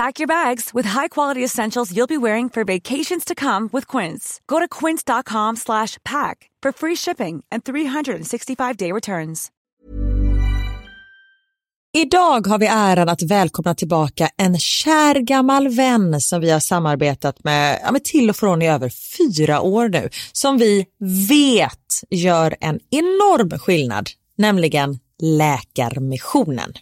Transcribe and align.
Pack 0.00 0.18
your 0.18 0.44
bags 0.44 0.70
with 0.74 0.88
high-quality 0.88 1.44
essentials 1.44 1.92
you'll 1.92 2.06
be 2.06 2.16
wearing 2.16 2.50
for 2.50 2.64
vacations 2.64 3.24
to 3.24 3.34
come 3.34 3.68
with 3.72 3.96
Quince. 3.96 4.40
Go 4.46 4.58
to 4.58 4.68
quince.com 4.80 5.56
slash 5.56 5.98
pack 6.04 6.50
for 6.62 6.72
free 6.72 6.96
shipping 6.96 7.44
and 7.52 7.64
365-day 7.64 8.92
returns. 8.92 9.50
Idag 11.92 12.46
har 12.46 12.58
vi 12.58 12.66
äran 12.66 13.08
att 13.08 13.22
välkomna 13.22 13.74
tillbaka 13.74 14.28
en 14.36 14.58
kär 14.58 15.14
gammal 15.14 15.68
vän 15.68 16.20
som 16.20 16.40
vi 16.40 16.50
har 16.50 16.60
samarbetat 16.60 17.44
med, 17.44 17.80
ja, 17.84 17.92
med 17.92 18.04
till 18.04 18.30
och 18.30 18.36
från 18.36 18.62
i 18.62 18.68
över 18.68 18.92
fyra 19.18 19.60
år 19.60 19.88
nu, 19.88 20.08
som 20.32 20.58
vi 20.58 20.86
vet 21.28 22.02
gör 22.10 22.56
en 22.60 22.80
enorm 22.90 23.58
skillnad, 23.58 24.08
nämligen 24.36 24.98
Läkarmissionen. 25.22 26.72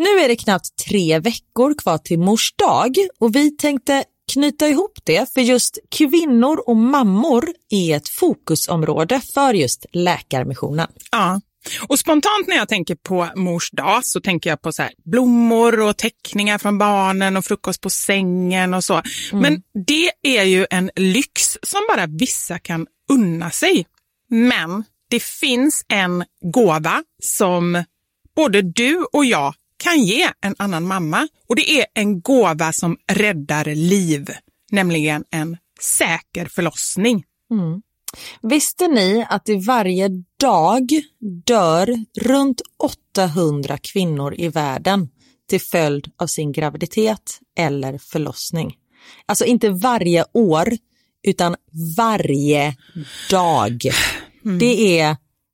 Nu 0.00 0.18
är 0.18 0.28
det 0.28 0.36
knappt 0.36 0.76
tre 0.88 1.18
veckor 1.18 1.74
kvar 1.74 1.98
till 1.98 2.18
mors 2.18 2.54
dag 2.56 2.96
och 3.18 3.36
vi 3.36 3.56
tänkte 3.56 4.04
knyta 4.32 4.68
ihop 4.68 4.98
det 5.04 5.32
för 5.34 5.40
just 5.40 5.78
kvinnor 5.90 6.62
och 6.66 6.76
mammor 6.76 7.48
är 7.70 7.96
ett 7.96 8.08
fokusområde 8.08 9.20
för 9.20 9.54
just 9.54 9.86
Läkarmissionen. 9.92 10.88
Ja, 11.10 11.40
och 11.88 11.98
spontant 11.98 12.48
när 12.48 12.56
jag 12.56 12.68
tänker 12.68 12.94
på 12.94 13.28
mors 13.36 13.70
dag 13.70 14.04
så 14.04 14.20
tänker 14.20 14.50
jag 14.50 14.62
på 14.62 14.72
så 14.72 14.82
blommor 15.04 15.80
och 15.80 15.96
teckningar 15.96 16.58
från 16.58 16.78
barnen 16.78 17.36
och 17.36 17.44
frukost 17.44 17.80
på 17.80 17.90
sängen 17.90 18.74
och 18.74 18.84
så. 18.84 18.94
Mm. 18.94 19.42
Men 19.42 19.62
det 19.86 20.38
är 20.38 20.44
ju 20.44 20.66
en 20.70 20.90
lyx 20.96 21.58
som 21.62 21.80
bara 21.88 22.06
vissa 22.06 22.58
kan 22.58 22.86
unna 23.12 23.50
sig. 23.50 23.86
Men 24.28 24.84
det 25.10 25.22
finns 25.22 25.84
en 25.88 26.24
gåva 26.54 27.02
som 27.22 27.84
både 28.36 28.62
du 28.62 29.06
och 29.12 29.24
jag 29.24 29.54
kan 29.80 30.04
ge 30.04 30.30
en 30.40 30.54
annan 30.58 30.86
mamma 30.86 31.28
och 31.48 31.56
det 31.56 31.70
är 31.80 31.86
en 31.94 32.20
gåva 32.20 32.72
som 32.72 32.96
räddar 33.12 33.64
liv, 33.74 34.30
nämligen 34.70 35.24
en 35.30 35.56
säker 35.80 36.46
förlossning. 36.46 37.24
Mm. 37.50 37.82
Visste 38.42 38.88
ni 38.88 39.26
att 39.28 39.44
det 39.44 39.56
varje 39.56 40.08
dag 40.40 40.88
dör 41.46 42.04
runt 42.20 42.62
800 43.16 43.78
kvinnor 43.78 44.34
i 44.38 44.48
världen 44.48 45.08
till 45.48 45.60
följd 45.60 46.10
av 46.16 46.26
sin 46.26 46.52
graviditet 46.52 47.40
eller 47.58 47.98
förlossning? 47.98 48.76
Alltså 49.26 49.44
inte 49.44 49.70
varje 49.70 50.24
år, 50.32 50.68
utan 51.22 51.56
varje 51.96 52.76
dag. 53.30 53.82
Mm. 54.44 54.58
Det 54.58 55.00
är 55.00 55.16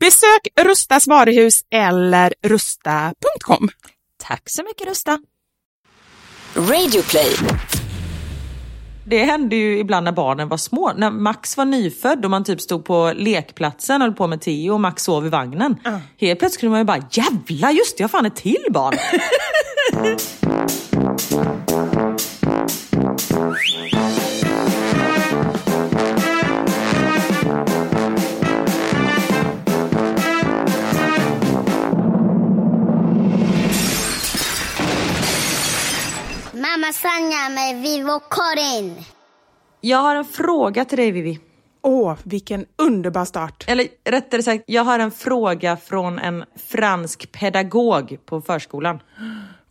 Besök 0.00 0.48
Rustas 0.60 1.06
varuhus 1.06 1.60
eller 1.70 2.34
rusta.com. 2.42 3.68
Tack 4.22 4.42
så 4.46 4.62
mycket 4.62 4.88
Rusta. 4.88 5.18
Radioplay. 6.54 7.34
Det 9.04 9.24
hände 9.24 9.56
ju 9.56 9.78
ibland 9.78 10.04
när 10.04 10.12
barnen 10.12 10.48
var 10.48 10.56
små. 10.56 10.92
När 10.96 11.10
Max 11.10 11.56
var 11.56 11.64
nyfödd 11.64 12.24
och 12.24 12.30
man 12.30 12.44
typ 12.44 12.60
stod 12.60 12.84
på 12.84 13.12
lekplatsen 13.16 14.02
och 14.02 14.08
höll 14.08 14.16
på 14.16 14.26
med 14.26 14.40
Theo 14.40 14.72
och 14.72 14.80
Max 14.80 15.02
sov 15.02 15.26
i 15.26 15.28
vagnen. 15.28 15.76
Helt 16.20 16.38
plötsligt 16.38 16.60
kunde 16.60 16.70
man 16.70 16.80
ju 16.80 16.84
bara 16.84 17.08
jävla 17.10 17.72
just 17.72 17.96
det, 17.96 18.02
jag 18.02 18.08
har 18.08 18.10
fan 18.10 18.26
ett 18.26 18.36
till 18.36 18.64
barn. 18.70 18.94
Mamma 36.60 36.92
Sanja 36.92 37.48
med 37.48 37.82
Vivo 37.82 38.20
Karin. 38.30 39.04
Jag 39.80 39.98
har 39.98 40.16
en 40.16 40.24
fråga 40.24 40.84
till 40.84 40.98
dig 40.98 41.10
Vivi. 41.10 41.38
Åh, 41.82 42.16
vilken 42.22 42.66
underbar 42.76 43.24
start. 43.24 43.64
Eller 43.68 43.86
rättare 44.04 44.42
sagt, 44.42 44.64
jag 44.66 44.84
har 44.84 44.98
en 44.98 45.10
fråga 45.10 45.76
från 45.76 46.18
en 46.18 46.44
fransk 46.68 47.32
pedagog 47.32 48.18
på 48.26 48.40
förskolan. 48.40 49.02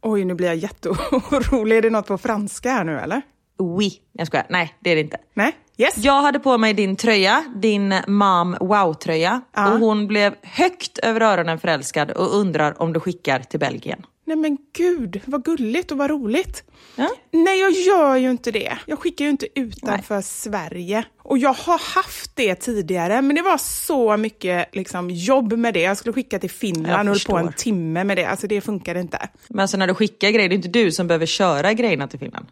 Oj, 0.02 0.26
nu 0.26 0.34
blir 0.34 0.48
jag 0.48 0.56
jätteorolig. 0.56 1.78
Är 1.78 1.82
det 1.82 1.90
något 1.90 2.08
på 2.08 2.18
franska 2.18 2.72
här 2.72 2.84
nu 2.84 3.00
eller? 3.00 3.22
Oui, 3.58 3.92
jag 4.12 4.28
skojar. 4.28 4.46
Nej, 4.50 4.76
det 4.80 4.90
är 4.90 4.96
det 4.96 5.02
inte. 5.02 5.18
Nej? 5.34 5.56
Yes? 5.78 5.98
Jag 5.98 6.22
hade 6.22 6.40
på 6.40 6.58
mig 6.58 6.74
din 6.74 6.96
tröja, 6.96 7.44
din 7.56 7.96
mom 8.08 8.58
wow-tröja. 8.60 9.42
Ja. 9.56 9.74
Och 9.74 9.80
hon 9.80 10.08
blev 10.08 10.36
högt 10.44 10.98
över 10.98 11.22
öronen 11.22 11.60
förälskad 11.60 12.12
och 12.12 12.36
undrar 12.36 12.82
om 12.82 12.94
du 12.94 13.00
skickar 13.00 13.40
till 13.40 13.60
Belgien. 13.60 14.06
Nej 14.30 14.38
men 14.38 14.58
gud, 14.74 15.22
vad 15.26 15.46
gulligt 15.46 15.92
och 15.92 15.98
vad 15.98 16.10
roligt. 16.10 16.64
Ja? 16.96 17.10
Nej, 17.32 17.60
jag 17.60 17.72
gör 17.72 18.16
ju 18.16 18.32
inte 18.32 18.52
det. 18.52 18.78
Jag 18.86 19.00
skickar 19.00 19.26
ju 19.26 19.32
inte 19.32 19.48
utanför 19.60 20.22
Sverige. 20.22 21.06
Och 21.30 21.38
jag 21.38 21.54
har 21.54 21.96
haft 21.96 22.32
det 22.36 22.56
tidigare, 22.56 23.22
men 23.22 23.36
det 23.36 23.42
var 23.42 23.58
så 23.58 24.18
mycket 24.18 24.76
liksom, 24.76 25.10
jobb 25.10 25.54
med 25.54 25.74
det. 25.74 25.82
Jag 25.82 25.98
skulle 25.98 26.14
skicka 26.14 26.40
till 26.40 26.50
Finland 26.50 27.10
och 27.10 27.16
höll 27.16 27.26
på 27.26 27.38
en 27.38 27.54
timme 27.54 28.04
med 28.04 28.18
det. 28.18 28.26
Alltså 28.26 28.48
det 28.48 28.62
funkade 28.62 29.00
inte. 29.00 29.30
Men 29.48 29.60
alltså 29.60 29.78
när 29.78 29.88
du 29.88 29.96
skickar 29.96 30.30
grejer, 30.30 30.50
det 30.50 30.56
är 30.56 30.58
inte 30.58 30.68
du 30.70 30.92
som 30.92 31.08
behöver 31.08 31.26
köra 31.26 31.74
grejerna 31.74 32.08
till 32.08 32.20
Finland. 32.20 32.46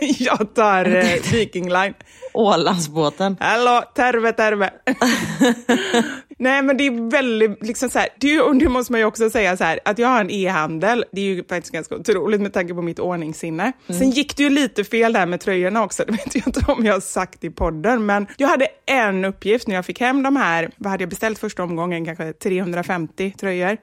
jag 0.00 0.54
tar 0.54 0.84
eh, 0.96 1.32
Viking 1.32 1.68
Line. 1.68 1.94
Ålandsbåten. 2.32 3.36
Hallå, 3.40 3.82
terve, 3.94 4.32
terve. 4.32 4.70
Nej, 6.38 6.62
men 6.62 6.76
det 6.76 6.86
är 6.86 7.10
väldigt, 7.10 7.66
liksom 7.66 7.90
så 7.90 7.98
här, 7.98 8.08
det, 8.20 8.40
och 8.40 8.56
det 8.56 8.68
måste 8.68 8.92
man 8.92 9.00
ju 9.00 9.06
också 9.06 9.30
säga 9.30 9.56
så 9.56 9.64
här, 9.64 9.80
att 9.84 9.98
jag 9.98 10.08
har 10.08 10.20
en 10.20 10.30
e-handel, 10.30 11.04
det 11.12 11.20
är 11.20 11.24
ju 11.24 11.44
faktiskt 11.44 11.72
ganska 11.72 11.94
otroligt 11.94 12.40
med 12.40 12.52
tanke 12.52 12.74
på 12.74 12.82
mitt 12.82 12.98
ordningssinne. 12.98 13.72
Sen 13.88 14.10
gick 14.10 14.36
det 14.36 14.42
ju 14.42 14.50
lite 14.50 14.84
fel 14.84 15.12
där 15.12 15.26
med 15.26 15.40
tröjorna 15.40 15.84
också, 15.84 16.04
det 16.04 16.12
vet 16.12 16.34
jag 16.34 16.46
inte 16.46 16.72
om 16.72 16.86
jag 16.86 16.92
har 16.92 17.00
sagt 17.00 17.39
i 17.44 17.50
podden, 17.50 18.06
men 18.06 18.26
jag 18.36 18.48
hade 18.48 18.68
en 18.86 19.24
uppgift 19.24 19.68
när 19.68 19.74
jag 19.74 19.86
fick 19.86 20.00
hem 20.00 20.22
de 20.22 20.36
här, 20.36 20.70
vad 20.76 20.90
hade 20.90 21.02
jag 21.02 21.10
beställt 21.10 21.38
första 21.38 21.62
omgången, 21.62 22.04
kanske 22.04 22.32
350 22.32 23.34
tröjor 23.38 23.76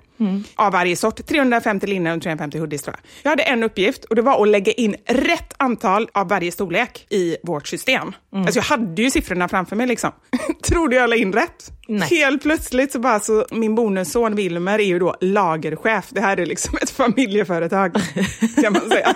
av 0.56 0.72
varje 0.72 0.96
sort, 0.96 1.26
350 1.28 1.88
linnen 1.88 2.18
och 2.18 2.24
350 2.24 2.58
hoodies 2.60 2.82
tror 2.82 2.96
jag. 2.96 3.10
Jag 3.24 3.30
hade 3.30 3.44
en 3.44 3.64
uppgift 3.64 4.06
och 4.06 4.16
det 4.16 4.22
var 4.22 4.42
att 4.44 4.48
lägga 4.48 4.72
in 4.72 4.96
rätt 5.06 5.54
antal 5.58 6.10
av 6.14 6.28
varje 6.30 6.52
storlek 6.52 7.06
i 7.10 7.38
vårt 7.44 7.68
system. 7.68 8.16
Alltså 8.36 8.60
jag 8.60 8.64
hade 8.64 9.02
ju 9.02 9.12
siffrorna 9.12 9.48
framför 9.48 9.76
mig 9.76 9.88
liksom. 9.88 10.12
Trodde 10.64 10.96
jag 10.96 11.10
la 11.10 11.16
in 11.16 11.34
rätt. 11.34 11.72
Nej. 11.88 12.08
Helt 12.10 12.42
plötsligt 12.42 12.92
så 12.92 13.00
bara 13.00 13.20
så, 13.20 13.46
min 13.52 13.76
bonusson 13.76 14.36
Wilmer 14.36 14.80
är 14.80 14.84
ju 14.84 15.00
då 15.00 15.16
lagerchef. 15.22 16.06
Det 16.10 16.22
här 16.22 16.38
är 16.40 16.46
liksom 16.46 16.78
ett 16.82 16.90
familjeföretag 16.90 17.94
kan 18.62 18.74
man 18.74 18.90
säga. 18.90 19.16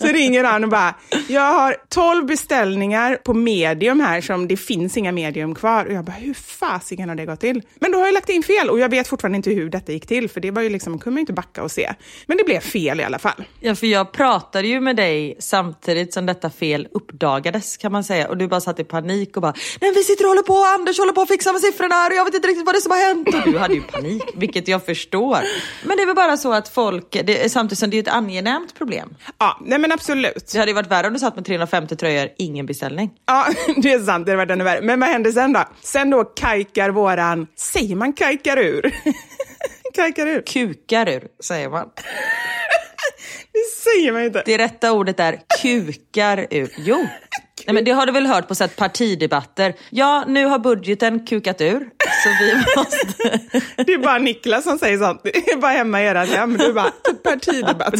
så 0.00 0.06
ringer 0.06 0.44
han 0.44 0.64
och 0.64 0.70
bara, 0.70 0.94
jag 1.28 1.52
har 1.52 1.76
12 1.88 2.26
beställningar 2.26 3.16
på 3.24 3.34
medium 3.34 4.00
här 4.00 4.20
som 4.20 4.48
det 4.48 4.56
finns 4.56 4.96
inga 4.96 5.12
medium 5.12 5.54
kvar. 5.54 5.84
Och 5.84 5.92
jag 5.92 6.04
bara, 6.04 6.12
hur 6.12 6.34
fasiken 6.34 7.08
har 7.08 7.16
det 7.16 7.26
gått 7.26 7.40
till? 7.40 7.62
Men 7.80 7.92
då 7.92 7.98
har 7.98 8.06
jag 8.06 8.14
lagt 8.14 8.28
in 8.28 8.42
fel 8.42 8.70
och 8.70 8.78
jag 8.78 8.88
vet 8.88 9.08
fortfarande 9.08 9.36
inte 9.38 9.50
hur 9.50 9.70
detta 9.70 9.92
gick 9.92 10.06
till 10.06 10.28
för 10.28 10.40
det 10.40 10.50
var 10.50 10.62
ju 10.62 10.68
liksom, 10.68 10.92
man 10.92 10.98
kunde 10.98 11.14
man 11.14 11.18
ju 11.18 11.22
inte 11.22 11.32
backa 11.32 11.62
och 11.62 11.70
se. 11.70 11.94
Men 12.26 12.36
det 12.36 12.44
blev 12.44 12.60
fel 12.60 13.00
i 13.00 13.04
alla 13.04 13.18
fall. 13.18 13.44
Ja, 13.60 13.74
för 13.74 13.86
jag 13.86 14.12
pratade 14.12 14.68
ju 14.68 14.80
med 14.80 14.96
dig 14.96 15.36
samtidigt 15.38 16.14
som 16.14 16.26
detta 16.26 16.50
fel 16.50 16.88
uppdagades 16.92 17.76
kan 17.76 17.92
man 17.92 18.04
säga. 18.04 18.28
Och 18.28 18.36
du 18.36 18.48
bara 18.48 18.60
satt 18.60 18.80
i 18.80 18.84
panik 18.84 19.36
och 19.36 19.42
bara, 19.42 19.54
nej 19.80 19.92
vi 19.94 20.02
sitter 20.02 20.24
och 20.24 20.28
håller 20.28 20.42
på, 20.42 20.64
Anders 20.78 20.98
håller 20.98 21.12
på 21.12 21.20
att 21.20 21.28
fixa 21.28 21.52
med 21.52 21.60
siffrorna 21.60 21.94
här 21.94 22.10
och 22.10 22.16
jag 22.16 22.24
vet 22.24 22.34
inte 22.34 22.48
riktigt 22.48 22.66
vad 22.66 22.74
det 22.74 22.78
är 22.78 22.80
som 22.80 22.90
har 22.90 23.08
hänt. 23.08 23.34
Och 23.34 23.52
du 23.52 23.58
hade 23.58 23.74
ju 23.74 23.82
panik, 23.82 24.22
vilket 24.34 24.68
jag 24.68 24.86
förstår. 24.86 25.38
Men 25.84 25.96
det 25.96 26.02
är 26.02 26.06
väl 26.06 26.16
bara 26.16 26.36
så 26.36 26.52
att 26.52 26.68
folk, 26.68 27.16
det, 27.24 27.52
samtidigt 27.52 27.78
som 27.78 27.90
det 27.90 27.96
är 27.96 28.02
ett 28.02 28.08
angenämt 28.08 28.74
problem. 28.78 29.14
Ja, 29.38 29.60
nej 29.64 29.78
men 29.78 29.92
absolut. 29.92 30.50
Det 30.52 30.58
hade 30.58 30.70
ju 30.70 30.74
varit 30.74 30.90
värre 30.90 31.06
om 31.06 31.12
du 31.12 31.18
satt 31.18 31.36
med 31.36 31.44
350 31.44 31.96
tröjor, 31.96 32.28
ingen 32.38 32.66
beställning. 32.66 33.10
Ja, 33.26 33.46
det 33.76 33.92
är 33.92 34.00
sant. 34.00 34.26
Det 34.26 34.36
var 34.36 34.46
ännu 34.46 34.64
värre. 34.64 34.80
Men 34.82 35.00
vad 35.00 35.08
hände 35.08 35.32
sen 35.32 35.52
då? 35.52 35.64
Sen 35.82 36.10
då 36.10 36.24
kajkar 36.24 36.90
våran... 36.90 37.46
Säger 37.56 37.96
man 37.96 38.12
kajkar 38.12 38.56
ur? 38.56 38.94
kajkar 39.94 40.26
ur? 40.26 40.40
Kukar 40.40 41.08
ur, 41.08 41.28
säger 41.42 41.68
man. 41.68 41.90
Det 43.52 43.64
säger 43.84 44.12
man 44.12 44.22
inte. 44.22 44.42
Det 44.46 44.58
rätta 44.58 44.92
ordet 44.92 45.20
är 45.20 45.40
kukar 45.62 46.46
ur. 46.50 46.72
Jo, 46.76 47.06
Nej, 47.66 47.74
men 47.74 47.84
det 47.84 47.90
har 47.90 48.06
du 48.06 48.12
väl 48.12 48.26
hört 48.26 48.48
på 48.48 48.54
så 48.54 48.68
partidebatter. 48.68 49.74
Ja, 49.90 50.24
nu 50.26 50.46
har 50.46 50.58
budgeten 50.58 51.26
kukat 51.26 51.60
ur. 51.60 51.90
Så 52.22 52.28
vi 52.40 52.54
måste... 52.76 53.40
Det 53.84 53.92
är 53.92 53.98
bara 53.98 54.18
Niklas 54.18 54.64
som 54.64 54.78
säger 54.78 54.98
sånt. 54.98 55.20
Det 55.24 55.52
är 55.52 55.56
bara 55.56 55.72
hemma 55.72 56.02
i 56.02 56.06
ert 56.06 56.28
hem. 56.28 56.56
Du 56.56 56.72
bara, 56.72 56.90
partidebatt. 57.24 57.94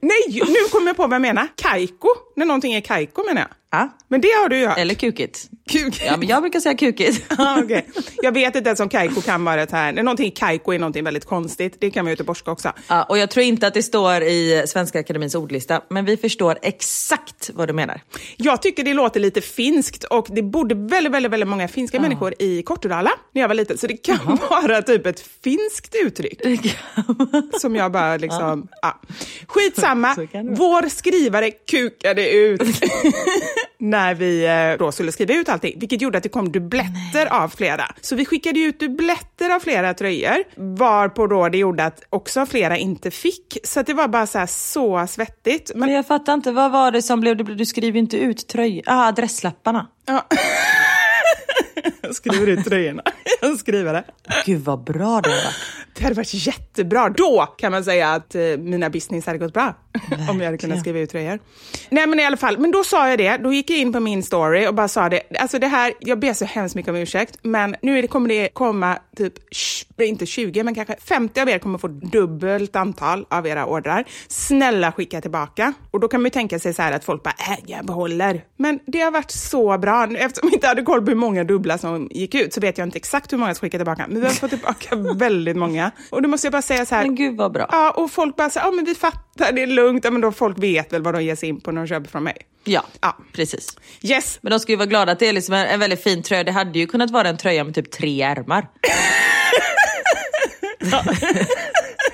Nej, 0.00 0.42
nu 0.46 0.68
kommer 0.70 0.86
jag 0.86 0.96
på 0.96 1.06
vad 1.06 1.14
jag 1.14 1.22
menar. 1.22 1.48
Kajko. 1.56 2.08
När 2.36 2.46
någonting 2.46 2.74
är 2.74 2.80
kajko 2.80 3.24
menar 3.26 3.40
jag. 3.40 3.50
Ja. 3.70 3.96
Men 4.08 4.20
det 4.20 4.28
har 4.28 4.48
du 4.48 4.58
ju 4.58 4.66
hört. 4.66 4.78
Eller 4.78 4.94
kukigt. 4.94 5.48
Kuk. 5.70 6.02
Ja, 6.06 6.16
men 6.16 6.28
jag 6.28 6.42
brukar 6.42 6.60
säga 6.60 6.76
kukigt. 6.76 7.24
Ah, 7.38 7.62
okay. 7.62 7.82
Jag 8.22 8.32
vet 8.32 8.56
inte 8.56 8.68
ens 8.68 8.80
om 8.80 8.88
kajko 8.88 9.20
kan 9.20 9.44
vara 9.44 9.62
ett 9.62 9.70
här. 9.72 9.92
Någonting 9.92 10.30
kajko 10.30 10.72
är 10.72 10.78
någonting 10.78 11.04
väldigt 11.04 11.24
konstigt. 11.24 11.76
Det 11.80 11.90
kan 11.90 12.04
vara 12.04 12.12
göteborgska 12.12 12.50
också. 12.50 12.72
Ja, 12.88 13.02
och 13.02 13.18
jag 13.18 13.30
tror 13.30 13.44
inte 13.44 13.66
att 13.66 13.74
det 13.74 13.82
står 13.82 14.22
i 14.22 14.64
Svenska 14.66 15.00
Akademins 15.00 15.34
ordlista, 15.34 15.82
men 15.90 16.04
vi 16.04 16.16
förstår 16.16 16.58
exakt 16.62 17.50
vad 17.54 17.68
du 17.68 17.72
menar. 17.72 18.00
Jag 18.36 18.62
tycker 18.62 18.84
det 18.84 18.94
låter 18.94 19.20
lite 19.20 19.40
finskt 19.40 20.04
och 20.04 20.26
det 20.30 20.42
bodde 20.42 20.74
väldigt, 20.74 21.12
väldigt, 21.12 21.32
väldigt 21.32 21.48
många 21.48 21.68
finska 21.68 22.00
människor 22.00 22.34
i 22.38 22.62
Kortedala 22.62 23.10
när 23.32 23.40
jag 23.40 23.48
var 23.48 23.54
liten. 23.54 23.78
Så 23.78 23.86
det 23.86 23.96
kan 23.96 24.38
vara 24.50 24.82
typ 24.82 25.06
ett 25.06 25.20
finskt 25.44 25.94
uttryck. 26.04 26.40
Som 27.60 27.76
jag 27.76 27.92
bara 27.92 28.16
liksom... 28.16 28.68
Ja. 28.82 29.00
Skitsamma. 29.46 30.14
Det 30.14 30.42
vara. 30.42 30.54
Vår 30.54 30.88
skrivare 30.88 31.50
kukade 31.50 32.30
ut 32.30 32.62
när 33.78 34.14
vi 34.14 34.46
eh, 34.46 34.78
då 34.78 34.92
skulle 34.92 35.12
skriva 35.12 35.34
ut 35.34 35.48
allting, 35.48 35.78
vilket 35.78 36.02
gjorde 36.02 36.18
att 36.18 36.22
det 36.22 36.28
kom 36.28 36.52
dubbletter 36.52 37.26
av 37.30 37.48
flera. 37.48 37.84
Så 38.00 38.16
vi 38.16 38.24
skickade 38.24 38.60
ut 38.60 38.80
dubbletter 38.80 39.54
av 39.54 39.60
flera 39.60 39.94
tröjor, 39.94 40.44
varpå 40.76 41.26
då 41.26 41.48
det 41.48 41.58
gjorde 41.58 41.84
att 41.84 42.02
också 42.10 42.46
flera 42.46 42.76
inte 42.76 43.10
fick. 43.10 43.58
Så 43.64 43.82
det 43.82 43.94
var 43.94 44.08
bara 44.08 44.26
så, 44.26 44.44
så 44.48 45.06
svettigt. 45.08 45.70
Men 45.74 45.80
Men 45.80 45.92
jag 45.94 46.06
fattar 46.06 46.34
inte, 46.34 46.52
vad 46.52 46.72
var 46.72 46.90
det 46.90 47.02
som 47.02 47.20
blev, 47.20 47.56
du 47.56 47.66
skriver 47.66 47.92
ju 47.92 47.98
inte 47.98 48.16
ut 48.16 48.48
tröj, 48.48 48.82
ah, 48.86 49.08
adresslapparna. 49.08 49.86
Ja. 50.06 50.26
Jag 52.08 52.14
skriver 52.14 52.46
ut 52.46 52.64
tröjorna. 52.64 53.02
Jag 53.40 53.58
skriver 53.58 53.92
det. 53.92 54.04
Gud 54.46 54.60
vad 54.60 54.84
bra 54.84 55.20
det 55.20 55.28
var. 55.28 55.54
Det 55.94 56.04
hade 56.04 56.16
varit 56.16 56.34
jättebra. 56.34 57.08
Då 57.08 57.54
kan 57.58 57.72
man 57.72 57.84
säga 57.84 58.12
att 58.12 58.34
eh, 58.34 58.42
mina 58.42 58.90
business 58.90 59.26
hade 59.26 59.38
gått 59.38 59.52
bra. 59.52 59.74
Om 60.30 60.38
jag 60.38 60.44
hade 60.44 60.58
kunnat 60.58 60.80
skriva 60.80 60.98
ut 60.98 61.10
tröjor. 61.10 61.38
Nej 61.90 62.06
men 62.06 62.20
i 62.20 62.24
alla 62.24 62.36
fall, 62.36 62.58
men 62.58 62.70
då 62.70 62.84
sa 62.84 63.08
jag 63.08 63.18
det. 63.18 63.36
Då 63.36 63.52
gick 63.52 63.70
jag 63.70 63.78
in 63.78 63.92
på 63.92 64.00
min 64.00 64.22
story 64.22 64.66
och 64.66 64.74
bara 64.74 64.88
sa 64.88 65.08
det. 65.08 65.22
Alltså 65.38 65.58
det 65.58 65.66
här, 65.66 65.92
jag 66.00 66.18
ber 66.18 66.32
så 66.32 66.44
hemskt 66.44 66.74
mycket 66.74 66.90
om 66.90 66.96
ursäkt, 66.96 67.38
men 67.42 67.76
nu 67.82 67.98
är 67.98 68.02
det, 68.02 68.08
kommer 68.08 68.28
det 68.28 68.48
komma 68.48 68.98
typ, 69.16 69.34
inte 70.00 70.26
20, 70.26 70.62
men 70.62 70.74
kanske 70.74 70.96
50 71.00 71.40
av 71.40 71.48
er 71.48 71.58
kommer 71.58 71.78
få 71.78 71.88
dubbelt 71.88 72.76
antal 72.76 73.26
av 73.30 73.46
era 73.46 73.66
ordrar. 73.66 74.04
Snälla 74.28 74.92
skicka 74.92 75.20
tillbaka. 75.20 75.72
Och 75.90 76.00
då 76.00 76.08
kan 76.08 76.20
man 76.20 76.26
ju 76.26 76.30
tänka 76.30 76.58
sig 76.58 76.74
så 76.74 76.82
här 76.82 76.92
att 76.92 77.04
folk 77.04 77.22
bara, 77.22 77.34
äh, 77.38 77.58
jag 77.66 77.86
behåller. 77.86 78.44
Men 78.56 78.80
det 78.86 79.00
har 79.00 79.10
varit 79.10 79.30
så 79.30 79.78
bra. 79.78 80.04
Eftersom 80.04 80.48
jag 80.48 80.56
inte 80.56 80.66
hade 80.66 80.82
koll 80.82 81.02
på 81.02 81.10
hur 81.10 81.16
många 81.16 81.44
dubbla 81.44 81.78
som 81.78 81.97
gick 82.10 82.34
ut 82.34 82.52
så 82.54 82.60
vet 82.60 82.78
jag 82.78 82.86
inte 82.86 82.98
exakt 82.98 83.32
hur 83.32 83.38
många 83.38 83.54
som 83.54 83.60
skickade 83.60 83.84
tillbaka. 83.84 84.06
Men 84.08 84.20
vi 84.20 84.26
har 84.26 84.32
fått 84.34 84.50
tillbaka 84.50 84.96
väldigt 85.14 85.56
många. 85.56 85.90
Och 86.10 86.22
då 86.22 86.28
måste 86.28 86.46
jag 86.46 86.52
bara 86.52 86.62
säga 86.62 86.86
så 86.86 86.94
här. 86.94 87.02
Men 87.02 87.14
gud 87.14 87.36
vad 87.36 87.52
bra. 87.52 87.66
Ja, 87.72 87.90
och 87.90 88.10
folk 88.10 88.36
bara 88.36 88.50
så 88.50 88.58
ja 88.58 88.70
men 88.70 88.84
vi 88.84 88.94
fattar, 88.94 89.52
det 89.52 89.62
är 89.62 89.66
lugnt. 89.66 90.04
Ja, 90.04 90.10
men 90.10 90.20
då 90.20 90.32
folk 90.32 90.58
vet 90.58 90.92
väl 90.92 91.02
vad 91.02 91.14
de 91.14 91.24
ger 91.24 91.36
sig 91.36 91.48
in 91.48 91.60
på 91.60 91.72
när 91.72 91.80
de 91.82 91.86
köper 91.88 92.08
från 92.10 92.22
mig. 92.24 92.36
Ja, 92.64 92.84
Ja. 93.00 93.16
precis. 93.32 93.76
Yes, 94.02 94.38
Men 94.42 94.50
de 94.50 94.60
ska 94.60 94.72
ju 94.72 94.76
vara 94.76 94.86
glada 94.86 95.12
att 95.12 95.18
det 95.18 95.28
är 95.28 95.32
liksom 95.32 95.54
en, 95.54 95.66
en 95.66 95.80
väldigt 95.80 96.02
fin 96.02 96.22
tröja. 96.22 96.44
Det 96.44 96.52
hade 96.52 96.78
ju 96.78 96.86
kunnat 96.86 97.10
vara 97.10 97.28
en 97.28 97.36
tröja 97.36 97.64
med 97.64 97.74
typ 97.74 97.90
tre 97.90 98.22
ärmar. 98.22 98.66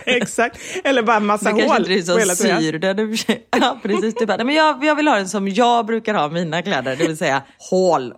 exakt. 0.04 0.58
Eller 0.84 1.02
bara 1.02 1.16
en 1.16 1.26
massa 1.26 1.50
kanske 1.50 1.68
hål 1.68 1.76
inte 1.76 1.88
det 1.92 1.94
är 1.94 2.00
på 2.00 2.06
som 2.06 2.18
hela 2.18 2.34
tröjan. 2.34 2.60
syr 2.62 2.78
den. 2.78 3.16
Ja, 3.60 3.78
precis. 3.82 4.14
Du 4.14 4.26
bara, 4.26 4.36
nej, 4.36 4.46
men 4.46 4.54
jag, 4.54 4.84
jag 4.84 4.94
vill 4.94 5.08
ha 5.08 5.16
den 5.16 5.28
som 5.28 5.48
jag 5.48 5.86
brukar 5.86 6.14
ha 6.14 6.28
mina 6.28 6.62
kläder, 6.62 6.96
det 6.96 7.06
vill 7.06 7.16
säga 7.16 7.42
hål. 7.70 8.14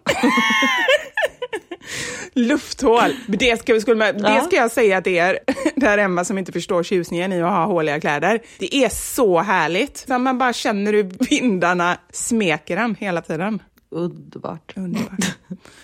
Lufthål. 2.34 3.10
Det 3.28 3.60
ska, 3.60 3.74
vi- 3.74 3.80
skulle 3.80 4.12
det 4.12 4.18
Ja. 4.28 4.40
ska 4.40 4.56
jag 4.56 4.70
säga 4.70 5.02
till 5.02 5.12
er, 5.14 5.38
där 5.76 5.98
Emma 5.98 6.24
som 6.24 6.38
inte 6.38 6.52
förstår 6.52 6.82
tjusningen 6.82 7.32
i 7.32 7.42
att 7.42 7.50
ha 7.50 7.64
håliga 7.64 8.00
kläder. 8.00 8.40
Det 8.58 8.74
är 8.76 8.88
så 8.88 9.38
härligt. 9.40 9.96
Så 10.08 10.18
man 10.18 10.38
bara 10.38 10.52
känner 10.52 10.92
hur 10.92 11.02
vindarna 11.30 11.96
smeker 12.12 12.76
en 12.76 12.94
hela 12.94 13.22
tiden. 13.22 13.62
Underbart. 13.90 14.72
Underbart. 14.76 15.36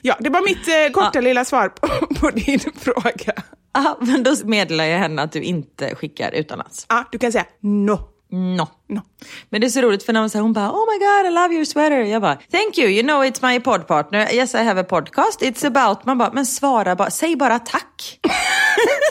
Ja, 0.02 0.16
det 0.20 0.30
var 0.30 0.42
mitt 0.44 0.68
eh, 0.68 0.92
korta 1.02 1.20
lilla 1.20 1.44
svar 1.44 1.68
på, 1.68 1.88
på 2.20 2.30
din 2.30 2.60
fråga. 2.80 3.32
Ah, 3.72 3.94
men 4.00 4.22
då 4.22 4.34
meddelar 4.44 4.84
jag 4.84 4.98
henne 4.98 5.22
att 5.22 5.32
du 5.32 5.42
inte 5.42 5.94
skickar 5.94 6.32
utomlands. 6.32 6.86
Ja, 6.88 7.04
du 7.12 7.18
kan 7.18 7.32
säga 7.32 7.44
no. 7.60 8.08
No. 8.30 8.68
No. 8.92 9.02
Men 9.50 9.60
det 9.60 9.66
är 9.66 9.68
så 9.68 9.80
roligt 9.80 10.02
för 10.02 10.12
när 10.12 10.20
hon 10.20 10.30
säger 10.30 10.42
hon 10.42 10.52
bara 10.52 10.70
oh 10.70 10.84
my 10.92 10.98
god 10.98 11.32
I 11.32 11.34
love 11.34 11.54
your 11.54 11.64
sweater. 11.64 12.00
Jag 12.00 12.22
bara 12.22 12.38
thank 12.50 12.78
you 12.78 12.88
you 12.88 13.02
know 13.02 13.24
it's 13.24 13.52
my 13.52 13.60
pod 13.60 13.86
partner. 13.86 14.32
Yes 14.32 14.54
I 14.54 14.58
have 14.58 14.80
a 14.80 14.84
podcast. 14.84 15.42
It's 15.42 15.66
about. 15.66 16.06
Man 16.06 16.18
bara 16.18 16.32
men 16.32 16.46
svara 16.46 16.96
bara. 16.96 17.10
Säg 17.10 17.36
bara 17.36 17.58
tack. 17.58 18.20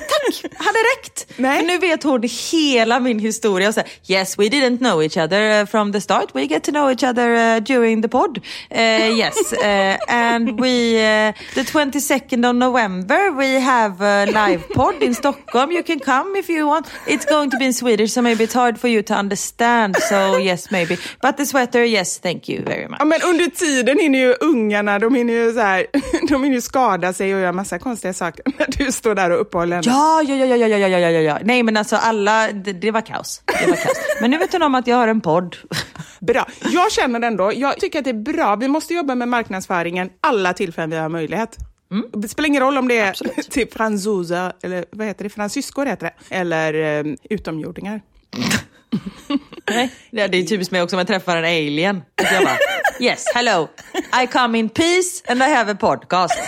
tack. 0.09 0.51
Hade 0.57 0.79
räckt. 0.79 1.27
Nej. 1.37 1.59
För 1.59 1.67
nu 1.67 1.77
vet 1.77 2.03
hon 2.03 2.23
hela 2.51 2.99
min 2.99 3.19
historia. 3.19 3.69
Och 3.69 3.75
här, 3.75 3.85
yes 4.07 4.39
we 4.39 4.43
didn't 4.43 4.77
know 4.77 5.03
each 5.03 5.17
other 5.17 5.61
uh, 5.61 5.65
from 5.65 5.91
the 5.91 6.01
start. 6.01 6.35
We 6.35 6.45
get 6.45 6.63
to 6.63 6.71
know 6.71 6.91
each 6.91 7.03
other 7.03 7.55
uh, 7.55 7.63
during 7.63 8.01
the 8.01 8.07
pod. 8.07 8.37
Uh, 8.37 9.17
yes 9.17 9.53
uh, 9.53 9.97
and 10.07 10.59
we 10.59 10.95
uh, 10.95 11.33
the 11.55 11.63
22nd 11.63 12.49
of 12.49 12.55
November 12.55 13.31
we 13.31 13.59
have 13.59 14.01
a 14.01 14.25
live 14.25 14.63
pod 14.69 15.03
in 15.03 15.13
Stockholm. 15.13 15.71
You 15.71 15.83
can 15.83 15.99
come 15.99 16.39
if 16.39 16.49
you 16.49 16.67
want. 16.67 16.87
It's 17.07 17.25
going 17.25 17.51
to 17.51 17.57
be 17.57 17.65
in 17.65 17.73
Swedish 17.73 18.11
so 18.11 18.21
maybe 18.21 18.43
it's 18.43 18.53
hard 18.53 18.79
for 18.79 18.87
you 18.87 19.01
to 19.03 19.13
understand. 19.13 19.70
So 20.09 20.39
yes 20.39 20.71
maybe. 20.71 20.97
But 21.21 21.37
the 21.37 21.45
sweater 21.45 21.83
yes 21.83 22.19
thank 22.19 22.49
you 22.49 22.63
very 22.63 22.87
much. 22.87 22.97
Ja, 22.99 23.05
men 23.05 23.19
under 23.25 23.45
tiden 23.45 23.99
hinner 23.99 24.19
ju 24.19 24.35
ungarna, 24.39 24.99
de 24.99 25.15
hinner 25.15 25.33
ju, 25.33 25.53
så 25.53 25.59
här, 25.59 25.85
de 26.29 26.43
hinner 26.43 26.55
ju 26.55 26.61
skada 26.61 27.13
sig 27.13 27.35
och 27.35 27.41
göra 27.41 27.51
massa 27.51 27.79
konstiga 27.79 28.13
saker 28.13 28.43
när 28.57 28.67
du 28.77 28.91
står 28.91 29.15
där 29.15 29.29
och 29.29 29.41
uppehåller 29.41 29.75
henne. 29.75 29.91
Ja, 29.91 30.21
ja, 30.27 30.35
ja, 30.35 30.45
ja, 30.45 30.67
ja, 30.67 30.77
ja, 30.77 30.87
ja, 30.87 31.09
ja, 31.09 31.19
ja. 31.19 31.39
Nej 31.43 31.63
men 31.63 31.77
alltså 31.77 31.95
alla, 31.95 32.51
det, 32.51 32.73
det 32.73 32.91
var 32.91 33.01
kaos. 33.01 33.41
Det 33.45 33.69
var 33.69 33.75
kaos. 33.75 33.97
Men 34.21 34.31
nu 34.31 34.37
vet 34.37 34.53
hon 34.53 34.61
om 34.61 34.75
att 34.75 34.87
jag 34.87 34.97
har 34.97 35.07
en 35.07 35.21
podd. 35.21 35.57
Bra. 36.19 36.47
Jag 36.59 36.91
känner 36.91 37.21
ändå, 37.21 37.53
jag 37.53 37.79
tycker 37.79 37.99
att 37.99 38.05
det 38.05 38.11
är 38.11 38.33
bra. 38.33 38.55
Vi 38.55 38.67
måste 38.67 38.93
jobba 38.93 39.15
med 39.15 39.27
marknadsföringen 39.27 40.09
alla 40.21 40.53
tillfällen 40.53 40.89
vi 40.89 40.97
har 40.97 41.09
möjlighet. 41.09 41.57
Det 42.13 42.27
spelar 42.27 42.47
ingen 42.47 42.63
roll 42.63 42.77
om 42.77 42.87
det 42.87 42.97
är 42.97 43.13
till 43.49 43.67
fransoser, 43.71 44.53
eller 44.63 44.85
vad 44.91 45.07
heter 45.07 45.23
det, 45.23 45.29
fransyskor 45.29 45.85
heter 45.85 46.05
det, 46.05 46.35
eller 46.35 46.73
eh, 46.73 47.15
utomjordingar. 47.29 48.01
Nej. 49.69 49.91
Det 50.11 50.27
det 50.27 50.37
är 50.37 50.43
typiskt 50.43 50.71
mig 50.71 50.81
också 50.81 50.95
om 50.95 50.97
jag 50.97 51.07
träffar 51.07 51.37
en 51.37 51.45
alien. 51.45 52.01
Jag 52.15 52.43
bara, 52.43 52.57
yes, 52.99 53.25
hello, 53.33 53.67
I 54.23 54.27
come 54.27 54.59
in 54.59 54.69
peace 54.69 55.23
and 55.27 55.43
I 55.43 55.55
have 55.55 55.71
a 55.71 55.77
podcast. 55.79 56.39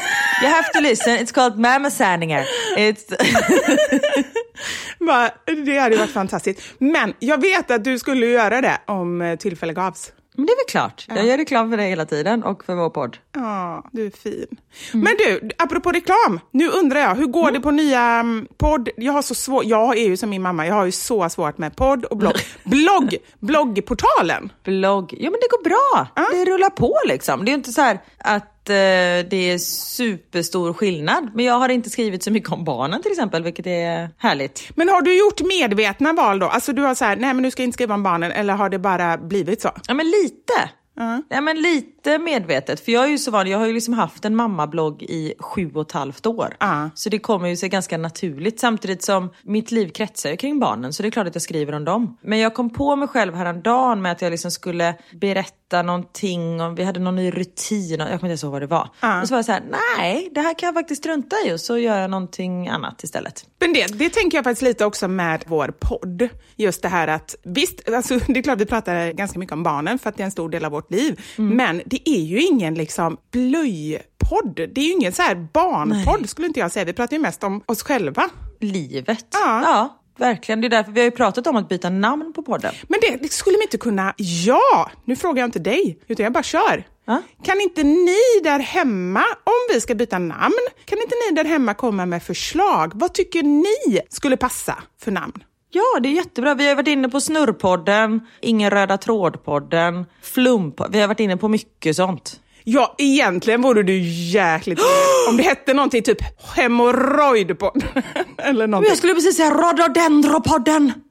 You 0.44 0.52
have 0.52 0.70
to 0.74 0.80
listen, 0.80 1.18
it's 1.18 1.34
called 1.34 1.60
Mamma 1.60 1.92
Sanninger. 1.92 2.46
Det 5.66 5.80
hade 5.80 5.98
varit 5.98 6.12
fantastiskt. 6.12 6.62
Men 6.78 7.14
jag 7.20 7.42
vet 7.42 7.72
att 7.72 7.84
du 7.84 8.00
skulle 8.00 8.26
göra 8.26 8.62
det 8.62 8.78
om 8.88 9.22
eh, 9.22 9.36
tillfälle 9.36 9.74
gavs. 9.74 10.12
Men 10.36 10.46
det 10.46 10.52
är 10.52 10.56
väl 10.56 10.72
klart, 10.72 11.06
jag 11.08 11.26
gör 11.26 11.38
reklam 11.38 11.70
för 11.70 11.78
dig 11.78 11.90
hela 11.90 12.06
tiden 12.06 12.44
och 12.44 12.64
för 12.64 12.76
vår 12.76 12.90
podd. 12.90 13.18
Ja, 13.32 13.84
du 13.92 14.06
är 14.06 14.12
fin. 14.12 14.58
Men 14.92 15.16
du, 15.18 15.50
apropå 15.58 15.92
reklam. 15.92 16.40
Nu 16.52 16.68
undrar 16.70 17.00
jag, 17.00 17.16
hur 17.16 17.26
går 17.26 17.52
det 17.52 17.60
på 17.60 17.72
nya 17.72 18.02
mm, 18.02 18.48
podd? 18.58 18.90
Jag 18.98 19.14
har 19.14 19.22
så 19.22 19.36
svårt, 19.36 19.66
jag 19.66 19.98
är 19.98 20.04
ju 20.04 20.18
som 20.18 20.30
min 20.30 20.42
mamma, 20.42 20.68
jag 20.68 20.76
har 20.76 20.86
ju 20.86 20.92
så 20.92 21.30
svårt 21.30 21.58
med 21.58 21.76
podd 21.76 22.06
och 22.06 22.18
blogg. 22.18 22.36
blogg, 22.64 23.16
bloggportalen. 23.40 24.52
Blogg, 24.64 25.14
ja 25.20 25.30
men 25.32 25.40
det 25.42 25.48
går 25.50 25.64
bra. 25.64 26.08
Det 26.32 26.52
rullar 26.52 26.70
på 26.70 26.96
liksom. 27.08 27.46
Det 27.46 27.52
är 27.52 27.54
inte 27.54 27.72
så 27.72 27.82
här 27.82 28.00
att 28.64 28.70
eh, 28.70 29.30
det 29.30 29.52
är 29.52 29.58
superstor 29.58 30.74
skillnad. 30.74 31.30
Men 31.34 31.46
jag 31.46 31.54
har 31.54 31.70
inte 31.70 31.90
skrivit 31.90 32.24
så 32.24 32.32
mycket 32.32 32.52
om 32.52 32.64
barnen 32.64 33.02
till 33.02 33.12
exempel, 33.12 33.44
vilket 33.44 33.68
är 33.68 34.10
härligt. 34.18 34.70
Men 34.76 34.90
har 34.90 35.02
du 35.02 35.20
gjort 35.20 35.42
medvetna 35.42 36.14
val 36.14 36.40
då? 36.40 36.48
Alltså 36.48 36.74
du 36.74 36.82
har 36.82 36.96
så 36.96 37.06
här, 37.06 37.16
nej 37.16 37.34
men 37.34 37.44
du 37.44 37.52
ska 37.52 37.64
inte 37.64 37.74
skriva 37.74 37.96
om 37.96 38.04
barnen, 38.04 38.32
eller 38.32 38.54
har 38.54 38.70
det 38.70 38.80
bara 38.80 39.18
blivit 39.18 39.62
så? 39.62 39.72
Ja 39.88 39.94
men 39.94 40.06
lite. 40.06 40.70
Ja, 41.30 41.42
men 41.42 41.62
lite 41.62 41.93
medvetet, 42.06 42.86
för 42.86 42.92
jag 42.92 43.04
är 43.04 43.08
ju 43.08 43.18
så 43.18 43.32
van, 43.32 43.48
jag 43.48 43.58
har 43.58 43.68
ju 43.68 43.74
liksom 43.74 43.94
haft 43.94 44.26
en 44.26 44.36
mammablogg 44.36 45.04
i 45.04 45.34
sju 45.40 45.72
och 45.74 45.82
ett 45.82 45.92
halvt 45.92 46.26
år. 46.26 46.56
Ja. 46.60 46.90
Så 46.96 47.10
det 47.10 47.20
kommer 47.20 47.50
ju 47.50 47.56
sig 47.56 47.70
ganska 47.70 47.98
naturligt 47.98 48.60
samtidigt 48.60 49.04
som 49.04 49.30
mitt 49.44 49.72
liv 49.72 49.90
kretsar 49.90 50.30
ju 50.30 50.38
kring 50.38 50.60
barnen 50.60 50.94
så 50.94 51.04
det 51.04 51.10
är 51.10 51.12
klart 51.12 51.28
att 51.28 51.36
jag 51.36 51.42
skriver 51.42 51.74
om 51.74 51.86
dem. 51.86 52.18
Men 52.22 52.40
jag 52.40 52.54
kom 52.54 52.70
på 52.70 52.96
mig 52.96 53.08
själv 53.08 53.36
häromdagen 53.36 54.02
med 54.02 54.12
att 54.12 54.22
jag 54.22 54.32
liksom 54.32 54.52
skulle 54.52 54.96
berätta 55.12 55.82
någonting 55.82 56.62
om, 56.62 56.76
vi 56.76 56.84
hade 56.84 57.00
någon 57.00 57.16
ny 57.16 57.32
rutin, 57.32 58.00
jag 58.00 58.20
kommer 58.20 58.34
inte 58.34 58.46
ihåg 58.46 58.52
vad 58.52 58.62
det 58.62 58.68
var. 58.68 58.90
Och 59.22 59.28
så 59.28 59.34
var 59.34 59.38
jag 59.38 59.46
så 59.46 59.52
här, 59.52 59.64
nej 59.98 60.30
det 60.32 60.42
här 60.42 60.60
kan 60.60 60.68
jag 60.68 60.74
faktiskt 60.74 61.02
strunta 61.02 61.36
i 61.46 61.54
och 61.54 61.60
så 61.60 61.78
gör 61.78 62.00
jag 62.00 62.10
någonting 62.10 62.68
annat 62.68 63.04
istället. 63.04 63.46
Men 63.60 63.74
det, 63.74 64.00
det 64.00 64.10
tänker 64.10 64.38
jag 64.38 64.44
faktiskt 64.44 64.62
lite 64.62 64.86
också 64.86 65.08
med 65.08 65.44
vår 65.48 65.74
podd. 65.80 66.30
Just 66.56 66.82
det 66.82 66.88
här 66.88 67.08
att, 67.08 67.36
visst, 67.44 67.90
alltså, 67.90 68.20
det 68.28 68.40
är 68.40 68.44
klart 68.44 68.60
vi 68.60 68.66
pratar 68.66 69.12
ganska 69.12 69.40
mycket 69.40 69.54
om 69.54 69.64
barnen 69.64 70.00
för 70.00 70.10
att 70.10 70.18
det 70.18 70.24
är 70.24 70.26
en 70.26 70.32
stor 70.32 70.50
del 70.50 70.66
av 70.66 70.72
vårt 70.72 70.92
liv. 70.92 71.22
Men 71.38 71.82
det 71.94 72.10
är 72.10 72.22
ju 72.22 72.42
ingen 72.42 72.74
liksom 72.74 73.18
blöjpodd. 73.32 74.56
Det 74.56 74.82
är 74.82 74.86
ju 74.86 74.92
ingen 74.92 75.14
så 75.14 75.22
här 75.22 75.48
barnpodd 75.54 76.30
skulle 76.30 76.48
inte 76.48 76.60
jag 76.60 76.72
säga. 76.72 76.86
Vi 76.86 76.94
pratar 76.94 77.16
ju 77.16 77.22
mest 77.22 77.44
om 77.44 77.62
oss 77.66 77.84
själva. 77.84 78.30
Livet. 78.60 79.28
Ja. 79.32 79.62
ja. 79.64 80.00
Verkligen, 80.18 80.62
det 80.62 80.68
är 80.68 80.70
därför 80.70 80.92
vi 80.92 81.00
har 81.00 81.06
ju 81.06 81.12
pratat 81.12 81.48
om 81.48 81.56
att 81.56 81.70
byta 81.70 81.90
namn 81.90 82.34
på 82.34 82.44
podden. 82.44 82.74
Men 82.88 83.00
det, 83.02 83.18
det 83.22 83.34
skulle 83.34 83.58
vi 83.58 83.64
inte 83.64 83.78
kunna... 83.78 84.14
Ja! 84.18 84.92
Nu 85.06 85.16
frågar 85.16 85.42
jag 85.42 85.48
inte 85.48 85.60
dig, 85.60 86.00
utan 86.08 86.24
jag 86.24 86.34
bara 86.34 86.44
kör. 86.44 86.84
Ja. 87.06 87.22
Kan 87.44 87.62
inte 87.62 87.84
ni 87.84 88.42
där 88.44 88.60
hemma, 88.60 89.24
om 89.44 89.74
vi 89.74 89.82
ska 89.82 89.96
byta 89.96 90.20
namn, 90.20 90.68
kan 90.86 90.98
inte 90.98 91.16
ni 91.30 91.36
där 91.36 91.46
hemma 91.46 91.74
komma 91.74 92.06
med 92.06 92.24
förslag? 92.24 92.92
Vad 92.96 93.14
tycker 93.14 93.44
ni 93.44 94.00
skulle 94.10 94.38
passa 94.38 94.84
för 95.00 95.12
namn? 95.12 95.44
Ja, 95.76 96.00
det 96.00 96.10
är 96.10 96.14
jättebra. 96.14 96.54
Vi 96.54 96.68
har 96.68 96.76
varit 96.76 96.88
inne 96.88 97.10
på 97.10 97.22
Snurrpodden, 97.22 98.22
Ingen 98.42 98.70
röda 98.70 98.98
tråd-podden, 98.98 100.06
Flump. 100.22 100.82
Vi 100.90 101.02
har 101.02 101.08
varit 101.08 101.20
inne 101.20 101.38
på 101.38 101.48
mycket 101.48 101.96
sånt. 101.96 102.40
Ja, 102.64 102.96
egentligen 102.98 103.62
vore 103.62 103.84
du 103.84 103.98
jäkligt 104.32 104.80
om 105.30 105.38
det 105.38 105.44
hette 105.44 105.74
någonting 105.74 106.04
typ 106.04 106.18
hemorrojdpodd. 106.56 107.84
Eller 108.38 108.60
Men 108.60 108.72
någonting. 108.72 108.90
jag 108.90 108.98
skulle 108.98 109.14
precis 109.14 109.38
säga 109.38 109.52
Rhododendropodden. 109.52 110.94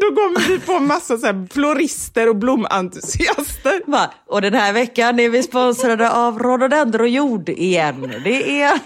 Då 0.00 0.14
kommer 0.14 0.48
vi 0.48 0.58
få 0.58 0.78
massa 0.78 1.18
så 1.18 1.26
här 1.26 1.48
florister 1.52 2.28
och 2.28 2.36
blomentusiaster. 2.36 3.80
Va? 3.90 4.10
Och 4.26 4.42
den 4.42 4.54
här 4.54 4.72
veckan 4.72 5.18
är 5.20 5.28
vi 5.28 5.42
sponsrade 5.42 6.10
av 6.10 6.38
Rhododendrojord 6.38 7.48
igen. 7.48 8.12
Det 8.24 8.62
är... 8.62 8.72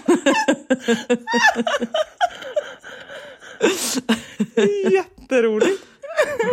Jätteroligt. 4.91 5.85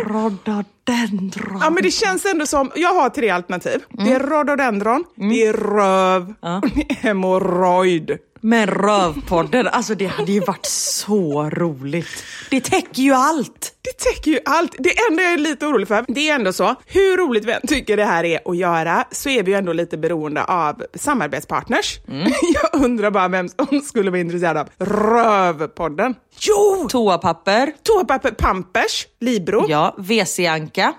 Rhododendron. 0.05 1.59
Ja, 1.61 1.69
men 1.69 1.83
det 1.83 1.91
känns 1.91 2.25
ändå 2.25 2.45
som, 2.45 2.71
jag 2.75 2.93
har 2.93 3.09
tre 3.09 3.29
alternativ. 3.29 3.83
Det 3.89 4.13
är 4.13 4.19
rhododendron, 4.19 5.03
det 5.15 5.45
är 5.45 5.53
röv 5.53 6.33
och 6.61 6.69
det 6.75 6.91
är 6.91 6.95
hemorrojd. 6.95 8.17
Men 8.47 8.67
Rövpodden, 8.67 9.67
alltså 9.67 9.95
det 9.95 10.05
hade 10.05 10.31
ju 10.31 10.39
varit 10.39 10.65
så 10.65 11.49
roligt. 11.49 12.23
Det 12.49 12.61
täcker 12.61 13.01
ju 13.01 13.13
allt. 13.13 13.73
Det 13.81 13.91
täcker 13.91 14.31
ju 14.31 14.39
allt. 14.45 14.75
Det 14.79 14.93
enda 15.09 15.23
jag 15.23 15.33
är 15.33 15.37
lite 15.37 15.65
orolig 15.65 15.87
för, 15.87 16.05
det 16.07 16.29
är 16.29 16.35
ändå 16.35 16.53
så, 16.53 16.75
hur 16.85 17.17
roligt 17.17 17.45
vi 17.45 17.51
än 17.51 17.61
tycker 17.67 17.97
det 17.97 18.05
här 18.05 18.23
är 18.23 18.39
att 18.45 18.57
göra, 18.57 19.05
så 19.11 19.29
är 19.29 19.43
vi 19.43 19.51
ju 19.51 19.57
ändå 19.57 19.73
lite 19.73 19.97
beroende 19.97 20.43
av 20.43 20.83
samarbetspartners. 20.93 21.99
Jag 22.53 22.83
undrar 22.83 23.11
bara 23.11 23.27
vem 23.27 23.49
som 23.49 23.81
skulle 23.81 24.11
vara 24.11 24.21
intresserad 24.21 24.57
av 24.57 24.69
Rövpodden. 24.77 26.15
Jo! 26.39 26.87
Toapapper, 26.89 27.71
Toapapper 27.83 28.31
Pampers, 28.31 29.07
Libro, 29.19 29.65
ja, 29.69 29.95
WC-anka, 29.97 30.93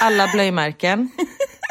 alla 0.00 0.28
blöjmärken, 0.34 1.10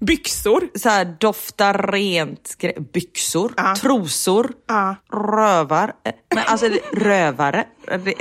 byxor. 0.00 0.68
så 0.78 0.88
här 0.88 1.16
doftar 1.20 1.92
rent, 1.92 2.56
byxor, 2.92 3.52
Ja. 3.56 3.74
trosor, 3.76 4.52
Ja. 4.68 4.96
rövar. 5.12 5.92
Men 6.34 6.44
alltså 6.46 6.68
rövare. 6.92 7.64
Det, 7.86 8.14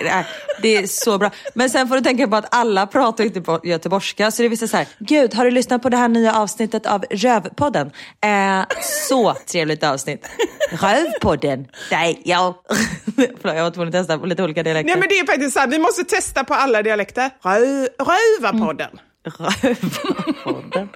det, 0.62 0.76
är, 0.78 0.88
så 0.88 1.18
bra. 1.18 1.32
Men 1.56 1.70
sen 1.70 1.88
får 1.88 1.96
du 1.96 2.02
tänka 2.02 2.28
på 2.28 2.36
att 2.36 2.56
alla 2.56 2.88
pratar 2.88 3.24
inte 3.24 3.42
på 3.42 3.60
göteborgska. 3.64 4.32
Så 4.32 4.42
det 4.42 4.50
vissa 4.50 4.68
så 4.68 4.78
här, 4.78 4.88
gud 5.00 5.34
har 5.34 5.46
du 5.46 5.52
lyssnat 5.52 5.82
på 5.82 5.90
det 5.90 5.98
här 5.98 6.08
nya 6.08 6.36
avsnittet 6.36 6.86
av 6.86 7.04
Rövpodden? 7.12 7.92
Eh, 8.22 8.62
så 9.10 9.34
trevligt 9.34 9.84
avsnitt. 9.84 10.28
Rövpodden? 10.72 11.68
Nej, 11.92 12.22
ja. 12.26 12.64
Jag 13.44 13.64
var 13.64 13.72
tvungen 13.72 13.88
att 13.88 13.94
testa 13.94 14.18
på 14.20 14.26
lite 14.26 14.44
olika 14.44 14.64
dialekter. 14.64 14.92
Nej 14.94 15.00
men 15.00 15.10
det 15.10 15.20
är 15.20 15.26
faktiskt 15.26 15.54
sant, 15.54 15.74
vi 15.74 15.80
måste 15.80 16.04
testa 16.04 16.44
på 16.44 16.54
alla 16.54 16.82
dialekter. 16.84 17.30
Rö 17.44 17.88
Rövarpodden. 18.00 18.90
Rövpodden. 19.24 20.90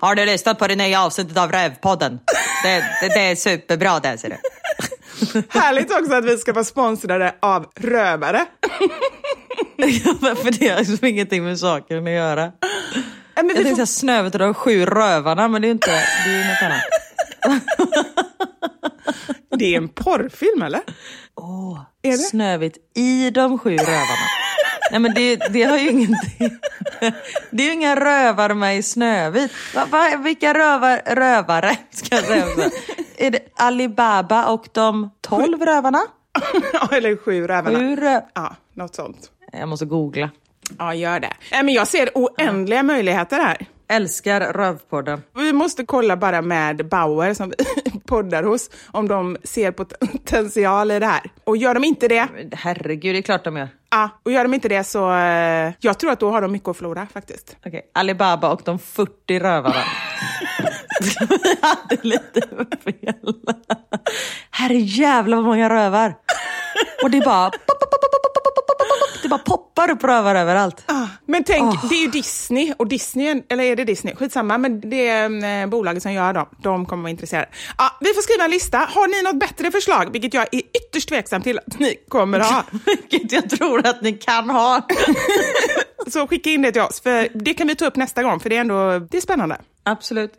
Har 0.00 0.14
du 0.14 0.26
lyssnat 0.26 0.58
på 0.58 0.66
det 0.66 0.76
nya 0.76 1.02
avsnittet 1.02 1.36
av 1.36 1.52
Rövpodden? 1.52 2.20
Det, 2.62 2.84
det, 3.00 3.08
det 3.08 3.20
är 3.20 3.36
superbra 3.36 4.00
det 4.00 4.18
ser 4.18 4.28
du. 4.28 4.36
Härligt 5.48 5.92
också 5.92 6.14
att 6.14 6.24
vi 6.24 6.38
ska 6.38 6.52
vara 6.52 6.64
sponsrade 6.64 7.34
av 7.42 7.66
rövare. 7.80 8.46
För 10.20 10.58
det 10.60 10.68
har 10.68 10.78
liksom 10.78 11.08
ingenting 11.08 11.44
med 11.44 11.58
saken 11.58 12.06
att 12.06 12.12
göra. 12.12 12.52
Ja, 13.34 13.42
men 13.42 13.48
Jag 13.48 13.56
tänkte 13.56 13.76
får... 13.76 13.86
Snövit 13.86 14.34
och 14.34 14.38
de 14.38 14.54
sju 14.54 14.86
rövarna 14.86 15.48
men 15.48 15.62
det 15.62 15.66
är 15.66 15.68
ju 15.68 15.72
inte, 15.72 15.90
det 16.24 16.30
är 16.30 16.48
något 16.48 16.62
annat. 16.62 16.82
Det 19.58 19.74
är 19.74 19.76
en 19.76 19.88
porrfilm 19.88 20.62
eller? 20.62 20.80
Åh, 21.40 21.80
det? 22.02 22.12
Snövit 22.12 22.76
i 22.96 23.30
de 23.30 23.58
sju 23.58 23.76
rövarna. 23.76 24.26
Nej 24.90 25.00
men 25.00 25.14
det, 25.14 25.36
det 25.36 25.62
har 25.62 25.78
ju 25.78 25.90
ingenting. 25.90 26.58
Det 27.50 27.62
är 27.62 27.66
ju 27.66 27.72
inga 27.72 27.96
rövare 27.96 28.54
med 28.54 28.78
i 28.78 28.82
Snövit. 28.82 29.52
Va, 29.74 29.86
va, 29.90 30.16
vilka 30.24 30.54
rövar, 30.54 31.02
rövare 31.06 31.76
ska 31.90 32.16
jag 32.16 32.24
säga 32.24 32.44
också. 32.46 32.70
Är 33.16 33.30
det 33.30 33.38
Alibaba 33.56 34.46
och 34.46 34.68
de 34.72 35.10
tolv 35.20 35.62
rövarna? 35.62 35.98
Ja, 36.72 36.88
eller 36.92 37.16
sju 37.16 37.46
rövarna. 37.46 37.78
Sju 37.78 37.96
rö... 37.96 38.20
Ja, 38.34 38.56
något 38.74 38.94
sånt. 38.94 39.30
Jag 39.52 39.68
måste 39.68 39.86
googla. 39.86 40.30
Ja, 40.78 40.94
gör 40.94 41.20
det. 41.20 41.32
Nej, 41.52 41.62
men 41.62 41.74
jag 41.74 41.88
ser 41.88 42.10
oändliga 42.14 42.82
möjligheter 42.82 43.36
här. 43.36 43.66
Älskar 43.88 44.40
Rövpodden. 44.40 45.22
Vi 45.34 45.52
måste 45.52 45.84
kolla 45.86 46.16
bara 46.16 46.42
med 46.42 46.88
Bauer 46.88 47.34
som 47.34 47.48
vi 47.50 48.00
poddar 48.06 48.42
hos, 48.42 48.70
om 48.92 49.08
de 49.08 49.36
ser 49.44 49.70
potential 49.70 50.90
i 50.90 50.98
det 50.98 51.06
här. 51.06 51.30
Och 51.44 51.56
gör 51.56 51.74
de 51.74 51.84
inte 51.84 52.08
det, 52.08 52.28
Herregud, 52.52 53.14
det 53.14 53.18
är 53.18 53.22
klart 53.22 53.44
de 53.44 53.56
gör. 53.56 53.68
Ja, 53.96 54.10
och 54.24 54.32
gör 54.32 54.42
de 54.42 54.54
inte 54.54 54.68
det 54.68 54.84
så, 54.84 55.12
eh, 55.12 55.72
jag 55.80 55.98
tror 55.98 56.10
att 56.10 56.20
då 56.20 56.30
har 56.30 56.42
de 56.42 56.52
mycket 56.52 56.68
att 56.68 56.76
förlora 56.76 57.06
faktiskt. 57.12 57.56
Okej, 57.66 57.90
Alibaba 57.94 58.52
och 58.52 58.62
de 58.64 58.78
40 58.78 59.38
rövarna. 59.38 59.82
Vi 61.28 61.56
hade 61.62 61.98
lite 62.02 62.40
fel. 62.84 63.34
Herre 64.50 64.74
jävlar 64.74 65.36
vad 65.36 65.46
många 65.46 65.70
rövar. 65.70 66.14
Och 67.02 67.10
det 67.10 67.18
är 67.18 67.24
bara... 67.24 67.50
pop, 67.50 67.80
pop, 67.80 67.90
pop, 67.90 68.25
Det 69.22 69.28
bara 69.28 69.38
poppar 69.38 69.90
upp 69.90 70.04
rövar 70.04 70.34
överallt. 70.34 70.84
Ah, 70.86 71.06
Men 71.26 71.44
tänk, 71.44 71.82
det 71.90 71.94
är 71.94 72.00
ju 72.00 72.06
Disney, 72.10 72.72
och 72.76 72.86
Disney, 72.86 73.42
eller 73.48 73.64
är 73.64 73.76
det 73.76 73.84
Disney? 73.84 74.14
Skitsamma, 74.14 74.58
men 74.58 74.90
det 74.90 75.08
är 75.08 75.62
eh, 75.62 75.66
bolaget 75.68 76.02
som 76.02 76.12
gör 76.12 76.32
dem. 76.32 76.46
De 76.62 76.86
kommer 76.86 77.02
vara 77.02 77.10
intresserade. 77.10 77.48
Ja, 77.78 77.96
vi 78.00 78.14
får 78.14 78.22
skriva 78.22 78.44
en 78.44 78.50
lista. 78.50 78.78
Har 78.78 79.08
ni 79.08 79.22
något 79.22 79.40
bättre 79.40 79.70
förslag, 79.70 80.12
vilket 80.12 80.34
jag 80.34 80.42
är 80.54 80.60
ytterst 80.60 81.08
tveksam 81.08 81.42
till 81.42 81.58
att 81.58 81.78
ni 81.78 81.96
kommer 82.08 82.40
ha, 82.40 82.64
Vilket 83.10 83.32
jag 83.32 83.50
tror 83.50 83.86
att 83.86 84.02
ni 84.02 84.12
kan 84.12 84.50
ha. 84.50 84.86
så 86.06 86.26
skicka 86.26 86.50
in 86.50 86.62
det 86.62 86.72
till 86.72 86.82
oss. 86.82 87.00
För 87.00 87.28
det 87.34 87.54
kan 87.54 87.66
vi 87.66 87.74
ta 87.74 87.86
upp 87.86 87.96
nästa 87.96 88.22
gång, 88.22 88.40
för 88.40 88.50
det 88.50 88.56
är 88.56 88.60
ändå 88.60 88.98
det 88.98 89.16
är 89.16 89.20
spännande. 89.20 89.56
Absolut. 89.82 90.32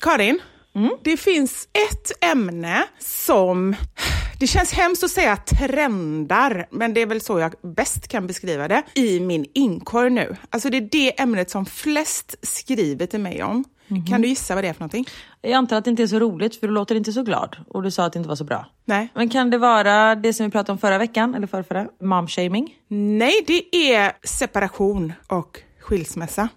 Karin, 0.00 0.40
det 1.02 1.16
finns 1.16 1.68
ett 1.72 2.24
ämne 2.24 2.84
som... 2.98 3.76
Det 4.40 4.46
känns 4.46 4.72
hemskt 4.72 5.04
att 5.04 5.10
säga 5.10 5.36
trendar, 5.36 6.66
men 6.70 6.94
det 6.94 7.02
är 7.02 7.06
väl 7.06 7.20
så 7.20 7.38
jag 7.38 7.54
bäst 7.62 8.08
kan 8.08 8.26
beskriva 8.26 8.68
det 8.68 8.82
i 8.94 9.20
min 9.20 9.46
inkorg 9.54 10.10
nu. 10.10 10.36
Alltså 10.50 10.70
det 10.70 10.76
är 10.76 10.88
det 10.92 11.20
ämnet 11.20 11.50
som 11.50 11.66
flest 11.66 12.34
skriver 12.42 13.06
till 13.06 13.20
mig 13.20 13.42
om. 13.42 13.64
Kan 14.08 14.22
du 14.22 14.28
gissa 14.28 14.54
vad 14.54 14.64
det 14.64 14.68
är 14.68 14.72
för 14.72 14.80
någonting? 14.80 15.06
Jag 15.42 15.52
antar 15.52 15.76
att 15.76 15.84
det 15.84 15.90
inte 15.90 16.02
är 16.02 16.06
så 16.06 16.18
roligt 16.18 16.56
för 16.56 16.66
du 16.66 16.72
låter 16.72 16.94
inte 16.94 17.12
så 17.12 17.22
glad. 17.22 17.56
Och 17.68 17.82
du 17.82 17.90
sa 17.90 18.04
att 18.04 18.12
det 18.12 18.16
inte 18.18 18.28
var 18.28 18.36
så 18.36 18.44
bra. 18.44 18.66
Nej. 18.84 19.08
Men 19.14 19.28
kan 19.28 19.50
det 19.50 19.58
vara 19.58 20.14
det 20.14 20.32
som 20.32 20.46
vi 20.46 20.52
pratade 20.52 20.72
om 20.72 20.78
förra 20.78 20.98
veckan? 20.98 21.34
Eller 21.34 21.46
förra, 21.46 21.64
förra? 21.64 21.88
Momshaming? 22.00 22.74
Nej, 22.88 23.44
det 23.46 23.76
är 23.92 24.12
separation 24.22 25.12
och 25.26 25.58
skilsmässa. 25.80 26.48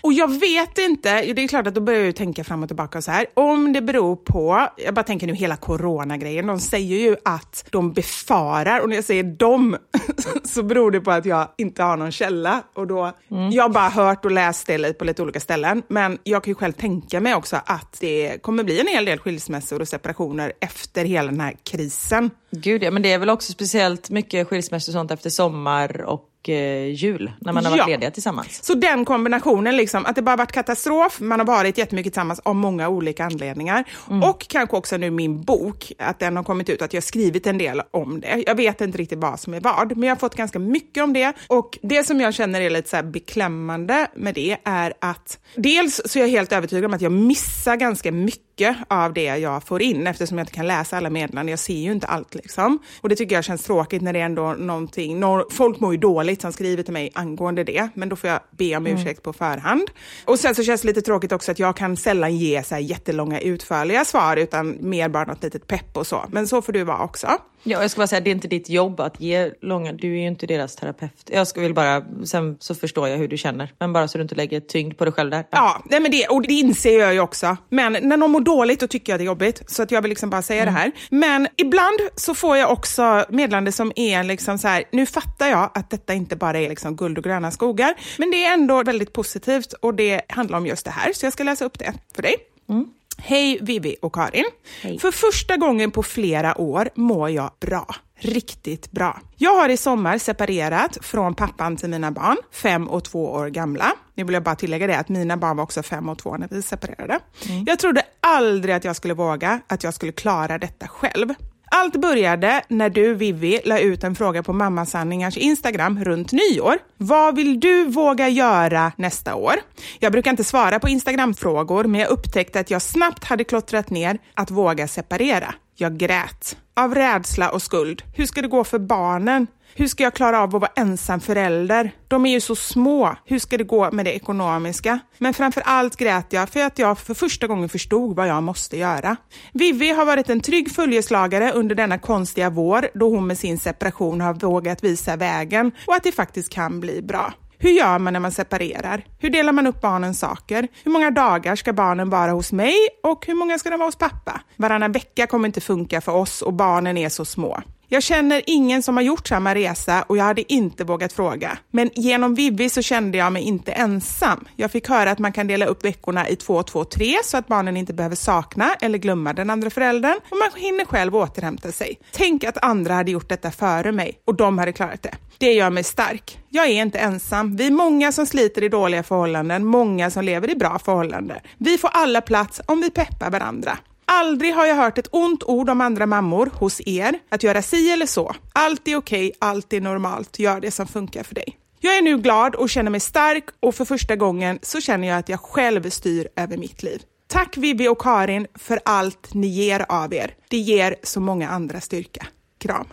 Och 0.00 0.12
jag 0.12 0.40
vet 0.40 0.78
inte, 0.78 1.32
det 1.32 1.44
är 1.44 1.48
klart 1.48 1.66
att 1.66 1.74
då 1.74 1.80
börjar 1.80 2.04
jag 2.04 2.16
tänka 2.16 2.44
fram 2.44 2.62
och 2.62 2.68
tillbaka 2.68 2.98
och 2.98 3.04
så 3.04 3.10
här, 3.10 3.26
om 3.34 3.72
det 3.72 3.82
beror 3.82 4.16
på, 4.16 4.68
jag 4.76 4.94
bara 4.94 5.02
tänker 5.02 5.26
nu 5.26 5.34
hela 5.34 5.56
coronagrejen, 5.56 6.46
de 6.46 6.60
säger 6.60 6.98
ju 6.98 7.16
att 7.24 7.64
de 7.70 7.92
befarar, 7.92 8.80
och 8.80 8.88
när 8.88 8.96
jag 8.96 9.04
säger 9.04 9.24
de 9.24 9.76
så 10.44 10.62
beror 10.62 10.90
det 10.90 11.00
på 11.00 11.10
att 11.10 11.26
jag 11.26 11.48
inte 11.58 11.82
har 11.82 11.96
någon 11.96 12.12
källa. 12.12 12.62
Och 12.74 12.86
då, 12.86 13.12
Jag 13.52 13.62
har 13.64 13.68
bara 13.68 13.88
hört 13.88 14.24
och 14.24 14.30
läst 14.30 14.66
det 14.66 14.98
på 14.98 15.04
lite 15.04 15.22
olika 15.22 15.40
ställen, 15.40 15.82
men 15.88 16.18
jag 16.24 16.44
kan 16.44 16.50
ju 16.50 16.54
själv 16.54 16.72
tänka 16.72 17.20
mig 17.20 17.34
också 17.34 17.56
att 17.66 17.96
det 18.00 18.42
kommer 18.42 18.64
bli 18.64 18.80
en 18.80 18.86
hel 18.86 19.04
del 19.04 19.18
skilsmässor 19.18 19.80
och 19.80 19.88
separationer 19.88 20.52
efter 20.60 21.04
hela 21.04 21.30
den 21.30 21.40
här 21.40 21.56
krisen. 21.64 22.30
Gud 22.50 22.82
ja, 22.82 22.90
men 22.90 23.02
det 23.02 23.12
är 23.12 23.18
väl 23.18 23.30
också 23.30 23.52
speciellt 23.52 24.10
mycket 24.10 24.48
skilsmässor 24.48 24.92
och 24.92 24.94
sånt 24.94 25.10
efter 25.10 25.30
sommar 25.30 26.02
och 26.02 26.27
jul. 26.48 27.32
När 27.40 27.52
man 27.52 27.64
har 27.64 27.76
Ja. 27.76 27.82
varit 27.84 27.90
lediga 27.92 28.10
tillsammans. 28.10 28.64
Så 28.64 28.74
den 28.74 29.04
kombinationen, 29.04 29.76
liksom, 29.76 30.06
att 30.06 30.16
det 30.16 30.22
bara 30.22 30.36
varit 30.36 30.52
katastrof, 30.52 31.20
man 31.20 31.38
har 31.40 31.46
varit 31.46 31.78
jättemycket 31.78 32.12
tillsammans 32.12 32.40
av 32.44 32.54
många 32.54 32.88
olika 32.88 33.24
anledningar. 33.24 33.84
Och 34.22 34.48
kanske 34.48 34.76
också 34.76 34.96
nu 34.96 35.10
min 35.10 35.42
bok, 35.42 35.92
att 35.98 36.18
den 36.18 36.36
har 36.36 36.44
kommit 36.44 36.68
ut, 36.68 36.82
att 36.82 36.92
jag 36.92 37.00
har 37.00 37.06
skrivit 37.06 37.46
en 37.46 37.58
del 37.58 37.82
om 37.90 38.20
det. 38.20 38.42
Jag 38.46 38.54
vet 38.54 38.80
inte 38.80 38.98
riktigt 38.98 39.18
vad 39.18 39.40
som 39.40 39.54
är 39.54 39.60
vad, 39.60 39.96
men 39.96 40.02
jag 40.08 40.14
har 40.16 40.20
fått 40.20 40.34
ganska 40.34 40.58
mycket 40.58 41.04
om 41.04 41.12
det. 41.12 41.32
Och 41.46 41.78
det 41.82 42.04
som 42.06 42.20
jag 42.20 42.34
känner 42.34 42.60
är 42.60 42.70
lite 42.70 42.88
så 42.88 42.96
här 42.96 43.02
beklämmande 43.02 44.06
med 44.16 44.34
det 44.34 44.56
är 44.64 44.92
att 45.00 45.38
dels 45.56 46.00
så 46.04 46.18
är 46.18 46.22
jag 46.22 46.28
helt 46.30 46.52
övertygad 46.52 46.84
om 46.84 46.94
att 46.94 47.00
jag 47.00 47.12
missar 47.12 47.76
ganska 47.76 48.12
mycket 48.12 48.42
mycket 48.58 48.76
av 48.88 49.12
det 49.12 49.24
jag 49.24 49.62
får 49.62 49.82
in 49.82 50.06
eftersom 50.06 50.38
jag 50.38 50.42
inte 50.42 50.52
kan 50.52 50.66
läsa 50.66 50.96
alla 50.96 51.10
meddelanden. 51.10 51.48
Jag 51.48 51.58
ser 51.58 51.74
ju 51.74 51.92
inte 51.92 52.06
allt 52.06 52.34
liksom. 52.34 52.78
Och 53.00 53.08
det 53.08 53.16
tycker 53.16 53.34
jag 53.34 53.44
känns 53.44 53.62
tråkigt 53.62 54.02
när 54.02 54.12
det 54.12 54.20
är 54.20 54.24
ändå 54.24 54.52
någonting, 54.52 55.20
no, 55.20 55.46
folk 55.50 55.80
mår 55.80 55.92
ju 55.92 55.98
dåligt 55.98 56.40
som 56.40 56.52
skriver 56.52 56.82
till 56.82 56.92
mig 56.92 57.10
angående 57.14 57.64
det, 57.64 57.88
men 57.94 58.08
då 58.08 58.16
får 58.16 58.30
jag 58.30 58.40
be 58.50 58.76
om 58.76 58.86
mm. 58.86 58.98
ursäkt 58.98 59.22
på 59.22 59.32
förhand. 59.32 59.90
Och 60.24 60.38
sen 60.38 60.54
så 60.54 60.62
känns 60.62 60.80
det 60.82 60.88
lite 60.88 61.02
tråkigt 61.02 61.32
också 61.32 61.50
att 61.50 61.58
jag 61.58 61.76
kan 61.76 61.96
sällan 61.96 62.36
ge 62.36 62.62
så 62.62 62.74
här 62.74 62.82
jättelånga 62.82 63.40
utförliga 63.40 64.04
svar 64.04 64.36
utan 64.36 64.76
mer 64.80 65.08
bara 65.08 65.24
något 65.24 65.42
litet 65.42 65.66
pepp 65.66 65.96
och 65.96 66.06
så. 66.06 66.24
Men 66.28 66.46
så 66.46 66.62
får 66.62 66.72
du 66.72 66.84
vara 66.84 67.04
också. 67.04 67.28
Ja, 67.62 67.82
jag 67.82 67.90
ska 67.90 67.98
bara 67.98 68.06
säga, 68.06 68.20
det 68.20 68.30
är 68.30 68.34
inte 68.34 68.48
ditt 68.48 68.68
jobb 68.68 69.00
att 69.00 69.20
ge 69.20 69.50
långa, 69.60 69.92
du 69.92 70.08
är 70.08 70.20
ju 70.20 70.26
inte 70.26 70.46
deras 70.46 70.76
terapeut. 70.76 71.30
Jag 71.30 71.46
ska 71.46 71.60
väl 71.60 71.74
bara, 71.74 72.04
sen 72.24 72.56
så 72.60 72.74
förstår 72.74 73.08
jag 73.08 73.18
hur 73.18 73.28
du 73.28 73.36
känner, 73.36 73.72
men 73.78 73.92
bara 73.92 74.08
så 74.08 74.18
du 74.18 74.22
inte 74.22 74.34
lägger 74.34 74.60
tyngd 74.60 74.98
på 74.98 75.04
dig 75.04 75.12
själv 75.12 75.30
där. 75.30 75.44
Ja, 75.50 75.82
nej 75.84 76.00
men 76.00 76.10
det, 76.10 76.26
och 76.26 76.42
det 76.42 76.54
inser 76.54 76.98
jag 76.98 77.14
ju 77.14 77.20
också. 77.20 77.56
Men 77.68 77.92
när 77.92 78.16
någon 78.16 78.30
mår 78.30 78.40
dåligt, 78.48 78.80
då 78.80 78.86
tycker 78.86 79.12
jag 79.12 79.20
det 79.20 79.24
är 79.24 79.26
jobbigt. 79.26 79.62
Så 79.66 79.82
att 79.82 79.90
jag 79.90 80.02
vill 80.02 80.08
liksom 80.08 80.30
bara 80.30 80.42
säga 80.42 80.62
mm. 80.62 80.74
det 80.74 80.80
här. 80.80 80.92
Men 81.10 81.48
ibland 81.56 82.00
så 82.16 82.34
får 82.34 82.56
jag 82.56 82.72
också 82.72 83.24
meddelande 83.28 83.72
som 83.72 83.92
är 83.96 84.24
liksom 84.24 84.58
så 84.58 84.68
här, 84.68 84.84
nu 84.92 85.06
fattar 85.06 85.48
jag 85.48 85.70
att 85.74 85.90
detta 85.90 86.14
inte 86.14 86.36
bara 86.36 86.58
är 86.58 86.68
liksom 86.68 86.96
guld 86.96 87.18
och 87.18 87.24
gröna 87.24 87.50
skogar, 87.50 87.94
men 88.18 88.30
det 88.30 88.44
är 88.44 88.54
ändå 88.54 88.82
väldigt 88.82 89.12
positivt 89.12 89.72
och 89.72 89.94
det 89.94 90.22
handlar 90.28 90.58
om 90.58 90.66
just 90.66 90.84
det 90.84 90.90
här. 90.90 91.12
Så 91.12 91.26
jag 91.26 91.32
ska 91.32 91.44
läsa 91.44 91.64
upp 91.64 91.78
det 91.78 91.94
för 92.14 92.22
dig. 92.22 92.34
Mm. 92.68 92.86
Hej 93.18 93.58
Vivi 93.60 93.96
och 94.02 94.14
Karin. 94.14 94.44
Hej. 94.82 94.98
För 94.98 95.10
första 95.10 95.56
gången 95.56 95.90
på 95.90 96.02
flera 96.02 96.60
år 96.60 96.90
mår 96.94 97.30
jag 97.30 97.50
bra. 97.60 97.94
Riktigt 98.20 98.90
bra. 98.90 99.20
Jag 99.36 99.56
har 99.56 99.68
i 99.68 99.76
sommar 99.76 100.18
separerat 100.18 100.98
från 101.00 101.34
pappan 101.34 101.76
till 101.76 101.88
mina 101.88 102.10
barn, 102.10 102.36
fem 102.52 102.88
och 102.88 103.04
två 103.04 103.24
år 103.24 103.48
gamla. 103.48 103.92
Nu 104.14 104.24
vill 104.24 104.34
jag 104.34 104.42
bara 104.42 104.56
tillägga 104.56 104.86
det 104.86 104.98
att 104.98 105.08
mina 105.08 105.36
barn 105.36 105.56
var 105.56 105.64
också 105.64 105.82
fem 105.82 106.08
och 106.08 106.18
två 106.18 106.36
när 106.36 106.48
vi 106.50 106.62
separerade. 106.62 107.18
Mm. 107.48 107.64
Jag 107.66 107.78
trodde 107.78 108.02
aldrig 108.20 108.74
att 108.74 108.84
jag 108.84 108.96
skulle 108.96 109.14
våga, 109.14 109.60
att 109.66 109.84
jag 109.84 109.94
skulle 109.94 110.12
klara 110.12 110.58
detta 110.58 110.88
själv. 110.88 111.34
Allt 111.70 111.96
började 111.96 112.62
när 112.68 112.90
du, 112.90 113.14
Vivi, 113.14 113.60
la 113.64 113.78
ut 113.78 114.04
en 114.04 114.14
fråga 114.14 114.42
på 114.42 114.52
Mamma 114.52 114.86
Sanningars 114.86 115.36
Instagram 115.36 116.04
runt 116.04 116.32
nyår. 116.32 116.78
Vad 116.96 117.36
vill 117.36 117.60
du 117.60 117.84
våga 117.84 118.28
göra 118.28 118.92
nästa 118.96 119.34
år? 119.34 119.54
Jag 119.98 120.12
brukar 120.12 120.30
inte 120.30 120.44
svara 120.44 120.78
på 120.78 120.88
Instagram-frågor, 120.88 121.84
men 121.84 122.00
jag 122.00 122.10
upptäckte 122.10 122.60
att 122.60 122.70
jag 122.70 122.82
snabbt 122.82 123.24
hade 123.24 123.44
klottrat 123.44 123.90
ner 123.90 124.18
att 124.34 124.50
våga 124.50 124.88
separera. 124.88 125.54
Jag 125.80 125.96
grät. 125.96 126.56
Av 126.76 126.94
rädsla 126.94 127.50
och 127.50 127.62
skuld. 127.62 128.02
Hur 128.14 128.26
ska 128.26 128.42
det 128.42 128.48
gå 128.48 128.64
för 128.64 128.78
barnen? 128.78 129.46
Hur 129.74 129.86
ska 129.86 130.02
jag 130.02 130.14
klara 130.14 130.40
av 130.42 130.54
att 130.54 130.60
vara 130.60 130.72
ensam 130.76 131.20
förälder? 131.20 131.90
De 132.08 132.26
är 132.26 132.30
ju 132.30 132.40
så 132.40 132.56
små. 132.56 133.16
Hur 133.24 133.38
ska 133.38 133.58
det 133.58 133.64
gå 133.64 133.90
med 133.90 134.04
det 134.04 134.14
ekonomiska? 134.14 134.98
Men 135.18 135.34
framför 135.34 135.60
allt 135.60 135.96
grät 135.96 136.26
jag 136.32 136.48
för 136.48 136.60
att 136.60 136.78
jag 136.78 136.98
för 136.98 137.14
första 137.14 137.46
gången 137.46 137.68
förstod 137.68 138.16
vad 138.16 138.28
jag 138.28 138.42
måste 138.42 138.76
göra. 138.76 139.16
Vivi 139.52 139.90
har 139.90 140.04
varit 140.04 140.30
en 140.30 140.40
trygg 140.40 140.70
följeslagare 140.70 141.52
under 141.52 141.74
denna 141.74 141.98
konstiga 141.98 142.50
vår 142.50 142.88
då 142.94 143.10
hon 143.10 143.26
med 143.26 143.38
sin 143.38 143.58
separation 143.58 144.20
har 144.20 144.34
vågat 144.34 144.84
visa 144.84 145.16
vägen 145.16 145.72
och 145.86 145.94
att 145.94 146.02
det 146.02 146.12
faktiskt 146.12 146.52
kan 146.52 146.80
bli 146.80 147.02
bra. 147.02 147.32
Hur 147.60 147.70
gör 147.70 147.98
man 147.98 148.12
när 148.12 148.20
man 148.20 148.32
separerar? 148.32 149.04
Hur 149.18 149.30
delar 149.30 149.52
man 149.52 149.66
upp 149.66 149.80
barnens 149.80 150.18
saker? 150.18 150.68
Hur 150.84 150.90
många 150.90 151.10
dagar 151.10 151.56
ska 151.56 151.72
barnen 151.72 152.10
vara 152.10 152.32
hos 152.32 152.52
mig 152.52 152.74
och 153.02 153.26
hur 153.26 153.34
många 153.34 153.58
ska 153.58 153.70
de 153.70 153.76
vara 153.76 153.88
hos 153.88 153.96
pappa? 153.96 154.40
Varannan 154.56 154.92
vecka 154.92 155.26
kommer 155.26 155.48
inte 155.48 155.60
funka 155.60 156.00
för 156.00 156.12
oss 156.12 156.42
och 156.42 156.52
barnen 156.52 156.96
är 156.96 157.08
så 157.08 157.24
små. 157.24 157.60
Jag 157.90 158.02
känner 158.02 158.42
ingen 158.46 158.82
som 158.82 158.96
har 158.96 159.02
gjort 159.02 159.28
samma 159.28 159.54
resa 159.54 160.02
och 160.02 160.16
jag 160.16 160.24
hade 160.24 160.52
inte 160.52 160.84
vågat 160.84 161.12
fråga. 161.12 161.58
Men 161.70 161.90
genom 161.94 162.34
Vivi 162.34 162.70
så 162.70 162.82
kände 162.82 163.18
jag 163.18 163.32
mig 163.32 163.42
inte 163.42 163.72
ensam. 163.72 164.44
Jag 164.56 164.70
fick 164.70 164.88
höra 164.88 165.10
att 165.10 165.18
man 165.18 165.32
kan 165.32 165.46
dela 165.46 165.66
upp 165.66 165.84
veckorna 165.84 166.28
i 166.28 166.36
två, 166.36 166.62
två, 166.62 166.84
tre 166.84 167.16
så 167.24 167.36
att 167.36 167.48
barnen 167.48 167.76
inte 167.76 167.94
behöver 167.94 168.16
sakna 168.16 168.74
eller 168.80 168.98
glömma 168.98 169.32
den 169.32 169.50
andra 169.50 169.70
föräldern 169.70 170.16
och 170.30 170.36
man 170.38 170.62
hinner 170.62 170.84
själv 170.84 171.16
återhämta 171.16 171.72
sig. 171.72 171.98
Tänk 172.12 172.44
att 172.44 172.64
andra 172.64 172.94
hade 172.94 173.10
gjort 173.10 173.28
detta 173.28 173.50
före 173.50 173.92
mig 173.92 174.20
och 174.24 174.34
de 174.34 174.58
hade 174.58 174.72
klarat 174.72 175.02
det. 175.02 175.14
Det 175.38 175.52
gör 175.52 175.70
mig 175.70 175.84
stark. 175.84 176.38
Jag 176.48 176.66
är 176.66 176.82
inte 176.82 176.98
ensam. 176.98 177.56
Vi 177.56 177.66
är 177.66 177.70
många 177.70 178.12
som 178.12 178.26
sliter 178.26 178.64
i 178.64 178.68
dåliga 178.68 179.02
förhållanden, 179.02 179.64
många 179.64 180.10
som 180.10 180.24
lever 180.24 180.50
i 180.50 180.56
bra 180.56 180.78
förhållanden. 180.78 181.38
Vi 181.58 181.78
får 181.78 181.90
alla 181.92 182.20
plats 182.20 182.60
om 182.66 182.80
vi 182.80 182.90
peppar 182.90 183.30
varandra. 183.30 183.78
Aldrig 184.10 184.54
har 184.54 184.66
jag 184.66 184.76
hört 184.76 184.98
ett 184.98 185.08
ont 185.12 185.42
ord 185.42 185.70
om 185.70 185.80
andra 185.80 186.06
mammor 186.06 186.50
hos 186.54 186.80
er, 186.86 187.18
att 187.28 187.42
göra 187.42 187.62
si 187.62 187.92
eller 187.92 188.06
så. 188.06 188.34
Allt 188.52 188.88
är 188.88 188.96
okej, 188.96 189.32
allt 189.38 189.72
är 189.72 189.80
normalt, 189.80 190.38
gör 190.38 190.60
det 190.60 190.70
som 190.70 190.86
funkar 190.86 191.22
för 191.22 191.34
dig. 191.34 191.58
Jag 191.80 191.96
är 191.96 192.02
nu 192.02 192.18
glad 192.18 192.54
och 192.54 192.70
känner 192.70 192.90
mig 192.90 193.00
stark 193.00 193.44
och 193.60 193.74
för 193.74 193.84
första 193.84 194.16
gången 194.16 194.58
så 194.62 194.80
känner 194.80 195.08
jag 195.08 195.18
att 195.18 195.28
jag 195.28 195.40
själv 195.40 195.90
styr 195.90 196.28
över 196.36 196.56
mitt 196.56 196.82
liv. 196.82 197.02
Tack 197.26 197.56
Vivi 197.56 197.88
och 197.88 198.00
Karin 198.00 198.46
för 198.54 198.80
allt 198.84 199.34
ni 199.34 199.46
ger 199.46 199.86
av 199.88 200.14
er. 200.14 200.34
Det 200.48 200.56
ger 200.56 200.96
så 201.02 201.20
många 201.20 201.48
andra 201.48 201.80
styrka. 201.80 202.26
Kram. 202.58 202.86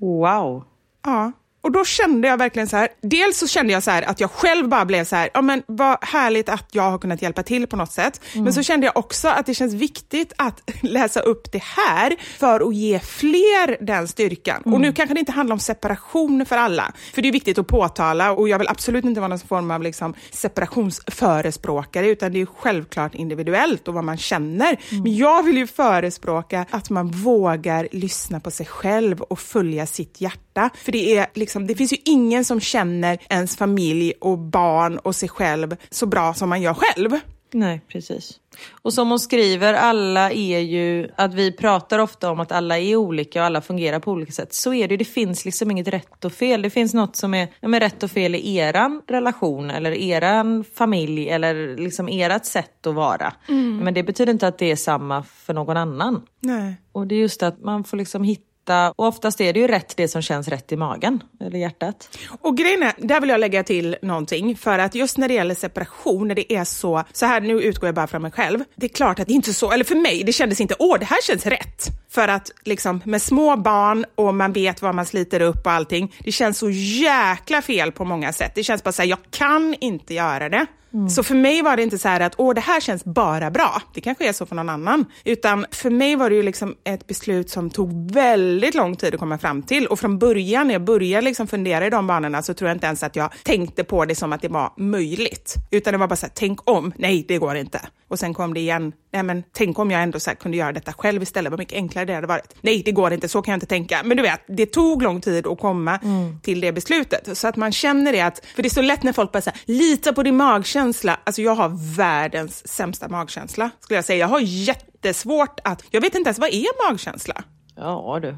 Wow. 0.00 0.64
Ja. 1.04 1.32
Och 1.62 1.72
då 1.72 1.84
kände 1.84 2.28
jag 2.28 2.36
verkligen 2.36 2.68
så 2.68 2.76
här, 2.76 2.88
dels 3.00 3.38
så 3.38 3.48
kände 3.48 3.72
jag 3.72 3.82
så 3.82 3.90
här 3.90 4.02
att 4.02 4.20
jag 4.20 4.30
själv 4.30 4.68
bara 4.68 4.84
blev 4.84 5.04
så 5.04 5.16
här, 5.16 5.30
ja 5.34 5.42
men 5.42 5.62
vad 5.66 5.98
härligt 6.00 6.48
att 6.48 6.68
jag 6.72 6.90
har 6.90 6.98
kunnat 6.98 7.22
hjälpa 7.22 7.42
till 7.42 7.66
på 7.66 7.76
något 7.76 7.92
sätt. 7.92 8.20
Mm. 8.32 8.44
Men 8.44 8.52
så 8.52 8.62
kände 8.62 8.86
jag 8.86 8.96
också 8.96 9.28
att 9.28 9.46
det 9.46 9.54
känns 9.54 9.74
viktigt 9.74 10.32
att 10.36 10.62
läsa 10.80 11.20
upp 11.20 11.52
det 11.52 11.62
här 11.62 12.16
för 12.38 12.68
att 12.68 12.74
ge 12.74 12.98
fler 12.98 13.84
den 13.84 14.08
styrkan. 14.08 14.62
Mm. 14.64 14.74
Och 14.74 14.80
nu 14.80 14.92
kanske 14.92 15.14
det 15.14 15.20
inte 15.20 15.32
handlar 15.32 15.54
om 15.54 15.60
separation 15.60 16.46
för 16.46 16.56
alla, 16.56 16.92
för 17.14 17.22
det 17.22 17.28
är 17.28 17.32
viktigt 17.32 17.58
att 17.58 17.66
påtala 17.66 18.32
och 18.32 18.48
jag 18.48 18.58
vill 18.58 18.68
absolut 18.68 19.04
inte 19.04 19.20
vara 19.20 19.28
någon 19.28 19.38
form 19.38 19.70
av 19.70 19.82
liksom 19.82 20.14
separationsförespråkare, 20.30 22.08
utan 22.08 22.32
det 22.32 22.40
är 22.40 22.46
självklart 22.46 23.14
individuellt 23.14 23.88
och 23.88 23.94
vad 23.94 24.04
man 24.04 24.16
känner. 24.16 24.78
Mm. 24.90 25.02
Men 25.02 25.16
jag 25.16 25.42
vill 25.42 25.56
ju 25.56 25.66
förespråka 25.66 26.66
att 26.70 26.90
man 26.90 27.10
vågar 27.10 27.88
lyssna 27.92 28.40
på 28.40 28.50
sig 28.50 28.66
själv 28.66 29.20
och 29.20 29.38
följa 29.38 29.86
sitt 29.86 30.20
hjärta, 30.20 30.70
för 30.74 30.92
det 30.92 31.16
är 31.16 31.26
liksom 31.34 31.49
liksom, 31.50 31.66
det 31.66 31.74
finns 31.74 31.92
ju 31.92 31.96
ingen 32.04 32.44
som 32.44 32.60
känner 32.60 33.18
ens 33.28 33.56
familj 33.56 34.12
och 34.20 34.38
barn 34.38 34.98
och 34.98 35.16
sig 35.16 35.28
själv 35.28 35.76
så 35.90 36.06
bra 36.06 36.34
som 36.34 36.48
man 36.48 36.62
gör 36.62 36.74
själv. 36.74 37.10
Nej, 37.52 37.80
precis. 37.88 38.38
Och 38.82 38.92
som 38.92 39.10
hon 39.10 39.18
skriver, 39.18 39.74
alla 39.74 40.30
är 40.30 40.58
ju, 40.58 41.08
att 41.16 41.34
vi 41.34 41.52
pratar 41.52 41.98
ofta 41.98 42.30
om 42.30 42.40
att 42.40 42.52
alla 42.52 42.78
är 42.78 42.96
olika 42.96 43.40
och 43.40 43.46
alla 43.46 43.60
fungerar 43.60 44.00
på 44.00 44.10
olika 44.10 44.32
sätt. 44.32 44.54
Så 44.54 44.74
är 44.74 44.88
det 44.88 44.96
det 44.96 45.04
finns 45.04 45.44
liksom 45.44 45.70
inget 45.70 45.88
rätt 45.88 46.24
och 46.24 46.32
fel. 46.32 46.62
Det 46.62 46.70
finns 46.70 46.94
något 46.94 47.16
som 47.16 47.34
är, 47.34 47.48
ja, 47.60 47.68
men 47.68 47.80
rätt 47.80 48.02
och 48.02 48.10
fel 48.10 48.34
i 48.34 48.56
eran 48.56 49.02
relation 49.08 49.70
eller 49.70 49.92
eran 49.92 50.64
familj 50.74 51.28
eller 51.28 51.76
liksom 51.76 52.08
ert 52.08 52.44
sätt 52.44 52.86
att 52.86 52.94
vara. 52.94 53.32
Mm. 53.48 53.76
Men 53.76 53.94
det 53.94 54.02
betyder 54.02 54.32
inte 54.32 54.48
att 54.48 54.58
det 54.58 54.70
är 54.70 54.76
samma 54.76 55.22
för 55.22 55.54
någon 55.54 55.76
annan. 55.76 56.22
Nej. 56.40 56.74
Och 56.92 57.06
det 57.06 57.14
är 57.14 57.20
just 57.20 57.42
att 57.42 57.62
man 57.62 57.84
får 57.84 57.96
liksom 57.96 58.24
hitta 58.24 58.49
testa 58.70 58.92
och 58.96 59.06
oftast 59.06 59.40
är 59.40 59.52
det 59.52 59.60
ju 59.60 59.66
rätt 59.66 59.96
det 59.96 60.08
som 60.08 60.22
känns 60.22 60.48
rätt 60.48 60.72
i 60.72 60.76
magen 60.76 61.22
eller 61.40 61.58
hjärtat. 61.58 62.18
Och 62.40 62.56
grejen 62.56 62.82
är, 62.82 62.92
där 62.98 63.20
vill 63.20 63.30
jag 63.30 63.40
lägga 63.40 63.64
till 63.64 63.96
någonting, 64.02 64.56
för 64.56 64.78
att 64.78 64.94
just 64.94 65.18
när 65.18 65.28
det 65.28 65.34
gäller 65.34 65.54
separation, 65.54 66.28
när 66.28 66.34
det 66.34 66.52
är 66.52 66.64
så, 66.64 67.04
så 67.12 67.26
här 67.26 67.40
nu 67.40 67.62
utgår 67.62 67.88
jag 67.88 67.94
bara 67.94 68.06
från 68.06 68.22
mig 68.22 68.30
själv, 68.30 68.64
det 68.76 68.86
är 68.86 68.88
klart 68.88 69.18
att 69.18 69.26
det 69.26 69.32
inte 69.32 69.50
är 69.50 69.52
så, 69.52 69.72
eller 69.72 69.84
för 69.84 69.94
mig, 69.94 70.22
det 70.24 70.32
kändes 70.32 70.60
inte, 70.60 70.74
åh 70.78 70.98
det 70.98 71.06
här 71.06 71.22
känns 71.22 71.46
rätt. 71.46 71.86
För 72.10 72.28
att 72.28 72.50
liksom 72.64 73.00
med 73.04 73.22
små 73.22 73.56
barn 73.56 74.04
och 74.14 74.34
man 74.34 74.52
vet 74.52 74.82
vad 74.82 74.94
man 74.94 75.06
sliter 75.06 75.40
upp 75.42 75.66
och 75.66 75.72
allting, 75.72 76.12
det 76.24 76.32
känns 76.32 76.58
så 76.58 76.70
jäkla 76.70 77.62
fel 77.62 77.92
på 77.92 78.04
många 78.04 78.32
sätt. 78.32 78.52
Det 78.54 78.64
känns 78.64 78.84
bara 78.84 78.92
så 78.92 79.02
här, 79.02 79.08
jag 79.08 79.18
kan 79.30 79.74
inte 79.80 80.14
göra 80.14 80.48
det. 80.48 80.66
Mm. 80.94 81.08
Så 81.08 81.22
för 81.22 81.34
mig 81.34 81.62
var 81.62 81.76
det 81.76 81.82
inte 81.82 81.98
så 81.98 82.08
här 82.08 82.20
att 82.20 82.34
åh, 82.36 82.54
det 82.54 82.60
här 82.60 82.80
känns 82.80 83.04
bara 83.04 83.50
bra. 83.50 83.82
Det 83.94 84.00
kanske 84.00 84.28
är 84.28 84.32
så 84.32 84.46
för 84.46 84.56
någon 84.56 84.68
annan. 84.68 85.04
Utan 85.24 85.66
för 85.70 85.90
mig 85.90 86.16
var 86.16 86.30
det 86.30 86.36
ju 86.36 86.42
liksom 86.42 86.74
ett 86.84 87.06
beslut 87.06 87.50
som 87.50 87.70
tog 87.70 88.10
väldigt 88.12 88.74
lång 88.74 88.96
tid 88.96 89.14
att 89.14 89.20
komma 89.20 89.38
fram 89.38 89.62
till. 89.62 89.86
Och 89.86 90.00
från 90.00 90.18
början, 90.18 90.66
när 90.66 90.74
jag 90.74 90.84
började 90.84 91.24
liksom 91.24 91.46
fundera 91.46 91.86
i 91.86 91.90
de 91.90 92.06
banorna, 92.06 92.42
så 92.42 92.54
tror 92.54 92.68
jag 92.68 92.76
inte 92.76 92.86
ens 92.86 93.02
att 93.02 93.16
jag 93.16 93.32
tänkte 93.42 93.84
på 93.84 94.04
det 94.04 94.14
som 94.14 94.32
att 94.32 94.42
det 94.42 94.48
var 94.48 94.72
möjligt. 94.76 95.54
Utan 95.70 95.92
det 95.92 95.98
var 95.98 96.08
bara 96.08 96.16
så 96.16 96.26
här, 96.26 96.32
tänk 96.34 96.70
om, 96.70 96.92
nej 96.96 97.24
det 97.28 97.38
går 97.38 97.56
inte. 97.56 97.80
Och 98.08 98.18
sen 98.18 98.34
kom 98.34 98.54
det 98.54 98.60
igen, 98.60 98.92
nej 99.12 99.22
men 99.22 99.42
tänk 99.52 99.78
om 99.78 99.90
jag 99.90 100.02
ändå 100.02 100.20
så 100.20 100.30
kunde 100.30 100.56
göra 100.56 100.72
detta 100.72 100.92
själv 100.92 101.22
istället, 101.22 101.50
vad 101.50 101.58
mycket 101.58 101.76
enklare 101.76 102.04
det 102.04 102.14
hade 102.14 102.26
varit. 102.26 102.54
Nej, 102.60 102.82
det 102.84 102.92
går 102.92 103.12
inte, 103.12 103.28
så 103.28 103.42
kan 103.42 103.52
jag 103.52 103.56
inte 103.56 103.66
tänka. 103.66 104.00
Men 104.04 104.16
du 104.16 104.22
vet, 104.22 104.40
det 104.46 104.66
tog 104.66 105.02
lång 105.02 105.20
tid 105.20 105.46
att 105.46 105.58
komma 105.60 105.98
mm. 106.02 106.40
till 106.40 106.60
det 106.60 106.72
beslutet. 106.72 107.38
Så 107.38 107.48
att 107.48 107.56
man 107.56 107.72
känner 107.72 108.12
det 108.12 108.20
att, 108.20 108.46
för 108.54 108.62
det 108.62 108.68
är 108.68 108.70
så 108.70 108.82
lätt 108.82 109.02
när 109.02 109.12
folk 109.12 109.32
bara 109.32 109.40
säger 109.40 109.58
lita 109.64 110.12
på 110.12 110.22
din 110.22 110.36
magkänsla. 110.36 110.79
Alltså 111.24 111.42
jag 111.42 111.54
har 111.54 111.96
världens 111.96 112.68
sämsta 112.68 113.08
magkänsla, 113.08 113.70
skulle 113.80 113.98
jag 113.98 114.04
säga. 114.04 114.18
Jag 114.18 114.28
har 114.28 114.40
jättesvårt 114.40 115.60
att, 115.64 115.84
jag 115.90 116.00
vet 116.00 116.14
inte 116.14 116.28
ens, 116.28 116.38
vad 116.38 116.50
är 116.50 116.90
magkänsla? 116.90 117.44
Ja 117.76 118.18
du. 118.22 118.36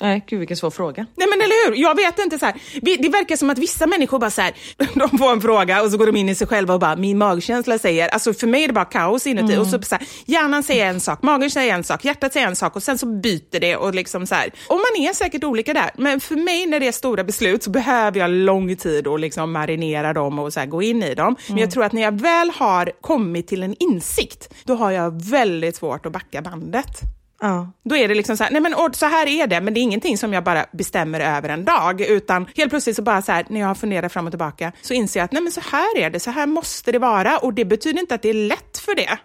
Nej, 0.00 0.24
gud 0.28 0.38
vilken 0.38 0.56
svår 0.56 0.70
fråga. 0.70 1.06
Nej 1.16 1.28
men 1.28 1.40
eller 1.40 1.68
hur, 1.68 1.76
jag 1.76 1.94
vet 1.94 2.18
inte 2.18 2.38
så 2.38 2.46
här. 2.46 2.54
Det 2.80 3.08
verkar 3.08 3.36
som 3.36 3.50
att 3.50 3.58
vissa 3.58 3.86
människor 3.86 4.18
bara 4.18 4.30
så 4.30 4.40
här, 4.40 4.52
de 4.94 5.18
får 5.18 5.32
en 5.32 5.40
fråga 5.40 5.82
och 5.82 5.90
så 5.90 5.96
går 5.98 6.06
de 6.06 6.16
in 6.16 6.28
i 6.28 6.34
sig 6.34 6.46
själva 6.46 6.74
och 6.74 6.80
bara, 6.80 6.96
min 6.96 7.18
magkänsla 7.18 7.78
säger, 7.78 8.08
alltså 8.08 8.34
för 8.34 8.46
mig 8.46 8.64
är 8.64 8.68
det 8.68 8.74
bara 8.74 8.84
kaos 8.84 9.26
inuti. 9.26 9.56
Och 9.56 9.66
så, 9.66 9.82
så 9.82 9.94
här, 9.94 10.06
hjärnan 10.26 10.62
säger 10.62 10.86
en 10.86 11.00
sak, 11.00 11.22
magen 11.22 11.50
säger 11.50 11.74
en 11.74 11.84
sak, 11.84 12.04
hjärtat 12.04 12.32
säger 12.32 12.46
en 12.46 12.56
sak 12.56 12.76
och 12.76 12.82
sen 12.82 12.98
så 12.98 13.06
byter 13.06 13.60
det 13.60 13.76
och 13.76 13.94
liksom 13.94 14.26
så 14.26 14.34
här. 14.34 14.50
Och 14.68 14.76
man 14.76 15.04
är 15.08 15.12
säkert 15.12 15.44
olika 15.44 15.72
där, 15.74 15.90
men 15.96 16.20
för 16.20 16.36
mig 16.36 16.66
när 16.66 16.80
det 16.80 16.88
är 16.88 16.92
stora 16.92 17.24
beslut 17.24 17.62
så 17.62 17.70
behöver 17.70 18.20
jag 18.20 18.30
lång 18.30 18.76
tid 18.76 19.06
att 19.06 19.20
liksom 19.20 19.52
marinera 19.52 20.12
dem 20.12 20.38
och 20.38 20.52
så 20.52 20.60
här, 20.60 20.66
gå 20.66 20.82
in 20.82 21.02
i 21.02 21.14
dem. 21.14 21.36
Men 21.48 21.58
jag 21.58 21.70
tror 21.70 21.84
att 21.84 21.92
när 21.92 22.02
jag 22.02 22.20
väl 22.20 22.50
har 22.50 22.92
kommit 23.00 23.48
till 23.48 23.62
en 23.62 23.74
insikt, 23.80 24.54
då 24.64 24.74
har 24.74 24.90
jag 24.90 25.22
väldigt 25.22 25.76
svårt 25.76 26.06
att 26.06 26.12
backa 26.12 26.42
bandet. 26.42 27.00
Ja. 27.40 27.72
Då 27.84 27.96
är 27.96 28.08
det 28.08 28.14
liksom 28.14 28.36
så 28.36 28.44
här, 28.44 28.50
nej 28.50 28.60
men 28.60 28.74
och 28.74 28.96
så 28.96 29.06
här 29.06 29.26
är 29.26 29.46
det, 29.46 29.60
men 29.60 29.74
det 29.74 29.80
är 29.80 29.82
ingenting 29.82 30.18
som 30.18 30.32
jag 30.32 30.44
bara 30.44 30.66
bestämmer 30.72 31.20
över 31.20 31.48
en 31.48 31.64
dag, 31.64 32.00
utan 32.00 32.46
helt 32.56 32.70
plötsligt 32.70 32.96
så 32.96 33.02
bara 33.02 33.22
så 33.22 33.32
här, 33.32 33.46
när 33.48 33.60
jag 33.60 33.66
har 33.66 33.74
funderat 33.74 34.12
fram 34.12 34.26
och 34.26 34.32
tillbaka, 34.32 34.72
så 34.82 34.94
inser 34.94 35.20
jag 35.20 35.24
att 35.24 35.32
nej 35.32 35.42
men 35.42 35.52
så 35.52 35.60
här 35.60 35.98
är 35.98 36.10
det, 36.10 36.20
så 36.20 36.30
här 36.30 36.46
måste 36.46 36.92
det 36.92 36.98
vara, 36.98 37.38
och 37.38 37.54
det 37.54 37.64
betyder 37.64 38.00
inte 38.00 38.14
att 38.14 38.22
det 38.22 38.30
är 38.30 38.34
lätt 38.34 38.78
för 38.78 38.94
det. 38.94 39.18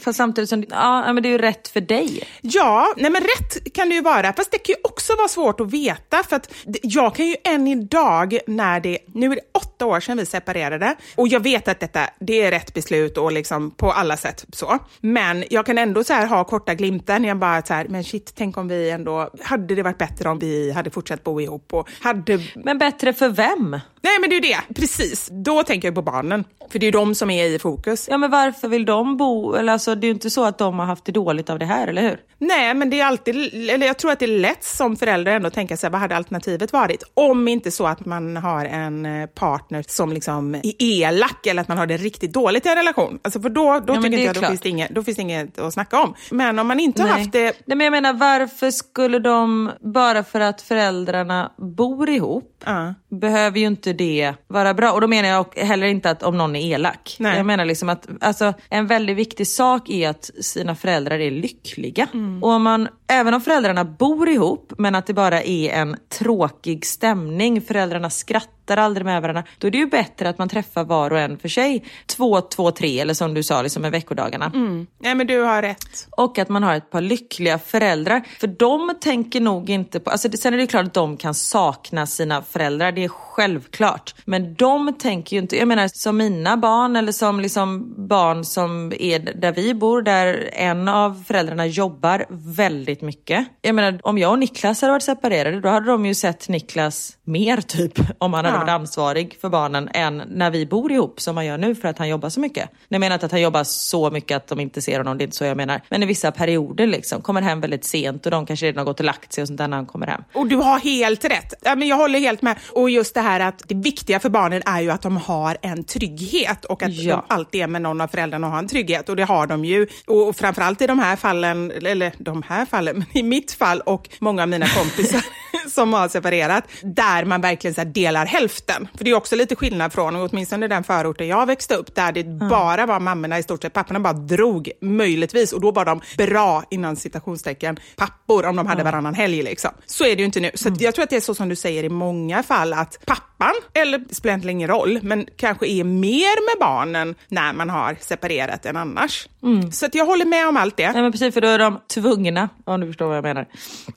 Fast 0.00 0.16
samtidigt 0.16 0.50
som, 0.50 0.64
ja 0.70 1.12
men 1.12 1.22
det 1.22 1.28
är 1.28 1.30
ju 1.30 1.38
rätt 1.38 1.68
för 1.68 1.80
dig. 1.80 2.22
Ja, 2.40 2.94
nej 2.96 3.10
men 3.10 3.22
rätt 3.22 3.74
kan 3.74 3.88
det 3.88 3.94
ju 3.94 4.00
vara, 4.00 4.32
fast 4.32 4.50
det 4.50 4.58
kan 4.58 4.72
ju 4.72 4.80
också 4.84 5.16
vara 5.16 5.28
svårt 5.28 5.60
att 5.60 5.72
veta, 5.72 6.22
för 6.22 6.36
att 6.36 6.54
jag 6.82 7.14
kan 7.14 7.26
ju 7.26 7.36
än 7.44 7.68
idag 7.68 8.38
när 8.46 8.80
det, 8.80 8.98
nu 9.06 9.32
är 9.32 9.34
det 9.34 9.40
åtta 9.54 9.86
år 9.86 10.00
sedan 10.00 10.16
vi 10.16 10.26
separerade, 10.26 10.96
och 11.16 11.28
jag 11.28 11.40
vet 11.40 11.68
att 11.68 11.80
detta, 11.80 12.00
det 12.20 12.42
är 12.42 12.50
rätt 12.50 12.74
beslut 12.74 13.18
och 13.18 13.32
liksom 13.32 13.70
på 13.70 13.92
alla 13.92 14.16
sätt 14.16 14.44
så, 14.52 14.78
men 15.00 15.44
jag 15.50 15.66
kan 15.66 15.78
ändå 15.78 16.04
så 16.04 16.12
här 16.12 16.26
ha 16.26 16.44
korta 16.44 16.74
glimtar 16.74 17.18
när 17.18 17.28
jag 17.28 17.38
bara 17.38 17.62
så 17.62 17.74
här, 17.74 17.86
men 17.88 18.04
shit, 18.04 18.32
tänk 18.34 18.56
om 18.56 18.68
vi 18.68 18.90
ändå, 18.90 19.30
hade 19.42 19.74
det 19.74 19.82
varit 19.82 19.98
bättre 19.98 20.28
om 20.28 20.38
vi 20.38 20.72
hade 20.72 20.90
fortsatt 20.90 21.24
bo 21.24 21.40
ihop 21.40 21.74
och 21.74 21.88
hade 22.00 22.40
Men 22.54 22.78
bättre 22.78 23.12
för 23.12 23.28
vem? 23.28 23.80
Nej 24.02 24.12
men 24.20 24.30
det 24.30 24.36
är 24.36 24.42
ju 24.42 24.48
det, 24.48 24.74
precis. 24.80 25.28
Då 25.32 25.62
tänker 25.62 25.88
jag 25.88 25.94
på 25.94 26.02
barnen. 26.02 26.44
För 26.72 26.78
det 26.78 26.84
är 26.84 26.88
ju 26.88 26.92
de 26.98 27.14
som 27.14 27.30
är 27.30 27.44
i 27.44 27.58
fokus. 27.58 28.06
Ja 28.10 28.18
men 28.18 28.30
varför 28.30 28.68
vill 28.68 28.84
de 28.84 29.16
bo, 29.16 29.54
eller 29.54 29.72
alltså 29.72 29.94
det 29.94 30.04
är 30.04 30.08
ju 30.08 30.14
inte 30.14 30.30
så 30.30 30.44
att 30.44 30.58
de 30.58 30.78
har 30.78 30.86
haft 30.86 31.04
det 31.04 31.12
dåligt 31.12 31.50
av 31.50 31.58
det 31.58 31.66
här, 31.66 31.86
eller 31.88 32.02
hur? 32.02 32.20
Nej, 32.38 32.74
men 32.74 32.90
det 32.90 33.00
är 33.00 33.04
alltid, 33.06 33.36
eller 33.70 33.86
jag 33.86 33.98
tror 33.98 34.10
att 34.12 34.18
det 34.18 34.24
är 34.24 34.38
lätt 34.38 34.64
som 34.64 34.96
förälder 34.96 35.32
ändå 35.32 35.48
att 35.48 35.54
tänka 35.54 35.76
sig, 35.76 35.90
vad 35.90 36.00
hade 36.00 36.16
alternativet 36.16 36.72
varit? 36.72 37.02
Om 37.14 37.48
inte 37.48 37.70
så 37.70 37.86
att 37.86 38.06
man 38.06 38.36
har 38.36 38.64
en 38.64 39.06
eh, 39.06 39.26
partner 39.26 39.84
som 39.88 40.12
liksom 40.12 40.54
är 40.54 40.72
elak 40.78 41.46
eller 41.46 41.62
att 41.62 41.68
man 41.68 41.78
har 41.78 41.86
det 41.86 41.96
riktigt 41.96 42.32
dåligt 42.32 42.66
i 42.66 42.68
en 42.68 42.74
relation. 42.76 43.18
Alltså 43.22 43.40
för 43.40 43.48
då, 43.48 43.82
då 43.86 43.92
men 43.92 44.02
tycker 44.02 44.24
jag, 44.24 44.34
då 44.34 44.40
finns, 44.40 44.60
det 44.60 44.68
inget, 44.68 44.90
då 44.90 45.02
finns 45.02 45.16
det 45.16 45.22
inget 45.22 45.58
att 45.58 45.74
snacka 45.74 46.02
om. 46.02 46.14
Men 46.30 46.58
om 46.58 46.66
man 46.66 46.80
inte 46.80 47.02
har 47.02 47.08
haft 47.08 47.32
det... 47.32 47.56
Nej 47.66 47.76
men 47.76 47.80
jag 47.80 47.90
menar 47.92 48.12
varför 48.12 48.70
skulle 48.70 49.18
de, 49.18 49.70
bara 49.80 50.24
för 50.24 50.40
att 50.40 50.62
föräldrarna 50.62 51.52
bor 51.58 52.10
ihop, 52.10 52.46
Ja. 52.64 52.94
behöver 53.08 53.58
ju 53.58 53.66
inte 53.66 53.89
det 53.92 54.34
vara 54.48 54.74
bra. 54.74 54.92
Och 54.92 55.00
då 55.00 55.06
menar 55.06 55.28
jag 55.28 55.46
heller 55.56 55.86
inte 55.86 56.10
att 56.10 56.22
om 56.22 56.38
någon 56.38 56.56
är 56.56 56.74
elak. 56.74 57.16
Nej. 57.18 57.36
Jag 57.36 57.46
menar 57.46 57.64
liksom 57.64 57.88
att 57.88 58.08
alltså, 58.20 58.54
en 58.68 58.86
väldigt 58.86 59.16
viktig 59.16 59.46
sak 59.46 59.90
är 59.90 60.08
att 60.08 60.30
sina 60.40 60.74
föräldrar 60.74 61.18
är 61.18 61.30
lyckliga. 61.30 62.08
Mm. 62.12 62.42
Och 62.42 62.50
om 62.50 62.62
man, 62.62 62.88
även 63.10 63.34
om 63.34 63.40
föräldrarna 63.40 63.84
bor 63.84 64.28
ihop 64.28 64.72
men 64.78 64.94
att 64.94 65.06
det 65.06 65.14
bara 65.14 65.42
är 65.42 65.70
en 65.70 65.96
tråkig 66.18 66.86
stämning, 66.86 67.62
föräldrarna 67.62 68.10
skrattar 68.10 68.76
aldrig 68.76 69.04
med 69.04 69.22
varandra, 69.22 69.44
då 69.58 69.66
är 69.66 69.70
det 69.70 69.78
ju 69.78 69.86
bättre 69.86 70.28
att 70.28 70.38
man 70.38 70.48
träffar 70.48 70.84
var 70.84 71.10
och 71.10 71.18
en 71.18 71.38
för 71.38 71.48
sig. 71.48 71.84
Två, 72.06 72.40
två, 72.40 72.70
tre 72.70 73.00
eller 73.00 73.14
som 73.14 73.34
du 73.34 73.42
sa, 73.42 73.62
liksom 73.62 73.82
med 73.82 73.92
veckodagarna. 73.92 74.52
Nej 74.98 75.14
men 75.14 75.26
du 75.26 75.42
har 75.42 75.62
rätt. 75.62 76.08
Och 76.10 76.38
att 76.38 76.48
man 76.48 76.62
har 76.62 76.74
ett 76.74 76.90
par 76.90 77.00
lyckliga 77.00 77.58
föräldrar. 77.58 78.22
För 78.40 78.46
de 78.46 78.94
tänker 79.00 79.40
nog 79.40 79.70
inte 79.70 80.00
på... 80.00 80.10
Alltså 80.10 80.28
sen 80.32 80.54
är 80.54 80.58
det 80.58 80.66
klart 80.66 80.86
att 80.86 80.94
de 80.94 81.16
kan 81.16 81.34
sakna 81.34 82.06
sina 82.06 82.42
föräldrar, 82.42 82.92
det 82.92 83.04
är 83.04 83.08
självklart. 83.08 84.14
Men 84.24 84.54
de 84.54 84.94
tänker 84.98 85.36
ju 85.36 85.42
inte... 85.42 85.56
Jag 85.56 85.68
menar 85.68 85.88
som 85.88 86.16
mina 86.16 86.56
barn 86.56 86.96
eller 86.96 87.12
som 87.12 87.40
liksom 87.40 87.94
barn 88.08 88.44
som 88.44 88.92
är 88.98 89.18
där 89.18 89.52
vi 89.52 89.74
bor, 89.74 90.02
där 90.02 90.50
en 90.52 90.88
av 90.88 91.24
föräldrarna 91.26 91.66
jobbar 91.66 92.24
väldigt 92.28 92.99
mycket. 93.02 93.46
Jag 93.62 93.74
menar 93.74 94.00
om 94.02 94.18
jag 94.18 94.30
och 94.32 94.38
Niklas 94.38 94.80
hade 94.80 94.92
varit 94.92 95.02
separerade, 95.02 95.60
då 95.60 95.68
hade 95.68 95.86
de 95.86 96.06
ju 96.06 96.14
sett 96.14 96.48
Niklas 96.48 97.16
mer 97.24 97.56
typ 97.60 97.92
om 98.18 98.32
han 98.32 98.44
hade 98.44 98.56
Ja. 98.56 98.60
varit 98.60 98.70
ansvarig 98.70 99.36
för 99.40 99.48
barnen 99.48 99.88
än 99.94 100.22
när 100.28 100.50
vi 100.50 100.66
bor 100.66 100.92
ihop 100.92 101.20
som 101.20 101.34
man 101.34 101.46
gör 101.46 101.58
nu 101.58 101.74
för 101.74 101.88
att 101.88 101.98
han 101.98 102.08
jobbar 102.08 102.28
så 102.28 102.40
mycket. 102.40 102.68
Jag 102.88 103.00
menar 103.00 103.14
inte 103.14 103.26
att 103.26 103.32
han 103.32 103.40
jobbar 103.40 103.64
så 103.64 104.10
mycket 104.10 104.36
att 104.36 104.46
de 104.46 104.60
inte 104.60 104.82
ser 104.82 104.98
honom, 104.98 105.18
det 105.18 105.22
är 105.22 105.26
inte 105.26 105.36
så 105.36 105.44
jag 105.44 105.56
menar. 105.56 105.80
Men 105.88 106.02
i 106.02 106.06
vissa 106.06 106.32
perioder 106.32 106.86
liksom, 106.86 107.22
kommer 107.22 107.42
hem 107.42 107.60
väldigt 107.60 107.84
sent 107.84 108.24
och 108.26 108.30
de 108.32 108.46
kanske 108.46 108.66
redan 108.66 108.78
har 108.78 108.84
gått 108.84 109.00
och 109.00 109.06
lagt 109.06 109.32
sig 109.32 109.42
och 109.42 109.48
sånt 109.48 109.58
där 109.58 109.68
när 109.68 109.76
han 109.76 109.86
kommer 109.86 110.06
hem. 110.06 110.22
Och 110.34 110.46
du 110.46 110.56
har 110.56 110.78
helt 110.78 111.24
rätt. 111.24 111.54
Ja, 111.62 111.74
men 111.74 111.88
jag 111.88 111.96
håller 111.96 112.18
helt 112.18 112.42
med. 112.42 112.56
Och 112.72 112.90
just 112.90 113.14
det 113.14 113.20
här 113.20 113.40
att 113.40 113.62
det 113.68 113.74
viktiga 113.74 114.20
för 114.20 114.28
barnen 114.28 114.62
är 114.66 114.80
ju 114.80 114.90
att 114.90 115.02
de 115.02 115.16
har 115.16 115.56
en 115.62 115.84
trygghet 115.84 116.64
och 116.64 116.82
att 116.82 116.92
Ja. 116.92 117.16
de 117.28 117.34
alltid 117.34 117.60
är 117.62 117.66
med 117.66 117.82
någon 117.82 118.00
av 118.00 118.08
föräldrarna 118.08 118.46
och 118.46 118.52
har 118.52 118.58
en 118.58 118.68
trygghet. 118.68 119.08
Och 119.08 119.16
det 119.16 119.24
har 119.24 119.46
de 119.46 119.64
ju. 119.64 119.86
Och 120.06 120.36
framförallt 120.36 120.82
i 120.82 120.86
de 120.86 120.98
här 120.98 121.16
fallen, 121.16 121.70
eller 121.82 122.12
de 122.18 122.42
här 122.48 122.66
fallen, 122.66 122.89
men 122.94 123.06
i 123.12 123.22
mitt 123.22 123.52
fall 123.52 123.80
och 123.80 124.08
många 124.18 124.42
av 124.42 124.48
mina 124.48 124.66
kompisar. 124.66 125.24
som 125.68 125.92
har 125.92 126.08
separerat, 126.08 126.64
där 126.82 127.24
man 127.24 127.40
verkligen 127.40 127.74
så 127.74 127.84
delar 127.84 128.26
hälften. 128.26 128.88
För 128.96 129.04
det 129.04 129.10
är 129.10 129.14
också 129.14 129.36
lite 129.36 129.56
skillnad 129.56 129.92
från, 129.92 130.16
åtminstone 130.16 130.68
den 130.68 130.84
förorten 130.84 131.28
jag 131.28 131.46
växte 131.46 131.74
upp, 131.74 131.94
där 131.94 132.12
det 132.12 132.24
bara 132.24 132.86
var 132.86 133.00
mammorna 133.00 133.38
i 133.38 133.42
stort 133.42 133.62
sett, 133.62 133.72
papporna 133.72 134.00
bara 134.00 134.12
drog, 134.12 134.70
möjligtvis, 134.80 135.52
och 135.52 135.60
då 135.60 135.70
var 135.70 135.84
de 135.84 136.00
bra, 136.16 136.64
innan 136.70 136.96
citationstecken, 136.96 137.78
pappor 137.96 138.46
om 138.46 138.56
de 138.56 138.66
hade 138.66 138.82
varannan 138.82 139.14
helg. 139.14 139.42
Liksom. 139.42 139.70
Så 139.86 140.04
är 140.04 140.16
det 140.16 140.20
ju 140.20 140.24
inte 140.24 140.40
nu. 140.40 140.50
Så 140.54 140.68
att 140.68 140.80
jag 140.80 140.94
tror 140.94 141.02
att 141.02 141.10
det 141.10 141.16
är 141.16 141.20
så 141.20 141.34
som 141.34 141.48
du 141.48 141.56
säger 141.56 141.84
i 141.84 141.88
många 141.88 142.42
fall, 142.42 142.72
att 142.72 142.98
pappan, 143.06 143.54
eller 143.74 143.98
det 143.98 144.14
spelar 144.14 144.32
egentligen 144.32 144.56
ingen 144.56 144.68
roll, 144.68 144.98
men 145.02 145.26
kanske 145.36 145.66
är 145.66 145.84
mer 145.84 146.54
med 146.54 146.60
barnen 146.60 147.14
när 147.28 147.52
man 147.52 147.70
har 147.70 147.96
separerat 148.00 148.66
än 148.66 148.76
annars. 148.76 149.28
Så 149.72 149.86
att 149.86 149.94
jag 149.94 150.06
håller 150.06 150.24
med 150.24 150.48
om 150.48 150.56
allt 150.56 150.76
det. 150.76 150.92
Nej 150.92 151.02
men 151.02 151.12
precis, 151.12 151.34
för 151.34 151.40
då 151.40 151.48
är 151.48 151.58
de 151.58 151.80
tvungna, 151.94 152.48
om 152.64 152.80
du 152.80 152.86
förstår 152.86 153.06
vad 153.06 153.16
jag 153.16 153.22
menar. 153.22 153.46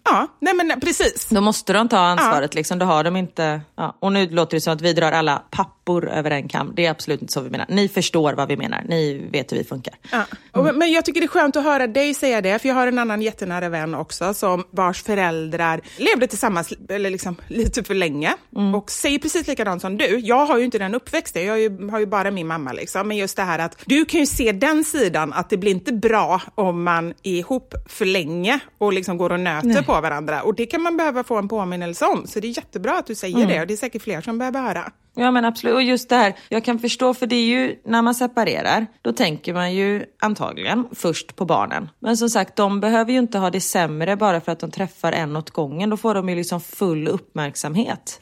Ja, 0.03 0.27
nej 0.39 0.53
men 0.53 0.79
precis. 0.79 1.27
Då 1.29 1.41
måste 1.43 1.73
de 1.73 1.89
ta 1.89 1.97
ansvaret 1.97 2.55
liksom, 2.55 2.79
då 2.79 2.85
har 2.85 3.03
de 3.03 3.15
inte... 3.15 3.61
Ja. 3.75 3.97
Och 3.99 4.11
nu 4.13 4.29
låter 4.29 4.57
det 4.57 4.61
som 4.61 4.73
att 4.73 4.81
vi 4.81 4.93
drar 4.93 5.11
alla 5.11 5.41
pappor 5.49 6.09
över 6.09 6.31
en 6.31 6.47
kam. 6.47 6.71
Det 6.75 6.85
är 6.85 6.91
absolut 6.91 7.21
inte 7.21 7.33
så 7.33 7.41
vi 7.41 7.49
menar. 7.49 7.65
Ni 7.69 7.89
förstår 7.89 8.33
vad 8.33 8.47
vi 8.47 8.57
menar, 8.57 8.83
ni 8.87 9.27
vet 9.31 9.51
hur 9.51 9.57
vi 9.57 9.63
funkar. 9.63 9.93
Ja. 10.11 10.25
Och, 10.51 10.75
men 10.75 10.91
jag 10.91 11.05
tycker 11.05 11.21
det 11.21 11.25
är 11.25 11.27
skönt 11.27 11.55
att 11.55 11.63
höra 11.63 11.87
dig 11.87 12.13
säga 12.13 12.41
det, 12.41 12.59
för 12.59 12.67
jag 12.69 12.75
har 12.75 12.87
en 12.87 12.99
annan 12.99 13.21
jättenära 13.21 13.69
vän 13.69 13.95
också, 13.95 14.33
som 14.33 14.63
vars 14.71 15.03
föräldrar 15.03 15.81
levde 15.97 16.27
tillsammans 16.27 16.73
eller 16.89 17.09
liksom, 17.09 17.35
lite 17.47 17.83
för 17.83 17.95
länge 17.95 18.33
och 18.75 18.91
säger 18.91 19.19
precis 19.19 19.47
likadant 19.47 19.81
som 19.81 19.97
du. 19.97 20.19
Jag 20.19 20.45
har 20.45 20.57
ju 20.57 20.65
inte 20.65 20.77
den 20.77 20.95
uppväxten, 20.95 21.45
jag 21.45 21.53
har 21.53 21.57
ju, 21.57 21.89
har 21.89 21.99
ju 21.99 22.05
bara 22.05 22.31
min 22.31 22.47
mamma, 22.47 22.71
liksom. 22.73 23.07
men 23.07 23.17
just 23.17 23.37
det 23.37 23.43
här 23.43 23.59
att 23.59 23.77
du 23.85 24.05
kan 24.05 24.19
ju 24.19 24.25
se 24.25 24.51
den 24.51 24.83
sidan, 24.83 25.33
att 25.33 25.49
det 25.49 25.57
blir 25.57 25.71
inte 25.71 25.93
bra 25.93 26.41
om 26.55 26.83
man 26.83 27.13
är 27.23 27.31
ihop 27.31 27.73
för 27.85 28.05
länge 28.05 28.59
och 28.77 28.93
liksom 28.93 29.17
går 29.17 29.31
och 29.31 29.39
nöter 29.39 29.81
på 29.81 30.01
varandra. 30.01 30.41
Och 30.41 30.55
det 30.55 30.65
kan 30.65 30.81
man 30.81 30.97
behöva 30.97 31.23
få 31.23 31.32
en 31.37 31.47
påminnelse 31.47 32.05
om, 32.05 32.27
så 32.27 32.39
det 32.39 32.47
är 32.47 32.57
jättebra 32.57 32.97
att 32.97 33.07
du 33.07 33.15
säger 33.15 33.47
det 33.47 33.61
och 33.61 33.67
det 33.67 33.73
är 33.73 33.77
säkert 33.77 34.01
fler 34.01 34.21
som 34.21 34.37
behöver 34.37 34.61
höra. 34.61 34.91
Ja 35.15 35.31
men 35.31 35.45
absolut, 35.45 35.75
och 35.75 35.83
just 35.83 36.09
det 36.09 36.15
här, 36.15 36.33
jag 36.49 36.63
kan 36.63 36.79
förstå 36.79 37.13
för 37.13 37.27
det 37.27 37.35
är 37.35 37.45
ju 37.45 37.75
när 37.85 38.01
man 38.01 38.15
separerar, 38.15 38.87
då 39.01 39.13
tänker 39.13 39.53
man 39.53 39.73
ju 39.73 40.05
antagligen 40.21 40.87
först 40.91 41.35
på 41.35 41.45
barnen. 41.45 41.89
Men 41.99 42.17
som 42.17 42.29
sagt, 42.29 42.55
de 42.55 42.79
behöver 42.79 43.11
ju 43.11 43.19
inte 43.19 43.37
ha 43.37 43.49
det 43.49 43.61
sämre 43.61 44.15
bara 44.15 44.41
för 44.41 44.51
att 44.51 44.59
de 44.59 44.71
träffar 44.71 45.11
en 45.11 45.35
åt 45.35 45.49
gången. 45.49 45.89
Då 45.89 45.97
får 45.97 46.15
de 46.15 46.29
ju 46.29 46.35
liksom 46.35 46.61
full 46.61 47.07
uppmärksamhet. 47.07 48.19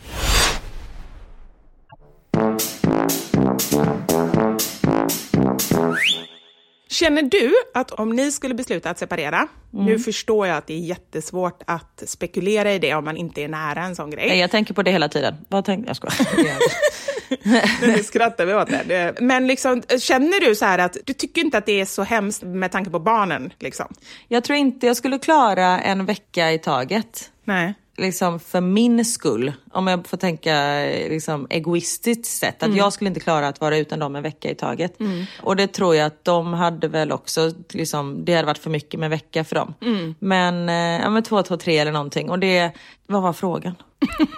Känner 6.92 7.22
du 7.22 7.54
att 7.74 7.92
om 7.92 8.10
ni 8.10 8.32
skulle 8.32 8.54
besluta 8.54 8.90
att 8.90 9.00
separera, 9.00 9.48
nu 9.72 10.00
förstår 10.00 10.48
jag 10.48 10.58
att 10.58 10.68
det 10.68 10.74
är 10.74 10.80
jättesvårt 10.80 11.62
att 11.68 12.04
spekulera 12.06 12.74
i 12.74 12.80
det 12.80 12.94
om 12.94 13.06
man 13.06 13.18
inte 13.18 13.42
är 13.44 13.48
nära 13.48 13.84
en 13.84 13.96
sån 13.96 14.10
Nej, 14.10 14.28
grej. 14.28 14.40
jag 14.40 14.52
tänker 14.52 14.74
på 14.74 14.84
det 14.84 14.92
hela 14.92 15.10
tiden. 15.10 15.36
Vad 15.50 15.66
tänkte 15.66 15.90
jag? 15.90 15.96
skojar. 15.96 16.58
Nu 17.82 18.04
skrattar 18.04 18.46
vi 18.46 18.54
åt 18.54 18.70
det. 18.88 19.16
Men 19.22 19.48
liksom, 19.48 19.82
känner 20.00 20.46
du 20.50 20.56
så 20.56 20.66
här 20.66 20.80
att 20.80 20.98
du 21.06 21.14
tycker 21.14 21.42
inte 21.42 21.58
att 21.58 21.66
det 21.66 21.82
är 21.82 21.86
så 21.86 22.04
hemskt 22.04 22.44
med 22.44 22.72
tanke 22.72 22.90
på 22.90 23.00
barnen? 23.00 23.54
Liksom? 23.60 23.94
Jag 24.28 24.44
tror 24.44 24.58
inte 24.58 24.88
jag 24.88 24.98
skulle 24.98 25.20
klara 25.20 25.80
en 25.80 26.06
vecka 26.06 26.52
i 26.52 26.60
taget. 26.60 27.32
Nej. 27.44 27.74
liksom 27.98 28.40
för 28.40 28.62
min 28.62 29.06
skull. 29.06 29.54
Om 29.74 29.88
jag 29.88 30.08
får 30.08 30.18
tänka 30.18 30.56
eh, 30.82 31.10
liksom, 31.10 31.48
egoistiskt 31.50 32.26
sett. 32.26 32.56
Att 32.64 32.64
Mm. 32.64 32.78
jag 32.78 32.94
skulle 32.94 33.08
inte 33.08 33.20
klara 33.20 33.48
att 33.48 33.62
vara 33.62 33.78
utan 33.78 34.00
dem 34.00 34.16
en 34.16 34.24
vecka 34.24 34.50
i 34.50 34.56
taget. 34.56 34.94
Och 35.42 35.56
det 35.56 35.68
tror 35.68 35.96
jag 35.96 36.06
att 36.06 36.26
de 36.26 36.54
hade 36.54 36.88
väl 36.88 37.12
också, 37.12 37.52
liksom, 37.74 38.26
det 38.26 38.34
hade 38.34 38.46
varit 38.46 38.58
för 38.58 38.70
mycket 38.70 39.00
med 39.00 39.08
en 39.08 39.12
vecka 39.12 39.44
för 39.44 39.56
dem. 39.56 39.74
Mm. 39.82 40.16
Men, 40.20 40.70
eh, 40.70 41.02
ja, 41.04 41.10
men 41.10 41.24
två, 41.24 41.44
två, 41.44 41.58
tre 41.58 41.78
eller 41.78 41.92
någonting. 41.92 42.30
Och 42.30 42.40
det, 42.40 42.72
vad 43.08 43.22
var 43.22 43.34
frågan? 43.34 43.76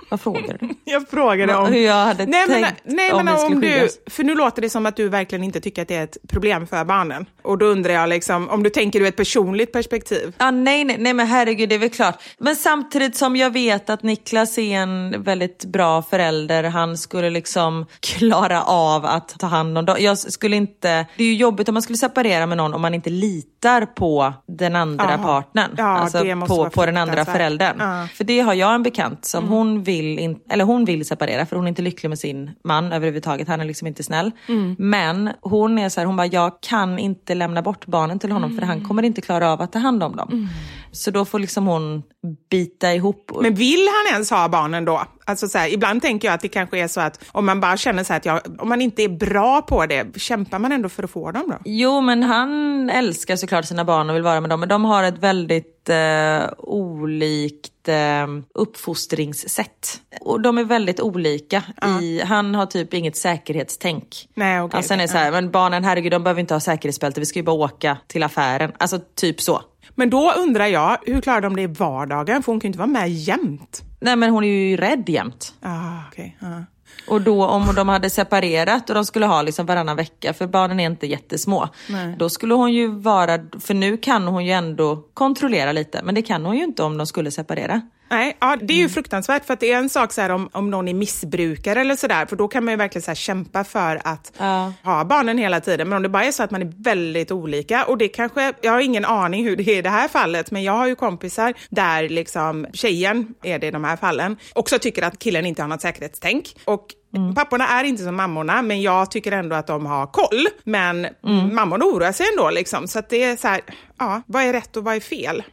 vad 0.10 0.22
frågade 0.22 0.58
du? 0.60 0.70
Jag 0.92 1.10
frågade 1.10 1.56
om... 1.56 1.74
Hur 1.74 1.80
jag 1.86 2.06
hade 2.06 2.26
nej, 2.26 2.46
men, 2.48 2.64
tänkt 2.64 2.82
nej, 2.84 3.14
om 3.14 3.26
men 3.26 3.36
om 3.36 3.62
du. 3.62 3.90
För 4.08 4.24
nu 4.24 4.36
låter 4.36 4.62
det 4.62 4.70
som 4.70 4.86
att 4.86 4.96
du 4.96 5.10
verkligen 5.10 5.44
inte 5.44 5.62
tycker 5.62 5.82
att 5.82 5.88
det 5.88 5.96
är 5.96 6.04
ett 6.04 6.18
problem 6.30 6.68
för 6.68 6.86
barnen. 6.86 7.26
Och 7.42 7.58
då 7.58 7.66
undrar 7.66 7.94
jag, 7.94 8.10
liksom, 8.10 8.50
om 8.50 8.64
du 8.64 8.70
tänker 8.70 9.02
ur 9.02 9.06
ett 9.06 9.16
personligt 9.16 9.72
perspektiv. 9.72 10.34
Ja, 10.38 10.52
nej, 10.52 10.84
nej, 10.84 10.98
nej, 11.00 11.14
men 11.14 11.28
herregud, 11.28 11.70
det 11.70 11.76
är 11.76 11.80
väl 11.80 11.90
klart. 11.90 12.22
Men 12.38 12.56
samtidigt 12.56 13.16
som 13.16 13.36
jag 13.36 13.50
vet 13.54 13.90
att 13.90 14.04
Niklas 14.04 14.58
är 14.58 14.76
en 14.76 15.23
väldigt 15.24 15.66
bra 15.66 16.02
förälder. 16.02 16.64
Han 16.64 16.98
skulle 16.98 17.30
liksom 17.30 17.86
klara 18.00 18.64
av 18.64 19.06
att 19.06 19.40
ta 19.40 19.48
hand 19.48 19.78
om 19.78 19.86
dem. 19.86 19.98
Jag 20.00 20.18
skulle 20.18 20.56
inte... 20.56 21.06
Det 21.18 21.24
är 21.24 21.28
ju 21.28 21.36
jobbigt 21.36 21.70
om 21.70 21.74
man 21.74 21.82
skulle 21.82 21.98
separera 21.98 22.46
med 22.46 22.58
någon 22.58 22.74
om 22.74 22.82
man 22.82 22.94
inte 22.94 23.10
litar 23.10 23.86
på 23.86 24.34
den 24.48 24.76
andra 24.76 25.06
Jaha. 25.10 25.18
partnern. 25.18 25.72
Ja, 25.78 25.84
alltså 25.84 26.24
på, 26.48 26.70
på 26.70 26.86
den 26.86 26.98
andra 26.98 27.26
föräldern. 27.26 27.76
Ja. 27.80 27.86
Mm. 27.86 28.08
För 28.08 28.24
det 28.24 28.40
har 28.40 28.54
jag 28.54 28.76
en 28.76 28.84
bekant 28.84 29.26
som 29.26 29.48
hon 29.48 29.84
vill, 29.84 30.20
in, 30.20 30.40
eller 30.50 30.66
hon 30.66 30.86
vill 30.86 31.06
separera 31.06 31.46
för 31.46 31.56
hon 31.56 31.66
är 31.66 31.70
inte 31.70 31.82
lycklig 31.82 32.10
med 32.10 32.20
sin 32.20 32.52
man 32.64 32.94
överhuvudtaget. 32.94 33.48
Han 33.48 33.62
är 33.62 33.66
liksom 33.66 33.88
inte 33.88 34.04
snäll. 34.04 34.32
Mm. 34.48 34.76
Men 34.80 35.30
hon 35.42 35.80
är 35.80 35.90
så 35.90 36.00
här, 36.00 36.06
hon 36.06 36.16
bara, 36.16 36.28
jag 36.28 36.62
kan 36.62 37.00
inte 37.00 37.36
lämna 37.36 37.62
bort 37.62 37.86
barnen 37.86 38.20
till 38.20 38.32
honom 38.32 38.50
för 38.50 38.64
Mm. 38.64 38.70
han 38.70 38.88
kommer 38.88 39.04
inte 39.04 39.22
klara 39.22 39.52
av 39.52 39.62
att 39.62 39.72
ta 39.72 39.80
hand 39.80 40.04
om 40.04 40.16
dem. 40.16 40.50
Så 40.94 41.12
då 41.12 41.26
får 41.26 41.40
liksom 41.40 41.68
hon 41.68 42.04
bita 42.50 42.94
ihop. 42.94 43.32
Men 43.42 43.56
vill 43.56 43.88
han 43.88 44.14
ens 44.14 44.30
ha 44.30 44.50
barnen 44.50 44.86
då? 44.86 45.04
Alltså 45.26 45.48
så 45.48 45.58
här, 45.58 45.74
ibland 45.74 46.02
tänker 46.02 46.28
jag 46.28 46.36
att 46.36 46.42
det 46.42 46.48
kanske 46.48 46.80
är 46.80 46.88
så 46.88 47.02
att 47.02 47.24
om 47.32 47.46
man 47.46 47.60
bara 47.60 47.78
känner 47.78 48.04
så 48.04 48.14
här 48.14 48.20
att 48.20 48.26
jag, 48.26 48.42
om 48.60 48.70
man 48.70 48.82
inte 48.82 49.04
är 49.04 49.10
bra 49.10 49.62
på 49.62 49.86
det, 49.86 50.20
kämpar 50.20 50.60
man 50.60 50.72
ändå 50.72 50.90
för 50.90 51.04
att 51.04 51.12
få 51.12 51.32
dem 51.32 51.44
då? 51.48 51.58
Jo, 51.66 52.02
men 52.02 52.24
han 52.24 52.90
älskar 52.90 53.36
såklart 53.36 53.66
sina 53.66 53.86
barn 53.86 54.10
och 54.10 54.16
vill 54.16 54.24
vara 54.24 54.42
med 54.42 54.50
dem. 54.50 54.60
Men 54.60 54.70
de 54.70 54.86
har 54.86 55.04
ett 55.04 55.18
väldigt 55.18 55.90
eh, 55.90 56.50
olikt 56.58 57.88
eh, 57.88 58.28
uppfostringssätt. 58.54 60.02
Och 60.22 60.42
de 60.42 60.58
är 60.58 60.64
väldigt 60.64 61.00
olika. 61.00 61.64
I, 62.02 62.22
han 62.22 62.56
har 62.56 62.66
typ 62.66 62.94
inget 62.94 63.18
säkerhetstänk. 63.18 64.30
Nej, 64.34 64.62
okej, 64.62 64.78
alltså, 64.78 64.94
han 64.94 65.02
är 65.02 65.08
så 65.08 65.18
här, 65.18 65.32
men 65.32 65.52
barnen, 65.52 65.84
herregud, 65.84 66.12
de 66.12 66.24
behöver 66.24 66.42
inte 66.42 66.54
ha 66.54 66.60
säkerhetsbälte. 66.60 67.20
Vi 67.20 67.26
ska 67.26 67.40
ju 67.40 67.44
bara 67.44 67.56
åka 67.56 67.98
till 68.08 68.24
affären. 68.24 68.72
Alltså 68.78 69.00
typ 69.16 69.42
så. 69.42 69.62
Men 69.96 70.10
då 70.10 70.32
undrar 70.32 70.68
jag, 70.68 70.98
hur 71.06 71.22
klarar 71.22 71.42
de 71.42 71.56
det 71.56 71.62
i 71.62 71.68
vardagen? 71.68 72.44
För 72.44 72.52
hon 72.52 72.60
kan 72.60 72.68
ju 72.68 72.70
inte 72.70 72.80
vara 72.80 72.88
med 72.88 73.10
jämt. 73.12 73.82
Nej, 74.00 74.16
men 74.16 74.30
hon 74.30 74.44
är 74.44 74.48
ju 74.48 74.78
rädd 74.78 75.10
jämt. 75.10 75.54
Ah, 75.62 76.00
okej. 76.12 76.38
ah. 76.42 76.62
Och 77.08 77.22
då 77.22 77.46
om 77.46 77.76
de 77.76 77.90
hade 77.90 78.10
separerat 78.10 78.90
och 78.90 78.96
de 78.96 79.06
skulle 79.06 79.26
ha 79.26 79.42
liksom 79.42 79.66
varannan 79.66 79.96
vecka, 79.96 80.34
för 80.34 80.48
barnen 80.48 80.80
är 80.80 80.86
inte 80.86 81.08
jättesmå. 81.08 81.70
Då 82.18 82.30
skulle 82.30 82.54
hon 82.54 82.74
ju 82.74 82.88
vara, 82.88 83.40
för 83.60 83.74
nu 83.74 83.98
kan 83.98 84.28
hon 84.28 84.46
ju 84.46 84.52
ändå 84.52 85.04
kontrollera 85.14 85.72
lite, 85.72 86.02
men 86.04 86.16
det 86.16 86.22
kan 86.22 86.46
hon 86.46 86.58
ju 86.58 86.64
inte 86.64 86.84
om 86.84 86.98
de 86.98 87.08
skulle 87.08 87.32
separera. 87.32 87.82
Nej, 88.14 88.38
ja, 88.40 88.48
det 88.56 88.74
är 88.74 88.78
Mm. 88.78 88.82
ju 88.84 88.90
fruktansvärt 88.90 89.46
för 89.46 89.54
att 89.54 89.60
det 89.60 89.72
är 89.72 89.78
en 89.78 89.90
sak 89.90 90.14
så 90.14 90.22
här, 90.22 90.30
om, 90.30 90.50
om 90.52 90.70
någon 90.72 90.88
är 90.88 90.94
missbrukare 90.94 91.82
eller 91.82 91.96
sådär, 91.96 92.26
för 92.26 92.36
då 92.36 92.48
kan 92.48 92.64
man 92.66 92.72
ju 92.72 92.78
verkligen 92.78 93.04
så 93.04 93.10
här, 93.12 93.16
kämpa 93.16 93.64
för 93.64 94.02
att 94.04 94.32
Ja. 94.38 94.74
ha 94.84 95.04
barnen 95.06 95.38
hela 95.38 95.60
tiden. 95.60 95.90
Men 95.90 95.96
om 95.98 96.04
det 96.04 96.10
bara 96.10 96.24
är 96.24 96.32
så 96.32 96.44
att 96.44 96.52
man 96.52 96.62
är 96.62 96.74
väldigt 96.84 97.32
olika 97.32 97.86
och 97.86 97.98
det 97.98 98.08
kanske, 98.08 98.54
jag 98.62 98.72
har 98.72 98.80
ingen 98.80 99.06
aning 99.06 99.44
hur 99.46 99.56
det 99.56 99.68
är 99.68 99.78
i 99.78 99.82
det 99.82 99.90
här 99.90 100.08
fallet, 100.08 100.52
men 100.52 100.64
jag 100.64 100.74
har 100.74 100.88
ju 100.88 100.96
kompisar 100.96 101.54
där 101.70 102.10
liksom 102.10 102.68
tjejen 102.74 103.34
är 103.44 103.60
det 103.60 103.68
i 103.68 103.72
de 103.72 103.84
här 103.84 103.96
fallen, 103.98 104.38
också 104.56 104.80
tycker 104.80 105.02
att 105.04 105.20
killen 105.20 105.46
inte 105.46 105.62
har 105.62 105.70
något 105.70 105.82
säkerhetstänk. 105.82 106.56
Och 106.66 106.86
Mm. 107.16 107.36
Papporna 107.36 107.68
är 107.68 107.84
inte 107.84 108.04
som 108.04 108.16
mammorna, 108.16 108.62
men 108.62 108.82
jag 108.82 109.12
tycker 109.12 109.32
ändå 109.32 109.56
att 109.56 109.68
de 109.68 109.86
har 109.86 110.08
koll. 110.08 110.48
Men 110.64 111.06
Mm. 111.26 111.56
mammorna 111.56 111.86
oroar 111.86 112.12
sig 112.12 112.26
ändå. 112.32 112.50
Liksom. 112.50 112.88
Så 112.88 113.00
att 113.00 113.10
det 113.10 113.24
är 113.24 113.36
så 113.38 113.48
här, 113.48 113.62
ja, 114.00 114.22
vad 114.28 114.44
är 114.44 114.54
rätt 114.54 114.78
och 114.78 114.84
vad 114.84 114.96
är 114.96 115.00
fel? 115.00 115.44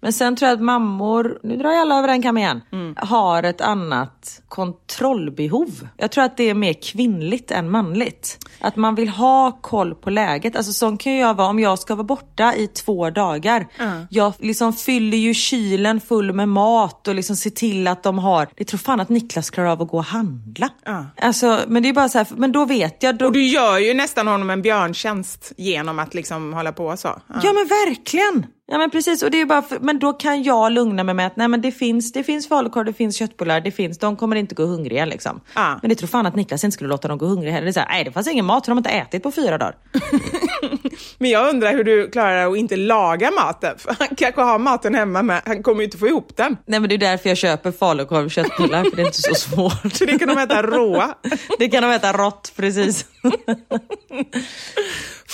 Men 0.00 0.12
sen 0.12 0.36
tror 0.36 0.48
jag 0.48 0.56
att 0.56 0.62
mammor, 0.64 1.38
nu 1.42 1.56
drar 1.56 1.70
jag 1.70 1.80
alla 1.80 1.98
över 1.98 2.08
en 2.08 2.22
kam 2.22 2.38
igen, 2.38 2.60
har 2.96 3.42
ett 3.42 3.60
annat 3.60 4.17
kontrollbehov. 4.48 5.88
Jag 5.96 6.10
tror 6.10 6.24
att 6.24 6.36
det 6.36 6.50
är 6.50 6.54
mer 6.54 6.72
kvinnligt 6.72 7.50
än 7.50 7.70
manligt. 7.70 8.38
Att 8.60 8.76
man 8.76 8.94
vill 8.94 9.08
ha 9.08 9.58
koll 9.60 9.94
på 9.94 10.10
läget. 10.10 10.56
Alltså 10.56 10.72
sån 10.72 10.96
kan 10.96 11.16
jag 11.16 11.34
vara 11.34 11.48
om 11.48 11.58
jag 11.58 11.78
ska 11.78 11.94
vara 11.94 12.04
borta 12.04 12.54
i 12.54 12.66
två 12.66 13.10
dagar. 13.10 13.66
Jag 14.10 14.32
liksom 14.38 14.72
fyller 14.72 15.18
ju 15.18 15.34
kylen 15.34 16.00
full 16.00 16.32
med 16.32 16.48
mat 16.48 17.08
och 17.08 17.14
liksom 17.14 17.36
ser 17.36 17.50
till 17.50 17.86
att 17.86 18.02
de 18.02 18.18
har, 18.18 18.48
det 18.56 18.64
tror 18.64 18.78
fan 18.78 19.00
att 19.00 19.08
Niklas 19.08 19.50
klarar 19.50 19.68
av 19.68 19.82
att 19.82 19.88
gå 19.88 19.96
och 19.96 20.04
handla. 20.04 20.68
Ja. 20.84 21.06
Alltså, 21.16 21.60
men 21.68 21.82
det 21.82 21.88
är 21.88 21.92
bara 21.92 22.08
så 22.08 22.18
här, 22.18 22.26
men 22.36 22.52
då 22.52 22.64
vet 22.64 23.02
jag. 23.02 23.18
Då, 23.18 23.26
Och 23.26 23.32
du 23.32 23.46
gör 23.46 23.78
ju 23.78 23.94
nästan 23.94 24.26
honom 24.26 24.50
en 24.50 24.62
björntjänst 24.62 25.52
genom 25.56 25.98
att 25.98 26.14
liksom 26.14 26.52
hålla 26.52 26.72
på 26.72 26.96
så. 26.96 27.08
Ja. 27.08 27.40
Ja 27.42 27.52
men 27.52 27.66
verkligen! 27.68 28.46
Ja 28.70 28.78
men 28.78 28.90
precis, 28.90 29.22
och 29.22 29.30
det 29.30 29.40
är 29.40 29.46
bara 29.46 29.62
för, 29.62 29.78
men 29.80 29.98
då 29.98 30.12
kan 30.12 30.42
jag 30.42 30.72
lugna 30.72 31.04
mig 31.04 31.14
med 31.14 31.26
att 31.26 31.36
nej 31.36 31.48
men 31.48 31.60
det 31.60 31.72
finns, 31.72 32.12
det 32.12 32.24
finns 32.24 32.48
falukorv, 32.48 32.84
det 32.84 32.92
finns 32.92 33.16
köttbullar, 33.16 33.60
det 33.60 33.70
finns, 33.70 33.98
de 33.98 34.16
kommer 34.18 34.36
inte 34.36 34.54
gå 34.54 34.64
hungriga 34.64 35.04
liksom. 35.04 35.40
Ja. 35.54 35.78
Men 35.82 35.88
det 35.88 35.94
tror 35.94 36.08
fan 36.08 36.26
att 36.26 36.36
Niklas 36.36 36.64
inte 36.64 36.74
skulle 36.74 36.90
låta 36.90 37.08
dem 37.08 37.18
gå 37.18 37.26
hungriga 37.26 37.52
heller. 37.52 37.64
Det 37.64 37.70
är 37.70 37.72
så 37.72 37.80
här, 37.80 37.88
nej 37.88 38.04
det 38.04 38.12
fanns 38.12 38.28
ingen 38.28 38.44
mat, 38.44 38.64
för 38.64 38.70
de 38.70 38.76
har 38.76 38.80
inte 38.80 38.90
ätit 38.90 39.22
på 39.22 39.32
fyra 39.32 39.58
dagar. 39.58 39.76
Men 41.18 41.30
jag 41.30 41.48
undrar 41.48 41.72
hur 41.72 41.84
du 41.84 42.10
klarar 42.10 42.52
att 42.52 42.56
inte 42.56 42.76
laga 42.76 43.30
maten. 43.30 43.78
För 43.78 43.96
han 43.98 44.08
kanske 44.16 44.40
har 44.42 44.58
maten 44.58 44.94
hemma 44.94 45.22
men 45.22 45.40
han 45.44 45.62
kommer 45.62 45.80
ju 45.80 45.84
inte 45.84 45.98
få 45.98 46.06
ihop 46.08 46.36
den. 46.36 46.56
Nej 46.66 46.80
men 46.80 46.88
det 46.88 46.94
är 46.94 46.98
därför 46.98 47.28
jag 47.28 47.38
köper 47.38 47.72
falukorv 47.72 48.24
och 48.24 48.30
köttbullar, 48.30 48.84
för 48.84 48.96
det 48.96 49.02
är 49.02 49.06
inte 49.06 49.22
så 49.22 49.34
svårt. 49.34 49.92
Så 49.92 50.04
det 50.04 50.18
kan 50.18 50.28
de 50.28 50.38
äta 50.38 50.62
råa. 50.62 51.14
Det 51.58 51.68
kan 51.68 51.82
de 51.82 51.90
äta 51.90 52.12
rått, 52.12 52.52
precis. 52.56 53.06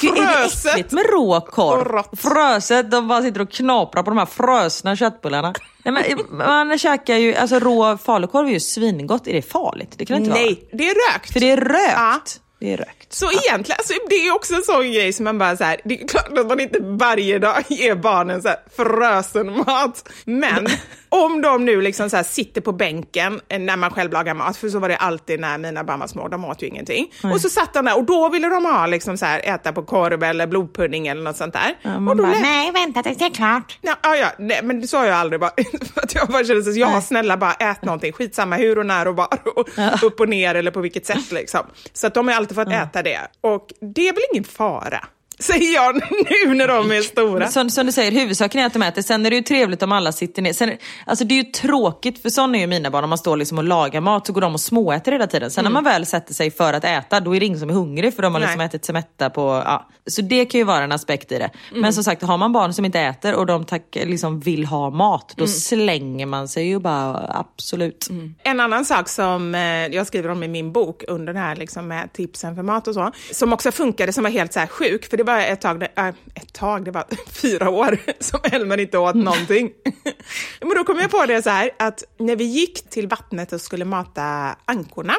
Gud, 0.00 0.18
är 0.18 0.22
det 0.22 0.26
Fröset 0.26 0.72
äckligt 0.72 0.92
med 0.92 1.04
rå 1.12 1.40
korv? 1.40 2.02
Fröset, 2.16 2.90
de 2.90 3.08
bara 3.08 3.22
sitter 3.22 3.40
och 3.40 3.50
knaprar 3.50 4.02
på 4.02 4.10
de 4.10 4.18
här 4.18 4.26
frösna 4.26 4.96
köttbullarna. 4.96 5.54
Nej, 5.84 6.16
men, 6.30 6.68
man 6.68 6.78
käkar 6.78 7.16
ju, 7.16 7.34
alltså 7.34 7.58
rå 7.58 7.98
falukorv 7.98 8.46
är 8.46 8.52
ju 8.52 8.60
svingott. 8.60 9.26
Är 9.26 9.32
det 9.32 9.42
farligt? 9.42 9.94
Det 9.96 10.06
kan 10.06 10.16
det 10.16 10.18
inte 10.18 10.30
vara. 10.30 10.42
Nej, 10.42 10.68
det 10.72 10.88
är 10.88 10.94
rökt. 11.12 11.32
För 11.32 11.40
det 11.40 11.50
är 11.50 11.56
rökt. 11.56 11.92
Ja. 11.96 12.20
Det 12.60 12.72
är 12.72 12.76
rökt. 12.76 13.03
Så 13.14 13.30
egentligen, 13.32 13.76
alltså, 13.78 13.94
det 14.08 14.14
är 14.26 14.34
också 14.34 14.54
en 14.54 14.62
sån 14.62 14.92
grej 14.92 15.12
som 15.12 15.24
man 15.24 15.38
bara 15.38 15.56
så 15.56 15.64
här, 15.64 15.80
det 15.84 16.00
är 16.02 16.08
klart 16.08 16.38
att 16.38 16.46
man 16.46 16.60
inte 16.60 16.78
varje 16.82 17.38
dag 17.38 17.56
ger 17.68 17.94
barnen 17.94 18.42
så 18.42 18.48
här 18.48 18.58
frösen 18.76 19.56
mat. 19.56 20.08
Men 20.24 20.66
om 21.08 21.42
de 21.42 21.64
nu 21.64 21.80
liksom 21.80 22.10
så 22.10 22.24
sitter 22.24 22.60
på 22.60 22.72
bänken 22.72 23.40
när 23.58 23.76
man 23.76 23.90
själv 23.90 24.12
lagar 24.12 24.34
mat, 24.34 24.56
för 24.56 24.68
så 24.68 24.78
var 24.78 24.88
det 24.88 24.96
alltid 24.96 25.40
när 25.40 25.58
mina 25.58 25.84
barn 25.84 26.00
var 26.00 26.06
små, 26.06 26.28
de 26.28 26.44
åt 26.44 26.62
ju 26.62 26.66
ingenting. 26.66 27.12
Och 27.22 27.40
så 27.40 27.48
satt 27.48 27.74
de 27.74 27.84
där 27.84 27.98
och 27.98 28.04
då 28.04 28.28
ville 28.28 28.48
de 28.48 28.64
ha 28.64 28.86
liksom 28.86 29.18
så 29.18 29.26
här, 29.26 29.40
äta 29.54 29.72
på 29.72 29.82
korv 29.82 30.22
eller 30.22 30.46
blodpudding 30.46 31.06
eller 31.06 31.22
något 31.22 31.36
sånt 31.36 31.52
där. 31.52 31.74
Ja, 31.82 31.96
och 31.96 32.16
då 32.16 32.22
bara, 32.22 32.32
lät- 32.32 32.40
nej 32.42 32.72
vänta 32.72 33.02
tills 33.02 33.18
det 33.18 33.24
är 33.24 33.30
klart. 33.30 33.78
Ja, 33.82 33.94
ja, 34.02 34.16
ja, 34.16 34.28
nej, 34.38 34.60
men 34.62 34.88
så 34.88 34.96
har 34.98 35.06
jag 35.06 35.16
aldrig 35.16 35.40
varit. 35.40 36.14
Jag 36.14 36.28
bara 36.28 36.44
kände 36.44 36.62
så, 36.62 36.78
ja 36.80 37.00
snälla 37.00 37.36
bara 37.36 37.52
ät 37.52 37.84
någonting, 37.84 38.12
skitsamma 38.12 38.56
hur 38.56 38.78
och 38.78 38.86
när 38.86 39.08
och 39.08 39.16
var 39.16 39.28
och 39.56 39.68
upp 40.02 40.20
och 40.20 40.28
ner 40.28 40.54
eller 40.54 40.70
på 40.70 40.80
vilket 40.80 41.06
sätt 41.06 41.32
liksom. 41.32 41.60
Så 41.92 42.06
att 42.06 42.14
de 42.14 42.28
har 42.28 42.34
alltid 42.34 42.56
fått 42.56 42.68
äta 42.72 43.02
det. 43.04 43.28
Och 43.40 43.72
det 43.80 44.08
är 44.08 44.12
väl 44.12 44.22
ingen 44.32 44.44
fara, 44.44 45.04
säger 45.38 45.74
jag 45.74 45.94
nu 45.94 46.54
när 46.54 46.68
de 46.68 46.90
är 46.90 47.02
stora. 47.02 47.48
Som, 47.48 47.70
som 47.70 47.86
du 47.86 47.92
säger, 47.92 48.12
huvudsaken 48.12 48.60
är 48.60 48.66
att 48.66 48.72
de 48.72 48.82
äter. 48.82 49.02
Sen 49.02 49.26
är 49.26 49.30
det 49.30 49.36
ju 49.36 49.42
trevligt 49.42 49.82
om 49.82 49.92
alla 49.92 50.12
sitter 50.12 50.42
ner. 50.42 50.52
Sen, 50.52 50.70
alltså 51.06 51.24
det 51.24 51.34
är 51.34 51.44
ju 51.44 51.50
tråkigt, 51.50 52.22
för 52.22 52.30
sån 52.30 52.54
är 52.54 52.58
ju 52.58 52.66
mina 52.66 52.90
barn. 52.90 53.04
Om 53.04 53.10
man 53.10 53.18
står 53.18 53.36
liksom 53.36 53.58
och 53.58 53.64
lagar 53.64 54.00
mat 54.00 54.26
så 54.26 54.32
går 54.32 54.40
de 54.40 54.54
och 54.54 54.60
småäter 54.60 55.12
hela 55.12 55.26
tiden. 55.26 55.50
Sen 55.50 55.64
när 55.64 55.70
man 55.70 55.84
väl 55.84 56.06
sätter 56.06 56.34
sig 56.34 56.50
för 56.50 56.72
att 56.72 56.84
äta, 56.84 57.20
då 57.20 57.36
är 57.36 57.40
det 57.40 57.46
ingen 57.46 57.60
som 57.60 57.70
är 57.70 57.74
hungrig 57.74 58.14
för 58.14 58.22
de 58.22 58.34
har 58.34 58.40
liksom 58.40 58.58
Nej. 58.58 58.66
ätit 58.66 58.84
sig 58.84 58.92
mätta 58.92 59.30
på... 59.30 59.62
Ja. 59.66 59.88
Så 60.06 60.22
det 60.22 60.46
kan 60.46 60.58
ju 60.58 60.64
vara 60.64 60.84
en 60.84 60.92
aspekt 60.92 61.32
i 61.32 61.38
det. 61.38 61.50
Men 61.72 61.92
som 61.92 62.04
sagt, 62.04 62.22
har 62.22 62.38
man 62.38 62.52
barn 62.52 62.74
som 62.74 62.84
inte 62.84 63.00
äter 63.00 63.34
och 63.34 63.46
de 63.46 63.64
tack, 63.64 63.82
liksom 63.92 64.40
vill 64.40 64.64
ha 64.66 64.90
mat, 64.90 65.34
då 65.36 65.46
slänger 65.46 66.26
man 66.26 66.48
sig 66.48 66.66
ju 66.66 66.78
bara 66.78 67.30
absolut. 67.34 68.08
En 68.42 68.60
annan 68.60 68.84
sak 68.84 69.08
som 69.08 69.54
eh, 69.54 69.60
jag 69.86 70.06
skriver 70.06 70.28
om 70.28 70.42
i 70.42 70.48
min 70.48 70.72
bok 70.72 71.04
under 71.08 71.32
det 71.32 71.38
här 71.38 71.56
liksom, 71.56 71.88
med 71.88 72.12
tipsen 72.12 72.54
för 72.54 72.62
mat 72.62 72.88
och 72.88 72.94
så, 72.94 73.12
som 73.32 73.52
också 73.52 73.72
funkade 73.72 74.12
som 74.12 74.24
var 74.24 74.30
helt 74.30 74.52
så 74.52 74.60
här 74.60 74.66
sjuk, 74.66 75.10
för 75.10 75.16
det 75.16 75.23
var 75.24 75.38
ett 75.38 75.60
tag, 75.60 75.82
äh, 75.82 76.06
ett 76.08 76.52
tag, 76.52 76.84
det 76.84 76.90
var 76.90 77.04
fyra 77.42 77.70
år 77.70 77.98
som 78.20 78.40
Elmer 78.52 78.80
inte 78.80 78.98
åt 78.98 79.14
någonting. 79.14 79.70
Men 80.60 80.70
då 80.76 80.84
kom 80.84 80.98
jag 80.98 81.10
på 81.10 81.26
det 81.26 81.42
så 81.42 81.50
här 81.50 81.70
att 81.78 82.04
när 82.18 82.36
vi 82.36 82.44
gick 82.44 82.90
till 82.90 83.08
vattnet 83.08 83.52
och 83.52 83.60
skulle 83.60 83.84
mata 83.84 84.56
ankorna, 84.64 85.14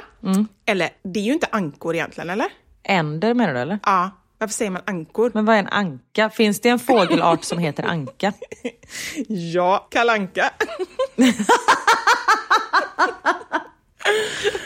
eller 0.65 0.89
det 1.03 1.19
är 1.19 1.23
ju 1.23 1.33
inte 1.33 1.47
ankor 1.51 1.95
egentligen, 1.95 2.29
eller? 2.29 2.47
Änder 2.83 3.33
menar 3.33 3.53
du 3.53 3.59
eller? 3.59 3.79
Ja, 3.83 4.11
varför 4.37 4.53
säger 4.53 4.71
man 4.71 4.81
ankor? 4.85 5.31
Men 5.33 5.45
vad 5.45 5.55
är 5.55 5.59
en 5.59 5.67
anka? 5.67 6.29
Finns 6.29 6.61
det 6.61 6.69
en 6.69 6.79
fågelart 6.79 7.43
som 7.43 7.57
heter 7.59 7.83
anka? 7.83 8.33
Ja, 9.27 9.87
kalanka. 9.91 10.51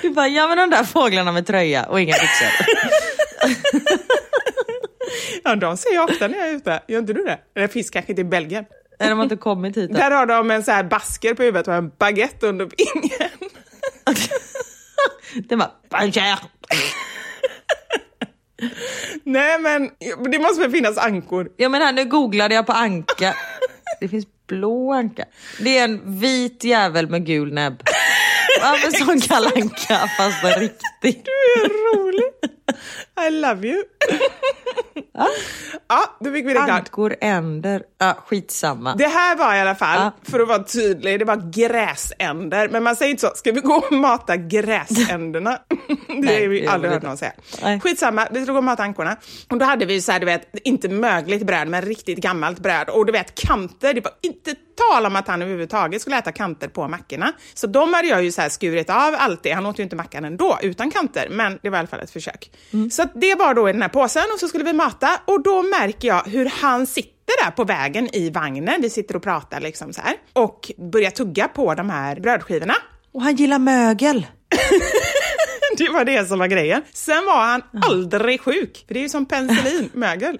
Du 0.01 0.09
bara, 0.09 0.27
ja 0.27 0.47
men 0.47 0.57
de 0.57 0.69
där 0.75 0.83
fåglarna 0.83 1.31
med 1.31 1.47
tröja 1.47 1.85
och 1.85 2.01
inga 2.01 2.13
byxor. 2.13 2.65
Ja, 5.43 5.55
de 5.55 5.77
ser 5.77 5.93
jag 5.93 6.09
ofta 6.09 6.27
när 6.27 6.37
jag 6.37 6.47
är 6.47 6.53
ute. 6.53 6.81
Gör 6.87 6.99
inte 6.99 7.13
du 7.13 7.23
det? 7.23 7.39
Eller 7.55 7.67
finns 7.67 7.89
kanske 7.89 8.11
inte 8.11 8.21
i 8.21 8.25
Belgien. 8.25 8.65
Nej, 8.99 9.09
de 9.09 9.17
har 9.17 9.23
inte 9.23 9.35
kommit 9.35 9.77
hit 9.77 9.89
än. 9.89 9.95
Där 9.95 10.11
har 10.11 10.25
de 10.25 10.51
en 10.51 10.63
så 10.63 10.71
här 10.71 10.83
basker 10.83 11.33
på 11.33 11.43
huvudet 11.43 11.67
och 11.67 11.73
en 11.73 11.91
baguette 11.97 12.47
under 12.47 12.69
vingen. 12.77 13.29
Det 15.49 15.55
var 15.55 15.71
bonjour. 15.89 16.39
Nej 19.23 19.59
men 19.59 19.91
det 20.31 20.39
måste 20.39 20.61
väl 20.61 20.71
finnas 20.71 20.97
ankor. 20.97 21.49
Ja 21.57 21.69
men 21.69 21.81
här 21.81 21.93
nu 21.93 22.05
googlade 22.05 22.55
jag 22.55 22.65
på 22.65 22.73
anka. 22.73 23.35
Det 23.99 24.07
finns 24.07 24.25
blå 24.47 24.93
anka. 24.93 25.25
Det 25.59 25.77
är 25.77 25.83
en 25.83 26.19
vit 26.19 26.63
jävel 26.63 27.09
med 27.09 27.25
gul 27.25 27.53
näbb. 27.53 27.83
Som 28.97 29.21
Kalle 29.21 29.51
Anka 29.55 30.09
fast 30.17 30.43
en 30.43 30.59
riktig. 30.59 31.23
Du 31.25 31.61
är 31.61 31.95
rolig. 31.95 32.33
I 33.27 33.29
love 33.29 33.67
you. 33.67 33.83
Ja, 35.87 36.17
då 36.19 36.31
fick 36.31 36.45
vi 36.45 36.53
det 36.53 36.59
klart. 36.59 36.69
Ankor, 36.69 37.15
änder. 37.21 37.83
Ja 37.97 38.17
skitsamma. 38.27 38.95
Det 38.95 39.07
här 39.07 39.35
var 39.37 39.55
i 39.55 39.59
alla 39.61 39.75
fall, 39.75 39.99
Ja. 40.01 40.11
för 40.31 40.39
att 40.39 40.47
vara 40.47 40.63
tydlig, 40.63 41.19
det 41.19 41.25
var 41.25 41.51
gräsänder. 41.53 42.69
Men 42.69 42.83
man 42.83 42.95
säger 42.95 43.11
inte 43.11 43.21
så, 43.21 43.31
ska 43.35 43.51
vi 43.51 43.61
gå 43.61 43.73
och 43.73 43.91
mata 43.91 44.37
gräsänderna? 44.37 45.59
det 46.07 46.13
Nej, 46.13 46.41
har 46.41 46.47
vi 46.49 46.67
aldrig 46.67 46.93
hört 46.93 47.03
någon 47.03 47.17
säga. 47.17 47.31
Nej. 47.63 47.79
Skitsamma, 47.79 48.27
vi 48.31 48.39
skulle 48.41 48.53
gå 48.53 48.57
och 48.57 48.63
mata 48.63 48.83
ankorna. 48.83 49.17
Och 49.49 49.57
då 49.57 49.65
hade 49.65 49.85
vi 49.85 50.01
så 50.01 50.11
här, 50.11 50.19
du 50.19 50.25
vet, 50.25 50.49
inte 50.63 50.89
mögligt 50.89 51.43
bröd, 51.45 51.67
men 51.67 51.81
riktigt 51.81 52.17
gammalt 52.17 52.59
bröd. 52.59 52.89
Och 52.89 53.05
du 53.05 53.11
vet, 53.11 53.35
kanter, 53.35 53.93
det 53.93 54.01
var 54.01 54.13
inte 54.21 54.55
tal 54.87 55.05
om 55.05 55.15
att 55.15 55.27
han 55.27 55.41
överhuvudtaget 55.41 56.01
skulle 56.01 56.17
äta 56.17 56.31
kanter 56.31 56.67
på 56.67 56.87
mackorna. 56.87 57.31
Så 57.53 57.67
de 57.67 57.93
hade 57.93 58.07
jag 58.07 58.23
ju 58.23 58.31
så 58.31 58.41
skurit 58.49 58.89
av 58.89 59.15
alltid. 59.17 59.53
Han 59.53 59.65
åt 59.65 59.79
ju 59.79 59.83
inte 59.83 59.95
mackan 59.95 60.25
ändå, 60.25 60.59
utan 60.61 60.91
kanter. 60.91 61.27
Men 61.29 61.59
det 61.61 61.69
var 61.69 61.77
i 61.77 61.79
alla 61.79 61.87
fall 61.87 61.99
ett 61.99 62.11
försök. 62.11 62.51
Så 62.91 63.01
att 63.01 63.11
det 63.15 63.35
var 63.35 63.53
då 63.53 63.69
i 63.69 63.71
den 63.71 63.81
här 63.81 63.89
påsen 63.89 64.23
och 64.33 64.39
så 64.39 64.47
skulle 64.47 64.63
vi 64.63 64.73
mata. 64.73 65.09
Och 65.25 65.43
då 65.43 65.63
märker 65.63 66.07
jag 66.07 66.23
hur 66.25 66.45
han 66.45 66.87
sitter 66.87 67.45
där 67.45 67.51
på 67.51 67.63
vägen 67.63 68.15
i 68.15 68.29
vagnen. 68.29 68.81
Vi 68.81 68.89
sitter 68.89 69.15
och 69.15 69.23
pratar 69.23 69.59
liksom 69.59 69.93
så 69.93 70.01
här. 70.01 70.15
Och 70.33 70.71
börjar 70.91 71.11
tugga 71.11 71.47
på 71.47 71.73
de 71.73 71.89
här 71.89 72.19
brödskivorna. 72.19 72.75
Och 73.13 73.21
han 73.21 73.35
gillar 73.35 73.59
mögel. 73.59 74.27
Det 75.77 75.89
var 75.89 76.05
det 76.05 76.27
som 76.27 76.39
var 76.39 76.47
grejen. 76.47 76.81
Sen 76.93 77.25
var 77.25 77.41
han 77.45 77.61
aldrig 77.89 78.41
sjuk, 78.41 78.83
för 78.87 78.93
det 78.93 78.99
är 78.99 79.01
ju 79.01 79.09
som 79.09 79.25
penicillin, 79.25 79.89
mögel. 79.93 80.39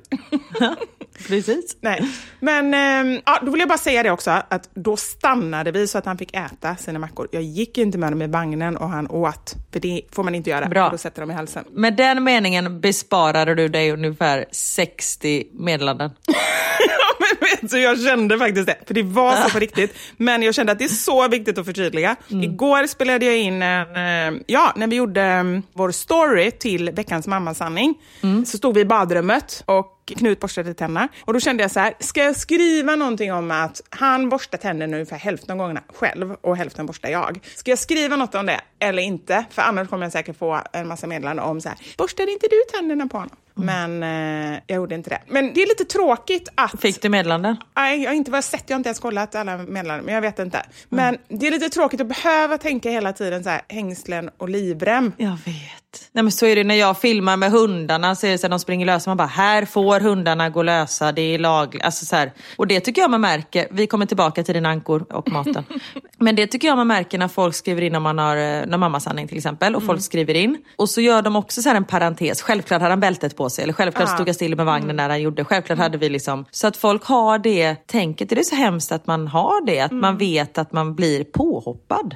Precis. 1.28 1.78
Nej, 1.82 2.06
men 2.40 2.74
ehm, 2.74 3.22
ja, 3.26 3.40
då 3.46 3.52
vill 3.52 3.60
jag 3.60 3.70
bara 3.70 3.78
säga 3.78 4.04
det 4.04 4.12
också, 4.12 4.32
att 4.32 4.70
då 4.74 4.98
stannade 4.98 5.72
vi 5.72 5.88
så 5.88 5.98
att 5.98 6.06
han 6.06 6.18
fick 6.18 6.36
äta 6.36 6.76
sina 6.76 7.00
mackor. 7.00 7.28
Jag 7.32 7.44
gick 7.44 7.78
inte 7.78 7.98
med 7.98 8.12
dem 8.12 8.22
i 8.22 8.28
vagnen 8.28 8.78
och 8.78 8.90
han 8.90 9.08
åt, 9.08 9.56
för 9.74 9.80
det 9.80 10.02
får 10.12 10.24
man 10.24 10.36
inte 10.36 10.50
göra, 10.50 10.68
Bra. 10.68 10.90
då 10.90 10.98
sätter 10.98 11.22
de 11.22 11.32
i 11.32 11.34
halsen. 11.34 11.64
Med 11.72 11.96
den 11.96 12.24
meningen 12.24 12.82
besparade 12.82 13.56
du 13.56 13.68
dig 13.68 13.92
ungefär 13.92 14.46
60 14.52 15.44
meddelanden. 15.54 16.12
Du, 17.62 17.80
jag 17.80 18.02
kände 18.02 18.38
faktiskt 18.38 18.68
det, 18.68 18.78
för 18.88 18.94
det 18.94 19.04
var 19.04 19.36
så 19.36 19.50
på 19.50 19.60
riktigt. 19.60 19.98
Men 20.18 20.44
jag 20.44 20.56
kände 20.56 20.72
att 20.72 20.80
det 20.80 20.86
är 20.86 20.90
så 20.90 21.28
viktigt 21.28 21.58
att 21.58 21.66
förtydliga. 21.66 22.16
Igår 22.28 22.88
spelade 22.88 23.26
jag 23.26 23.38
in 23.38 23.62
en, 23.62 24.36
eh, 24.36 24.42
ja, 24.48 24.74
när 24.76 24.88
vi 24.88 24.96
gjorde 24.96 25.24
eh, 25.24 25.44
vår 25.74 25.92
story 25.92 26.52
till 26.52 26.92
veckans 26.92 27.28
mammasanning, 27.28 27.96
så 28.46 28.58
stod 28.58 28.76
vi 28.76 28.82
i 28.82 28.86
badrummet 28.86 29.64
och 29.66 29.99
Knut 30.16 30.40
borstade 30.40 30.74
tänderna. 30.74 31.08
Och 31.26 31.34
då 31.34 31.40
kände 31.40 31.64
jag 31.64 31.72
så 31.72 31.80
här, 31.80 31.94
ska 32.00 32.24
jag 32.24 32.36
skriva 32.36 32.96
någonting 32.96 33.34
om 33.34 33.52
att 33.52 33.82
han 33.90 34.30
borstar 34.30 34.58
tänderna 34.58 34.96
ungefär 34.96 35.18
hälften 35.18 35.52
av 35.52 35.58
gångerna 35.58 35.84
själv 35.94 36.32
och 36.42 36.58
hälften 36.58 36.86
borstar 36.86 37.10
jag? 37.10 37.40
Ska 37.56 37.72
jag 37.72 37.80
skriva 37.80 38.16
något 38.16 38.36
om 38.36 38.46
det 38.46 38.62
eller 38.80 39.04
inte? 39.04 39.46
För 39.50 39.62
annars 39.62 39.90
kommer 39.90 40.06
jag 40.06 40.12
säkert 40.12 40.38
få 40.38 40.62
en 40.74 40.88
massa 40.88 41.08
meddelanden 41.08 41.46
om 41.46 41.62
så 41.62 41.70
här, 41.70 41.78
borstade 41.98 42.32
inte 42.32 42.48
du 42.48 42.78
tänderna 42.78 43.08
på 43.08 43.18
honom? 43.18 43.36
Men 43.66 44.04
eh, 44.04 44.60
jag 44.68 44.76
gjorde 44.76 44.96
inte 44.96 45.10
det. 45.10 45.22
Men 45.28 45.54
det 45.54 45.62
är 45.62 45.68
lite 45.68 45.86
tråkigt 45.86 46.50
att... 46.56 46.82
Fick 46.82 47.02
du 47.02 47.10
meddelanden? 47.10 47.58
Nej, 47.76 48.04
jag 48.04 48.10
har 48.10 48.16
inte 48.16 48.32
vad 48.32 48.38
jag 48.38 48.44
sett, 48.44 48.64
jag 48.68 48.76
har 48.76 48.80
inte 48.80 48.90
ens 48.90 49.00
kollat 49.00 49.36
alla 49.36 49.58
meddelanden, 49.58 50.06
men 50.06 50.14
jag 50.14 50.22
vet 50.22 50.40
inte. 50.40 50.66
Men 50.90 51.18
det 51.28 51.48
är 51.48 51.52
lite 51.52 51.70
tråkigt 51.70 52.02
att 52.02 52.08
behöva 52.08 52.58
tänka 52.58 52.90
hela 52.90 53.14
tiden 53.14 53.44
så 53.44 53.50
här, 53.50 53.62
hängslen 53.68 54.30
och 54.38 54.50
livrem. 54.50 55.12
Jag 55.18 55.38
vet. 55.46 55.80
Nej 56.12 56.24
men 56.24 56.32
så 56.32 56.46
är 56.46 56.56
det 56.56 56.64
när 56.64 56.76
jag 56.76 57.02
filmar 57.02 57.38
med 57.38 57.52
hundarna 57.52 58.16
så 58.16 58.28
är 58.28 58.32
det 58.32 58.38
så 58.38 58.48
att 58.48 58.52
de 58.52 58.60
springer 58.60 58.86
lösa. 58.86 59.10
Man 59.10 59.18
bara, 59.18 59.28
här 59.28 59.66
får 59.66 60.00
hundarna 60.00 60.50
gå 60.50 60.64
lösa, 60.64 61.12
det 61.12 61.22
är 61.22 61.40
lagligt. 61.40 61.84
Alltså 61.84 62.06
så 62.06 62.16
här. 62.16 62.32
Och 62.58 62.68
det 62.68 62.80
tycker 62.80 63.02
jag 63.02 63.12
man 63.12 63.22
märker, 63.22 63.68
vi 63.72 63.88
kommer 63.88 64.06
tillbaka 64.06 64.44
till 64.44 64.54
dina 64.54 64.70
ankor 64.70 65.06
och 65.10 65.32
maten. 65.32 65.64
men 66.18 66.36
det 66.36 66.48
tycker 66.48 66.68
jag 66.68 66.78
man 66.78 66.88
märker 66.88 67.18
när 67.18 67.28
folk 67.28 67.56
skriver 67.56 67.82
in 67.82 67.96
om 67.96 68.04
man 68.04 68.18
har 68.18 68.66
när 68.70 68.78
mammasanning 68.78 69.28
till 69.28 69.38
exempel 69.38 69.76
och 69.76 69.84
folk 69.84 70.02
skriver 70.02 70.34
in. 70.34 70.58
Och 70.78 70.90
så 70.90 71.02
gör 71.02 71.22
de 71.22 71.36
också 71.36 71.62
så 71.62 71.70
en 71.70 71.86
parentes, 71.86 72.42
självklart 72.42 72.82
hade 72.82 72.92
han 72.92 73.00
bältet 73.00 73.36
på 73.38 73.50
sig 73.50 73.64
eller 73.64 73.74
självklart 73.74 74.10
Ah. 74.10 74.14
stod 74.16 74.28
jag 74.28 74.36
still 74.36 74.56
med 74.56 74.66
vagnen 74.66 74.96
när 74.96 75.10
han 75.10 75.22
gjorde. 75.22 75.46
Självklart 75.46 75.80
hade 75.80 75.98
vi 75.98 76.10
liksom, 76.10 76.46
så 76.52 76.68
att 76.68 76.78
folk 76.78 77.04
har 77.06 77.40
det 77.40 77.76
tänket. 77.88 78.30
Det 78.30 78.40
är 78.40 78.44
så 78.44 78.56
hemskt 78.56 78.92
att 78.92 79.08
man 79.08 79.28
har 79.28 79.66
det, 79.66 79.80
att 79.80 79.92
man 79.92 80.18
vet 80.18 80.58
att 80.58 80.72
man 80.72 80.96
blir 80.96 81.24
påhoppad. 81.24 82.16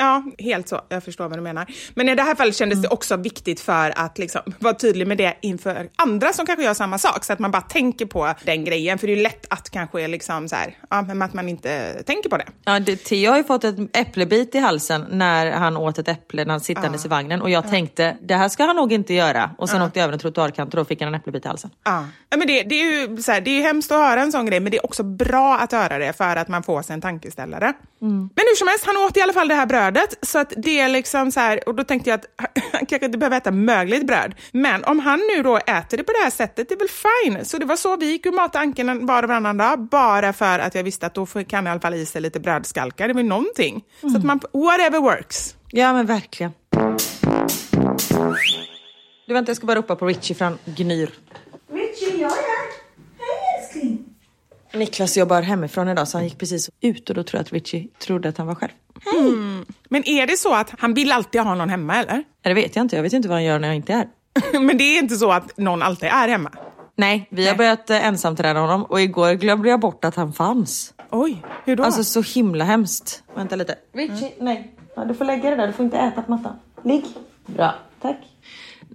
Ja, 0.00 0.22
helt 0.38 0.68
så. 0.68 0.80
Jag 0.88 1.04
förstår 1.04 1.28
vad 1.28 1.38
du 1.38 1.42
menar. 1.42 1.66
Men 1.94 2.08
i 2.08 2.14
det 2.14 2.22
här 2.22 2.34
fallet 2.34 2.56
kändes 2.56 2.82
det 2.82 2.88
också 2.88 3.16
viktigt 3.16 3.60
för 3.60 3.92
att 3.96 4.18
liksom 4.18 4.42
vara 4.58 4.74
tydlig 4.74 5.06
med 5.06 5.18
det 5.18 5.36
inför 5.40 5.88
andra 5.96 6.32
som 6.32 6.46
kanske 6.46 6.64
gör 6.64 6.74
samma 6.74 6.98
sak, 6.98 7.24
så 7.24 7.32
att 7.32 7.38
man 7.38 7.50
bara 7.50 7.62
tänker 7.62 8.06
på 8.06 8.34
den 8.44 8.64
grejen. 8.64 8.98
För 8.98 9.06
det 9.06 9.12
är 9.12 9.16
ju 9.16 9.22
lätt 9.22 9.46
att 9.50 9.70
kanske 9.70 10.08
liksom 10.08 10.48
så 10.48 10.56
här, 10.56 10.76
ja, 10.90 11.02
men 11.02 11.22
att 11.22 11.34
man 11.34 11.48
inte 11.48 12.02
tänker 12.06 12.30
på 12.30 12.36
det. 12.36 12.46
Ja, 12.64 12.80
det, 12.80 12.96
Theo 12.96 13.30
har 13.30 13.36
ju 13.36 13.44
fått 13.44 13.64
ett 13.64 13.76
äpplebit 13.92 14.54
i 14.54 14.58
halsen 14.58 15.06
när 15.10 15.50
han 15.52 15.76
åt 15.76 15.98
ett 15.98 16.08
äpple 16.08 16.44
när 16.44 16.50
han 16.50 16.60
sittandes 16.60 17.04
i 17.04 17.08
vagnen 17.08 17.42
och 17.42 17.50
jag 17.50 17.70
tänkte 17.70 18.16
det 18.22 18.34
här 18.34 18.48
ska 18.48 18.64
han 18.64 18.76
nog 18.76 18.92
inte 18.92 19.14
göra 19.14 19.50
och 19.58 19.68
sen 19.68 19.82
åkte 19.82 19.98
jag 19.98 20.04
över 20.04 20.12
en 20.12 20.20
trottoarkant 20.20 20.74
och 20.74 20.76
då 20.76 20.84
fick 20.84 21.00
han 21.00 21.08
en 21.08 21.20
äpplebit 21.20 21.44
i 21.44 21.48
halsen. 21.48 21.70
Ja. 21.84 22.04
Ja, 22.30 22.36
men 22.36 22.46
det, 22.46 22.62
det, 22.62 22.74
är 22.74 23.08
ju 23.08 23.22
så 23.22 23.32
här, 23.32 23.40
det 23.40 23.50
är 23.50 23.54
ju 23.54 23.62
hemskt 23.62 23.92
att 23.92 23.98
höra 23.98 24.22
en 24.22 24.32
sån 24.32 24.46
grej, 24.46 24.60
men 24.60 24.70
det 24.70 24.76
är 24.76 24.84
också 24.84 25.02
bra 25.02 25.58
att 25.58 25.72
höra 25.72 25.98
det 25.98 26.12
för 26.12 26.36
att 26.36 26.48
man 26.48 26.62
får 26.62 26.82
sig 26.82 26.94
en 26.94 27.00
tankeställare. 27.00 27.72
Men 28.00 28.30
hur 28.36 28.56
som 28.56 28.68
helst, 28.68 28.86
han 28.86 28.96
åt 28.96 29.16
i 29.16 29.20
alla 29.20 29.32
fall 29.32 29.48
det 29.48 29.54
här 29.54 29.66
brödet, 29.66 29.89
så 30.22 30.38
att 30.38 30.52
det 30.56 30.80
är 30.80 30.88
liksom 30.88 31.32
så 31.32 31.40
här, 31.40 31.68
och 31.68 31.74
då 31.74 31.84
tänkte 31.84 32.10
jag 32.10 32.18
att 32.18 32.26
han 32.72 32.86
kanske 32.86 33.06
inte 33.06 33.18
behöver 33.18 33.36
äta 33.36 33.50
mögligt 33.50 34.06
bröd. 34.06 34.34
Men 34.52 34.84
om 34.84 34.98
han 34.98 35.20
nu 35.36 35.42
då 35.42 35.56
äter 35.56 35.96
det 35.96 36.04
på 36.04 36.12
det 36.12 36.22
här 36.22 36.30
sättet, 36.30 36.68
det 36.68 36.74
är 36.74 36.78
väl 36.78 36.88
fine. 36.88 37.44
Så 37.44 37.58
det 37.58 37.66
var 37.66 37.76
så 37.76 37.96
vi 37.96 38.06
gick 38.06 38.26
och 38.26 38.34
matade 38.34 38.62
ankorna 38.62 38.94
var 38.94 39.22
och 39.22 39.28
varannan 39.28 39.56
dag, 39.56 39.80
bara 39.80 40.32
för 40.32 40.58
att 40.58 40.74
jag 40.74 40.84
visste 40.84 41.06
att 41.06 41.14
då 41.14 41.26
kan 41.26 41.66
i 41.66 41.70
alla 41.70 41.80
fall 41.80 41.94
i 41.94 42.06
sig 42.06 42.20
lite 42.20 42.40
brödskalkar, 42.40 43.08
det 43.08 43.14
var 43.14 43.22
någonting. 43.22 43.84
Så 44.00 44.16
att 44.16 44.24
man, 44.24 44.40
whatever 44.52 44.98
works. 44.98 45.56
Ja 45.70 45.92
men 45.92 46.06
verkligen. 46.06 46.52
Du 49.26 49.34
vänta 49.34 49.50
jag 49.50 49.56
ska 49.56 49.66
bara 49.66 49.78
ropa 49.78 49.96
på 49.96 50.06
Richie 50.06 50.36
för 50.36 50.44
han 50.44 50.58
gnyr. 50.64 51.10
Richie, 51.72 52.20
jag 52.20 52.30
är 52.30 52.36
här. 52.36 52.66
Hej 53.18 53.62
älskling. 53.62 54.04
Niklas 54.74 55.16
jobbar 55.16 55.42
hemifrån 55.42 55.88
idag 55.88 56.08
så 56.08 56.18
han 56.18 56.24
gick 56.24 56.38
precis 56.38 56.70
ut 56.80 57.10
och 57.10 57.16
då 57.16 57.22
tror 57.22 57.38
jag 57.38 57.42
att 57.42 57.52
Richie 57.52 57.88
trodde 57.98 58.28
att 58.28 58.38
han 58.38 58.46
var 58.46 58.54
själv. 58.54 58.72
Men 59.88 60.08
är 60.08 60.26
det 60.26 60.36
så 60.36 60.54
att 60.54 60.72
han 60.78 60.94
vill 60.94 61.12
alltid 61.12 61.40
ha 61.40 61.54
någon 61.54 61.68
hemma, 61.70 61.96
eller? 61.96 62.12
Nej, 62.12 62.24
Det 62.42 62.54
vet 62.54 62.76
jag 62.76 62.84
inte, 62.84 62.96
jag 62.96 63.02
vet 63.02 63.12
inte 63.12 63.28
vad 63.28 63.36
han 63.36 63.44
gör 63.44 63.58
när 63.58 63.68
jag 63.68 63.76
inte 63.76 63.92
är. 63.92 64.08
Men 64.60 64.78
det 64.78 64.84
är 64.84 64.98
inte 64.98 65.16
så 65.16 65.32
att 65.32 65.56
någon 65.58 65.82
alltid 65.82 66.08
är 66.08 66.28
hemma? 66.28 66.50
Nej, 66.96 67.28
vi 67.30 67.48
har 67.48 67.54
börjat 67.54 67.90
eh, 67.90 68.06
ensamträna 68.06 68.60
honom 68.60 68.84
och 68.84 69.00
igår 69.00 69.32
glömde 69.32 69.68
jag 69.68 69.80
bort 69.80 70.04
att 70.04 70.14
han 70.16 70.32
fanns. 70.32 70.94
Oj, 71.10 71.42
hur 71.64 71.76
då? 71.76 71.82
Alltså 71.84 72.04
så 72.04 72.22
himla 72.22 72.64
hemskt. 72.64 73.22
Vänta 73.34 73.56
lite. 73.56 73.74
Richie, 73.92 74.32
nej. 74.40 74.74
Ja, 74.96 75.04
du 75.04 75.14
får 75.14 75.24
lägga 75.24 75.50
det 75.50 75.56
där, 75.56 75.66
du 75.66 75.72
får 75.72 75.84
inte 75.84 75.98
äta 75.98 76.22
på 76.22 76.30
mattan. 76.30 76.56
Ligg. 76.84 77.04
Bra, 77.46 77.74
tack. 78.02 78.16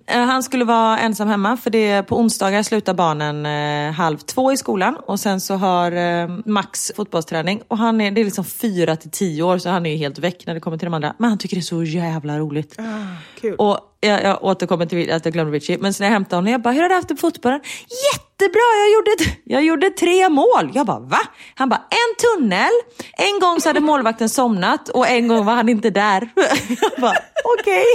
Eh, 0.07 0.21
Han 0.21 0.43
skulle 0.43 0.65
vara 0.65 0.99
ensam 0.99 1.27
hemma 1.27 1.57
för 1.57 1.69
det 1.69 2.03
på 2.03 2.19
onsdagar 2.19 2.63
slutar 2.63 2.93
barnen 2.93 3.45
eh, 3.45 3.93
halv 3.93 4.17
två 4.17 4.51
i 4.51 4.57
skolan 4.57 4.97
och 5.05 5.19
sen 5.19 5.41
så 5.41 5.55
har 5.55 5.91
eh, 5.91 6.29
Max 6.45 6.91
fotbollsträning 6.95 7.61
och 7.67 7.77
han 7.77 8.01
är, 8.01 8.11
det 8.11 8.21
är 8.21 8.25
liksom 8.25 8.45
fyra 8.45 8.95
till 8.95 9.11
tio 9.11 9.43
år 9.43 9.57
så 9.57 9.69
han 9.69 9.85
är 9.85 9.89
ju 9.89 9.97
helt 9.97 10.19
väck 10.19 10.45
när 10.45 10.53
det 10.53 10.59
kommer 10.59 10.77
till 10.77 10.85
de 10.85 10.93
andra. 10.93 11.13
Men 11.17 11.29
han 11.29 11.37
tycker 11.37 11.55
det 11.55 11.59
är 11.59 11.61
så 11.61 11.83
jävla 11.83 12.39
roligt. 12.39 12.75
Ah, 12.79 12.83
kul. 13.41 13.55
Och 13.55 13.79
jag, 13.99 14.23
jag 14.23 14.43
återkommer 14.43 14.85
till 14.85 15.11
att 15.11 15.25
jag 15.25 15.33
glömde 15.33 15.57
Richie. 15.57 15.77
Men 15.77 15.93
sen 15.93 16.03
när 16.03 16.07
jag 16.09 16.13
hämtade 16.13 16.35
honom, 16.35 16.51
jag 16.51 16.61
bara, 16.61 16.73
hur 16.73 16.81
har 16.81 16.89
du 16.89 16.95
haft 16.95 17.07
det 17.07 17.15
på 17.15 17.19
fotbollen? 17.21 17.59
Jättebra, 18.13 18.61
jag 18.79 18.93
gjorde, 18.93 19.39
jag 19.43 19.63
gjorde 19.63 19.89
tre 19.89 20.29
mål. 20.29 20.71
Jag 20.73 20.85
bara, 20.85 20.99
va? 20.99 21.19
Han 21.55 21.69
bara, 21.69 21.81
en 21.89 22.39
tunnel. 22.41 22.69
En 23.17 23.39
gång 23.39 23.61
så 23.61 23.69
hade 23.69 23.79
målvakten 23.79 24.29
somnat 24.29 24.89
och 24.89 25.07
en 25.07 25.27
gång 25.27 25.45
var 25.45 25.53
han 25.53 25.69
inte 25.69 25.89
där. 25.89 26.29
Jag 26.81 26.91
bara, 27.01 27.13
okej. 27.59 27.85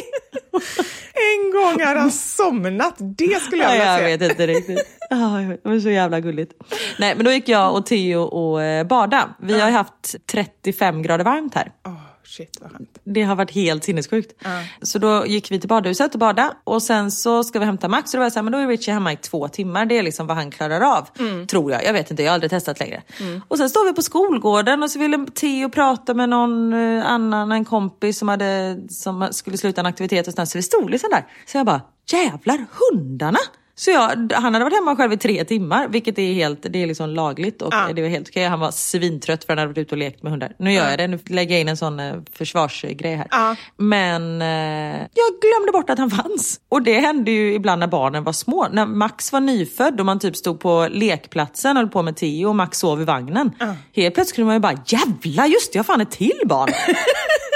En 1.35 1.51
gång 1.53 1.87
har 1.87 1.95
han 1.97 2.11
somnat, 2.11 2.95
det 2.99 3.41
skulle 3.43 3.63
jag 3.63 3.71
Ja, 3.71 3.73
vilja 3.79 3.87
jag 3.93 3.99
se. 3.99 4.17
vet 4.17 4.31
inte 4.31 4.47
riktigt. 4.47 4.79
Jag 5.11 5.49
det 5.49 5.59
var 5.71 5.81
så 5.81 5.91
jävla 5.91 6.21
gulligt. 6.21 6.53
Nej, 6.99 7.15
men 7.17 7.25
då 7.25 7.33
gick 7.33 7.49
jag 7.49 7.75
och 7.75 7.87
Theo 7.87 8.21
och 8.23 8.63
eh, 8.63 8.87
bada. 8.87 9.29
Vi 9.43 9.61
har 9.61 9.71
haft 9.71 10.15
35 10.33 11.03
grader 11.03 11.25
varmt 11.25 11.55
här. 11.55 11.73
Åh, 11.87 11.93
shit 12.31 12.59
vad 12.61 12.73
skönt. 12.73 12.99
Det 13.05 13.23
har 13.23 13.37
varit 13.37 13.51
helt 13.51 13.85
sinnessjukt. 13.85 14.43
Så 14.83 14.99
då 14.99 15.27
gick 15.27 15.51
vi 15.51 15.61
till 15.61 15.69
badhuset 15.69 16.15
och 16.15 16.21
bada 16.21 16.55
och 16.65 16.83
sen 16.83 17.11
så 17.11 17.45
ska 17.45 17.59
vi 17.59 17.65
hämta 17.65 17.89
Max 17.89 18.15
och 18.15 18.17
då 18.17 18.21
var 18.21 18.25
jag 18.25 18.33
så 18.33 18.39
här, 18.39 18.43
men 18.43 18.53
då 18.53 18.59
är 18.59 18.67
Richie 18.67 18.95
hemma 18.95 19.13
i 19.13 19.17
två 19.17 19.49
timmar. 19.49 19.87
Det 19.87 19.99
är 19.99 20.03
liksom 20.03 20.27
vad 20.27 20.37
han 20.37 20.51
klarar 20.51 20.81
av. 20.81 21.09
Tror 21.47 21.73
jag. 21.73 21.85
Jag 21.85 21.93
vet 21.93 22.11
inte, 22.11 22.23
jag 22.23 22.31
har 22.31 22.35
aldrig 22.35 22.51
testat 22.51 22.81
längre. 22.81 23.03
Och 23.49 23.59
sen 23.59 23.71
står 23.71 23.85
vi 23.85 23.93
på 23.93 24.03
skolgården 24.03 24.83
och 24.83 24.91
så 24.91 24.99
ville 24.99 25.27
Theo 25.35 25.69
prata 25.71 26.15
med 26.15 26.29
någon 26.29 26.73
eh, 26.73 27.07
annan, 27.07 27.53
en 27.53 27.65
kompis 27.65 28.19
som, 28.19 28.29
hade, 28.29 28.81
som 28.89 29.29
skulle 29.31 29.57
sluta 29.59 29.81
en 29.81 29.87
aktivitet 29.87 30.27
och 30.27 30.33
sådär. 30.33 30.45
Så 30.45 30.59
vi 30.59 30.63
stod 30.63 30.91
liksom 30.91 31.11
där. 31.11 31.27
Så 31.47 31.57
jag 31.59 31.67
bara, 31.67 31.81
jävlar 32.13 32.67
hundarna! 32.71 33.39
Så 33.81 33.91
jag, 33.91 34.33
han 34.35 34.55
hade 34.55 34.65
varit 34.65 34.75
hemma 34.75 34.97
själv 34.97 35.13
i 35.13 35.17
tre 35.17 35.45
timmar, 35.45 35.89
vilket 35.89 36.19
är 36.19 36.33
helt 36.33 36.67
det 36.71 36.83
är 36.83 36.87
liksom 36.87 37.11
lagligt 37.11 37.63
och 37.63 37.75
Ja. 37.75 37.89
det 37.95 38.03
var 38.03 38.09
helt 38.09 38.29
okej. 38.29 38.45
Han 38.47 38.61
var 38.61 38.71
svintrött 38.71 39.45
för 39.45 39.53
han 39.53 39.59
hade 39.59 39.69
varit 39.69 39.79
ute 39.79 39.95
och 39.95 39.99
lekt 39.99 40.23
med 40.23 40.31
hundar. 40.33 40.53
Nu 40.59 40.73
gör 40.73 40.91
jag 40.91 40.99
det, 40.99 41.07
nu 41.09 41.19
lägger 41.27 41.55
jag 41.55 41.61
in 41.61 41.69
en 41.69 41.77
sån 41.77 42.01
eh, 42.01 42.15
försvarsgrej 42.33 43.15
här. 43.15 43.27
Ja. 43.31 43.57
Men 43.77 44.43
eh, 44.43 45.01
jag 45.15 45.31
glömde 45.41 45.73
bort 45.73 45.91
att 45.91 45.99
han 45.99 46.11
fanns. 46.11 46.61
Och 46.69 46.83
det 46.83 47.01
hände 47.01 47.31
ju 47.31 47.55
ibland 47.55 47.81
när 47.81 47.87
barnen 47.87 48.25
var 48.25 48.33
små. 48.33 48.69
När 48.73 48.87
Max 48.87 49.33
var 49.33 49.41
nyfödd 49.41 50.01
och 50.01 50.07
man 50.07 50.19
typ 50.19 50.37
stod 50.37 50.61
på 50.61 50.89
lekplatsen 50.91 51.77
och 51.77 51.83
höll 51.83 51.91
på 51.91 52.03
med 52.03 52.17
Theo 52.17 52.49
och 52.49 52.57
Max 52.57 52.79
sov 52.79 53.01
i 53.01 53.05
vagnen. 53.05 53.51
Helt 53.95 54.15
plötsligt 54.15 54.35
kunde 54.37 54.47
man 54.47 54.55
ju 54.55 54.61
bara, 54.61 54.79
jävla 54.87 55.47
just 55.47 55.73
det, 55.73 55.77
jag 55.77 55.85
har 55.85 55.87
fan 55.87 56.01
ett 56.01 56.11
till 56.11 56.41
barn. 56.45 56.69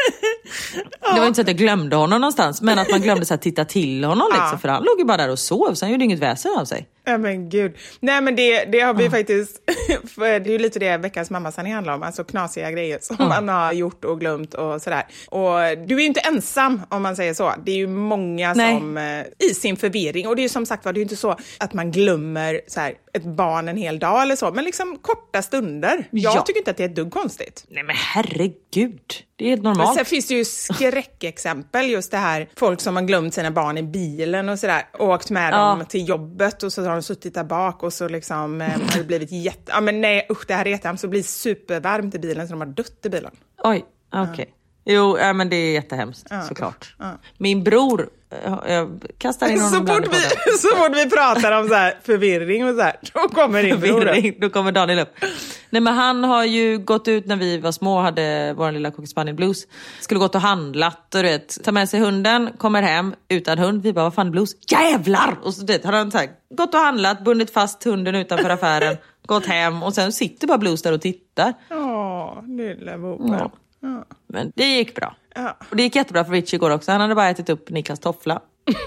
Det 1.15 1.21
var 1.21 1.27
inte 1.27 1.35
så 1.35 1.41
att 1.41 1.49
jag 1.49 1.57
glömde 1.57 1.97
honom 1.97 2.21
någonstans, 2.21 2.63
men 2.63 2.79
att 2.79 2.91
man 2.91 3.01
glömde 3.01 3.27
så 3.27 3.35
här, 3.35 3.39
titta 3.39 3.65
till 3.65 4.05
honom. 4.05 4.29
Liksom. 4.33 4.59
För 4.59 4.69
han 4.69 4.83
låg 4.83 4.99
ju 4.99 5.05
bara 5.05 5.17
där 5.17 5.31
och 5.31 5.39
sov, 5.39 5.75
så 5.75 5.85
han 5.85 5.93
gjorde 5.93 6.05
inget 6.05 6.19
väsen 6.19 6.53
av 6.59 6.65
sig. 6.65 6.89
Ja 7.07 7.19
men 7.19 7.49
gud. 7.49 7.77
Nej 8.01 8.21
men 8.21 8.37
det, 8.37 8.65
det 8.65 8.81
har 8.81 8.95
vi 8.95 9.11
faktiskt, 9.11 9.61
för 10.15 10.21
det 10.41 10.51
är 10.51 10.53
ju 10.53 10.59
lite 10.59 10.79
det 10.79 10.97
veckans 10.97 11.31
mammasanning 11.31 11.75
handlar 11.75 11.95
om, 11.95 12.03
alltså 12.03 12.25
knasiga 12.25 12.71
grejer 12.71 12.99
som 13.03 13.17
man 13.29 13.49
har 13.49 13.73
gjort 13.73 14.05
och 14.05 14.21
glömt 14.21 14.55
och 14.55 14.83
sådär. 14.83 15.07
Och 15.29 15.51
du 15.87 15.95
är 15.95 16.01
ju 16.01 16.07
inte 16.07 16.21
ensam 16.21 16.83
om 16.89 17.03
man 17.03 17.17
säger 17.17 17.35
så. 17.35 17.53
Det 17.65 17.73
är 17.73 17.77
ju 17.77 17.87
många 17.87 18.55
Nej. 18.55 18.79
som 18.79 18.97
eh, 18.97 19.49
i 19.51 19.55
sin 19.55 19.77
förvirring, 19.77 20.29
och 20.29 20.37
det 20.37 20.41
är 20.41 20.45
ju 20.45 20.49
som 20.49 20.67
sagt 20.67 20.85
var, 20.85 20.93
det 20.93 20.97
är 20.97 21.01
ju 21.01 21.05
inte 21.05 21.17
så 21.17 21.37
att 21.59 21.75
man 21.75 21.91
glömmer 21.93 22.61
så 22.67 22.81
här, 22.81 22.95
ett 23.13 23.25
barn 23.25 23.69
en 23.69 23.77
hel 23.77 23.99
dag 23.99 24.23
eller 24.23 24.37
så, 24.37 24.51
men 24.53 24.65
liksom 24.65 24.99
korta 25.03 25.43
stunder. 25.43 26.09
Jag 26.11 26.35
Ja. 26.37 26.41
tycker 26.43 26.59
inte 26.59 26.71
att 26.71 26.77
det 26.77 26.83
är 26.85 26.89
ett 26.89 26.97
dugg 26.97 27.11
konstigt. 27.13 27.65
Nej 27.69 27.83
men 27.83 27.97
herregud, 27.99 29.01
det 29.37 29.45
är 29.45 29.49
helt 29.49 29.63
Men 29.63 29.73
normalt. 29.73 29.97
sen 29.97 30.05
finns 30.05 30.27
det 30.27 30.35
ju 30.35 30.45
skräckexempel, 30.45 31.91
just 31.91 32.11
det 32.11 32.17
här 32.17 32.49
folk 32.57 32.81
som 32.81 32.97
har 32.97 33.03
glömt 33.03 33.35
sina 33.35 33.51
barn 33.51 33.79
i 33.79 33.83
bilen 33.83 34.49
och 34.49 34.59
sådär, 34.59 34.83
och 34.99 35.09
åkt 35.09 35.31
med 35.31 35.53
Ja. 35.53 35.57
dem 35.59 35.85
till 35.89 36.09
jobbet 36.09 36.63
och 36.63 36.73
så 36.73 36.83
har 36.95 37.01
de 37.01 37.03
suttit 37.03 37.35
där 37.35 37.45
bak 37.45 37.83
och 37.83 37.93
så 37.93 38.09
liksom 38.09 38.61
eh, 38.61 38.69
har 38.69 38.99
det 38.99 39.05
blivit 39.05 39.33
jätte... 39.33 39.73
Ja 39.73 39.81
men 39.81 40.01
nej 40.01 40.27
usch 40.31 40.45
det 40.47 40.55
här 40.55 40.67
är 40.67 40.71
jättehemskt, 40.71 41.01
så 41.01 41.09
blir 41.09 41.23
supervarmt 41.23 42.15
i 42.15 42.19
bilen 42.19 42.49
så 42.49 42.53
de 42.53 42.61
har 42.61 42.67
dött 42.67 43.07
i 43.07 43.09
bilen. 43.09 43.31
Oj, 43.65 43.85
okej. 44.13 44.55
Jo, 44.85 45.19
ja, 45.19 45.33
men 45.33 45.51
det 45.51 45.57
är 45.57 45.73
jättehemskt 45.73 46.29
såklart. 46.49 46.95
Min 47.39 47.65
bror, 47.65 48.09
eh, 48.45 48.59
jag 48.67 49.03
kastar 49.19 49.49
in 49.49 49.59
Så 49.59 49.65
honom 49.65 49.81
ibland 49.81 50.05
fort, 50.05 50.15
vi, 50.15 50.53
så 50.59 50.69
fort 50.77 50.97
vi 50.97 51.11
pratar 51.11 51.53
om 51.61 51.69
så 51.69 51.75
här 51.75 51.99
förvirring 52.03 52.69
och 52.69 52.75
så 52.75 52.81
här, 52.83 52.97
då 53.15 53.21
kommer 53.29 53.63
din 53.63 53.81
bror. 53.81 54.41
Då 54.41 54.51
kommer 54.51 54.73
Daniel 54.73 54.99
upp. 54.99 55.15
Nej 55.71 55.83
men 55.83 55.95
han 55.95 56.25
har 56.25 56.45
ju 56.45 56.79
gått 56.79 57.09
ut 57.09 57.27
när 57.27 57.37
vi 57.37 57.59
var 57.59 57.73
små 57.73 57.97
och 57.97 58.03
hade 58.03 58.55
vår 58.57 58.73
lilla 58.73 58.91
Cocker 58.91 59.07
Spaniel 59.07 59.37
Blues. 59.37 59.67
Skulle 60.01 60.21
gått 60.21 60.35
och 60.35 60.41
handlat 60.41 61.15
och 61.15 61.23
du 61.23 61.29
vet, 61.29 61.65
ta 61.65 61.73
med 61.73 61.89
sig 61.89 62.01
hunden, 62.01 62.51
kommer 62.59 62.83
hem 62.83 63.15
utan 63.29 63.59
hund. 63.59 63.83
Vi 63.83 63.93
bara, 63.93 64.05
vad 64.05 64.15
fan 64.15 64.31
Blues? 64.31 64.57
Jävlar! 64.71 65.39
Och 65.43 65.55
så 65.55 65.61
du 65.65 65.73
vet, 65.73 65.85
har 65.85 65.93
han 65.93 66.11
så 66.11 66.19
här, 66.19 66.29
gått 66.51 66.75
och 66.75 66.81
handlat, 66.81 67.25
bundit 67.25 67.51
fast 67.51 67.85
hunden 67.85 68.15
utanför 68.15 68.51
affären, 68.51 68.97
gått 69.27 69.47
hem 69.47 69.83
och 69.83 69.95
sen 69.95 70.13
sitter 70.13 70.47
bara 70.47 70.59
Blues 70.59 70.83
där 70.83 70.93
och 70.93 71.01
tittar. 71.01 71.55
Åh, 71.71 72.47
lilla 72.47 72.99
boven. 72.99 73.39
Ja. 73.81 74.05
Men 74.35 74.53
det 74.57 74.65
gick 74.65 74.95
bra. 74.95 75.17
Ja. 75.35 75.57
Och 75.71 75.77
det 75.77 75.83
gick 75.83 75.97
jättebra 75.97 76.25
för 76.25 76.33
Richie 76.33 76.57
igår 76.57 76.71
också. 76.71 76.93
Han 76.93 77.01
hade 77.01 77.15
bara 77.15 77.29
ätit 77.29 77.49
upp 77.49 77.71
Niklas 77.71 78.01
toffla. 78.01 78.43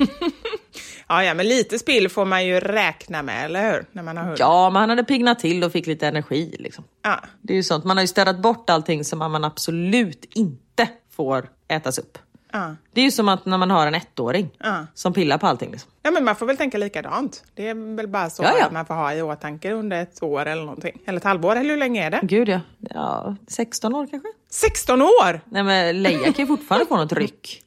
Ja, 1.10 1.24
ja, 1.24 1.34
men 1.34 1.48
lite 1.48 1.80
spill 1.80 2.10
får 2.10 2.26
man 2.26 2.46
ju 2.46 2.60
räkna 2.60 3.24
med, 3.24 3.46
eller 3.46 3.72
hur? 3.72 3.86
När 3.92 4.04
man 4.04 4.18
har 4.18 4.24
hund. 4.24 4.38
Ja, 4.40 4.70
men 4.70 4.80
han 4.80 4.90
hade 4.90 5.04
piggnat 5.04 5.40
till 5.40 5.64
och 5.64 5.72
fick 5.72 5.88
lite 5.88 6.08
energi. 6.08 6.56
Liksom. 6.60 6.84
Ja. 7.04 7.20
Det 7.42 7.54
är 7.54 7.58
ju 7.58 7.64
sånt. 7.64 7.86
Man 7.86 7.98
har 7.98 8.02
ju 8.02 8.08
städat 8.08 8.42
bort 8.42 8.70
allting 8.70 9.04
som 9.04 9.20
man 9.20 9.44
absolut 9.44 10.26
inte 10.30 10.90
får 11.12 11.50
ätas 11.68 11.98
upp. 11.98 12.18
Ja. 12.58 12.76
Det 12.94 13.02
är 13.02 13.06
ju 13.06 13.12
som 13.12 13.30
att 13.30 13.46
när 13.46 13.58
man 13.58 13.72
har 13.72 13.88
en 13.88 13.96
ettåring 13.96 14.50
Ja. 14.58 14.86
som 14.94 15.14
pillar 15.14 15.38
på 15.38 15.48
allting. 15.48 15.72
Liksom. 15.72 15.92
Ja, 16.04 16.12
men 16.12 16.24
man 16.24 16.36
får 16.36 16.46
väl 16.46 16.58
tänka 16.58 16.78
likadant. 16.78 17.44
Det 17.56 17.68
är 17.68 17.96
väl 17.96 18.08
bara 18.08 18.30
så 18.30 18.44
att 18.44 18.72
man 18.72 18.86
får 18.86 18.94
ha 18.94 19.14
i 19.14 19.22
åtanke 19.22 19.72
under 19.72 20.02
ett 20.02 20.24
år 20.24 20.46
eller 20.46 20.62
någonting. 20.64 20.98
Eller 21.06 21.18
ett 21.18 21.24
halvår, 21.24 21.56
eller 21.56 21.70
hur 21.70 21.78
länge 21.78 22.06
är 22.06 22.12
det? 22.12 22.20
Gud 22.24 22.50
ja. 22.50 22.60
ja. 22.80 23.36
16 23.48 23.96
år 23.96 24.08
kanske? 24.12 24.30
16 24.50 25.02
år! 25.02 25.42
Nej 25.46 25.64
men 25.64 26.04
Leia 26.04 26.24
kan 26.24 26.34
ju 26.38 26.48
fortfarande 26.48 26.86
få 26.86 26.98
något 26.98 27.14
ryck. 27.14 27.62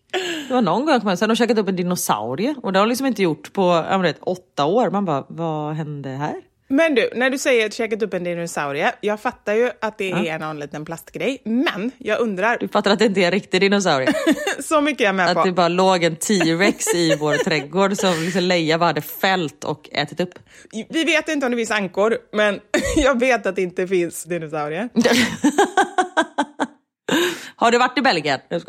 Det 0.48 0.54
var 0.54 0.62
någon 0.62 0.86
gång 0.86 1.00
sen 1.00 1.08
har 1.20 1.28
de 1.28 1.36
käkat 1.36 1.58
upp 1.58 1.68
en 1.68 1.76
dinosaurie 1.76 2.54
och 2.62 2.72
det 2.72 2.78
har 2.78 2.86
de 2.86 2.88
liksom 2.88 3.06
inte 3.06 3.22
gjort 3.22 3.52
på 3.52 3.84
vet, 4.02 4.18
åtta 4.20 4.64
år. 4.64 4.90
Man 4.90 5.04
bara, 5.04 5.24
vad 5.28 5.74
hände 5.74 6.08
här? 6.08 6.34
Men 6.72 6.94
du, 6.94 7.10
när 7.14 7.30
du 7.30 7.38
säger 7.38 7.70
käkat 7.70 8.02
upp 8.02 8.14
en 8.14 8.24
dinosaurie, 8.24 8.92
jag 9.00 9.20
fattar 9.20 9.54
ju 9.54 9.70
att 9.80 9.98
det 9.98 10.10
är 10.28 10.38
någon 10.38 10.58
liten 10.60 10.84
plastgrej, 10.84 11.42
men 11.44 11.90
jag 11.98 12.20
undrar, 12.20 12.56
Du 12.60 12.68
fattar 12.68 12.90
att 12.90 12.98
det 12.98 13.04
inte 13.04 13.20
är 13.20 13.24
en 13.24 13.30
riktig 13.30 13.60
dinosaurie? 13.60 14.08
så 14.60 14.80
mycket 14.80 15.00
är 15.00 15.04
jag 15.04 15.14
med 15.14 15.26
Att 15.30 15.44
det 15.44 15.50
på. 15.50 15.54
bara 15.54 15.68
låg 15.68 16.04
en 16.04 16.16
T-rex 16.16 16.94
i 16.94 17.16
vår 17.16 17.34
trädgård 17.44 17.96
som 17.96 18.14
liksom 18.22 18.42
Leia 18.42 18.78
bara 18.78 18.86
hade 18.86 19.00
fällt 19.00 19.64
och 19.64 19.88
ätit 19.92 20.20
upp. 20.20 20.34
Vi 20.88 21.04
vet 21.04 21.28
inte 21.28 21.46
om 21.46 21.52
det 21.52 21.58
finns 21.58 21.70
ankor, 21.70 22.18
men 22.32 22.60
jag 22.96 23.20
vet 23.20 23.46
att 23.46 23.56
det 23.56 23.62
inte 23.62 23.86
finns 23.88 24.24
dinosaurier. 24.24 24.88
Har 27.56 27.70
du 27.72 27.78
varit 27.78 27.98
i 27.98 28.02
Belgien? 28.02 28.40
Jag. 28.48 28.62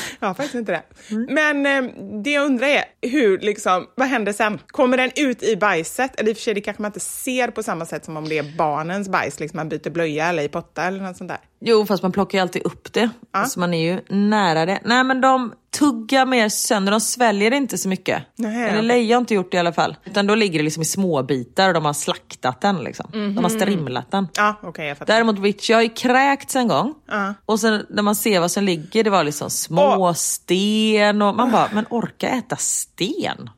Jag 0.20 0.26
har 0.28 0.34
faktiskt 0.34 0.54
inte 0.54 0.72
det. 0.72 0.82
Men 1.28 1.66
eh, 1.66 1.92
det 2.22 2.30
jag 2.30 2.44
undrar 2.46 2.66
är, 2.66 2.84
hur, 3.02 3.38
liksom, 3.38 3.86
vad 3.94 4.08
händer 4.08 4.32
sen? 4.32 4.58
Kommer 4.66 4.96
den 4.96 5.10
ut 5.16 5.42
i 5.42 5.56
bajset? 5.56 6.20
Eller 6.20 6.30
i 6.30 6.32
och 6.32 6.36
för 6.36 6.42
sig, 6.42 6.54
det 6.54 6.60
kanske 6.60 6.82
man 6.82 6.88
inte 6.88 7.00
ser 7.00 7.48
på 7.48 7.62
samma 7.62 7.86
sätt 7.86 8.04
som 8.04 8.16
om 8.16 8.28
det 8.28 8.38
är 8.38 8.56
barnens 8.56 9.08
bajs, 9.08 9.40
liksom 9.40 9.56
man 9.56 9.68
byter 9.68 9.90
blöja 9.90 10.26
eller 10.26 10.42
i 10.42 10.48
potta 10.48 10.82
eller 10.84 11.00
något 11.00 11.16
sånt 11.16 11.28
där. 11.28 11.38
Jo, 11.60 11.86
fast 11.86 12.02
man 12.02 12.12
plockar 12.12 12.38
ju 12.38 12.42
alltid 12.42 12.62
upp 12.62 12.92
det. 12.92 13.10
Så 13.48 13.60
man 13.60 13.74
är 13.74 13.92
ju 13.92 14.00
nära 14.08 14.66
det. 14.66 14.80
Nej, 14.84 15.04
men 15.04 15.20
de 15.20 15.52
tuggar 15.78 16.26
mer 16.26 16.48
sönder. 16.48 16.92
De 16.92 17.00
sväljer 17.00 17.52
inte 17.52 17.78
så 17.78 17.88
mycket. 17.88 18.22
Nej, 18.36 18.68
Eller. 18.68 18.82
Leia 18.82 19.16
har 19.16 19.20
inte 19.20 19.34
gjort 19.34 19.50
det 19.50 19.56
i 19.56 19.60
alla 19.60 19.72
fall. 19.72 19.96
Utan 20.04 20.26
då 20.26 20.34
ligger 20.34 20.58
det 20.58 20.62
liksom 20.64 20.82
i 20.82 20.86
små 20.86 21.22
bitar 21.22 21.68
och 21.68 21.74
de 21.74 21.84
har 21.84 21.92
slaktat 21.92 22.60
den. 22.60 22.84
Liksom. 22.84 23.06
De 23.12 23.36
har 23.44 23.48
strimlat 23.48 24.10
den. 24.10 24.28
Ja, 24.36 24.54
okej, 24.62 24.88
jag 24.88 24.98
fattar. 24.98 25.14
Däremot 25.14 25.40
Richie 25.40 25.76
har 25.76 25.82
ju 25.82 25.88
kräkts 25.88 26.56
en 26.56 26.68
gång. 26.68 26.94
Ja. 27.08 27.34
Och 27.46 27.60
sen 27.60 27.86
när 27.90 28.02
man 28.02 28.16
ser 28.16 28.40
vad 28.40 28.50
som 28.50 28.64
ligger, 28.64 29.04
det 29.04 29.10
var 29.10 29.24
liksom 29.24 29.50
små 29.50 29.96
Åh. 29.96 30.12
sten 30.12 31.22
och 31.22 31.34
man 31.34 31.50
bara, 31.52 31.68
men 31.72 31.86
orka 31.90 32.28
äta 32.28 32.56
sten? 32.56 33.50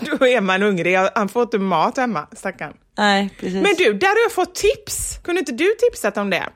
Då 0.00 0.26
är 0.26 0.40
man 0.40 0.62
hungrig. 0.62 0.96
Han 1.14 1.28
får 1.28 1.42
inte 1.42 1.58
mat 1.58 1.96
hemma, 1.96 2.26
stackarn. 2.32 2.72
Nej, 2.98 3.30
precis. 3.40 3.62
Men 3.62 3.74
du, 3.78 3.92
där 3.92 4.08
har 4.08 4.22
jag 4.22 4.32
fått 4.32 4.54
tips. 4.54 5.18
Kunde 5.24 5.38
inte 5.38 5.52
du 5.52 5.74
tipsat 5.78 6.16
om 6.16 6.30
det? 6.30 6.48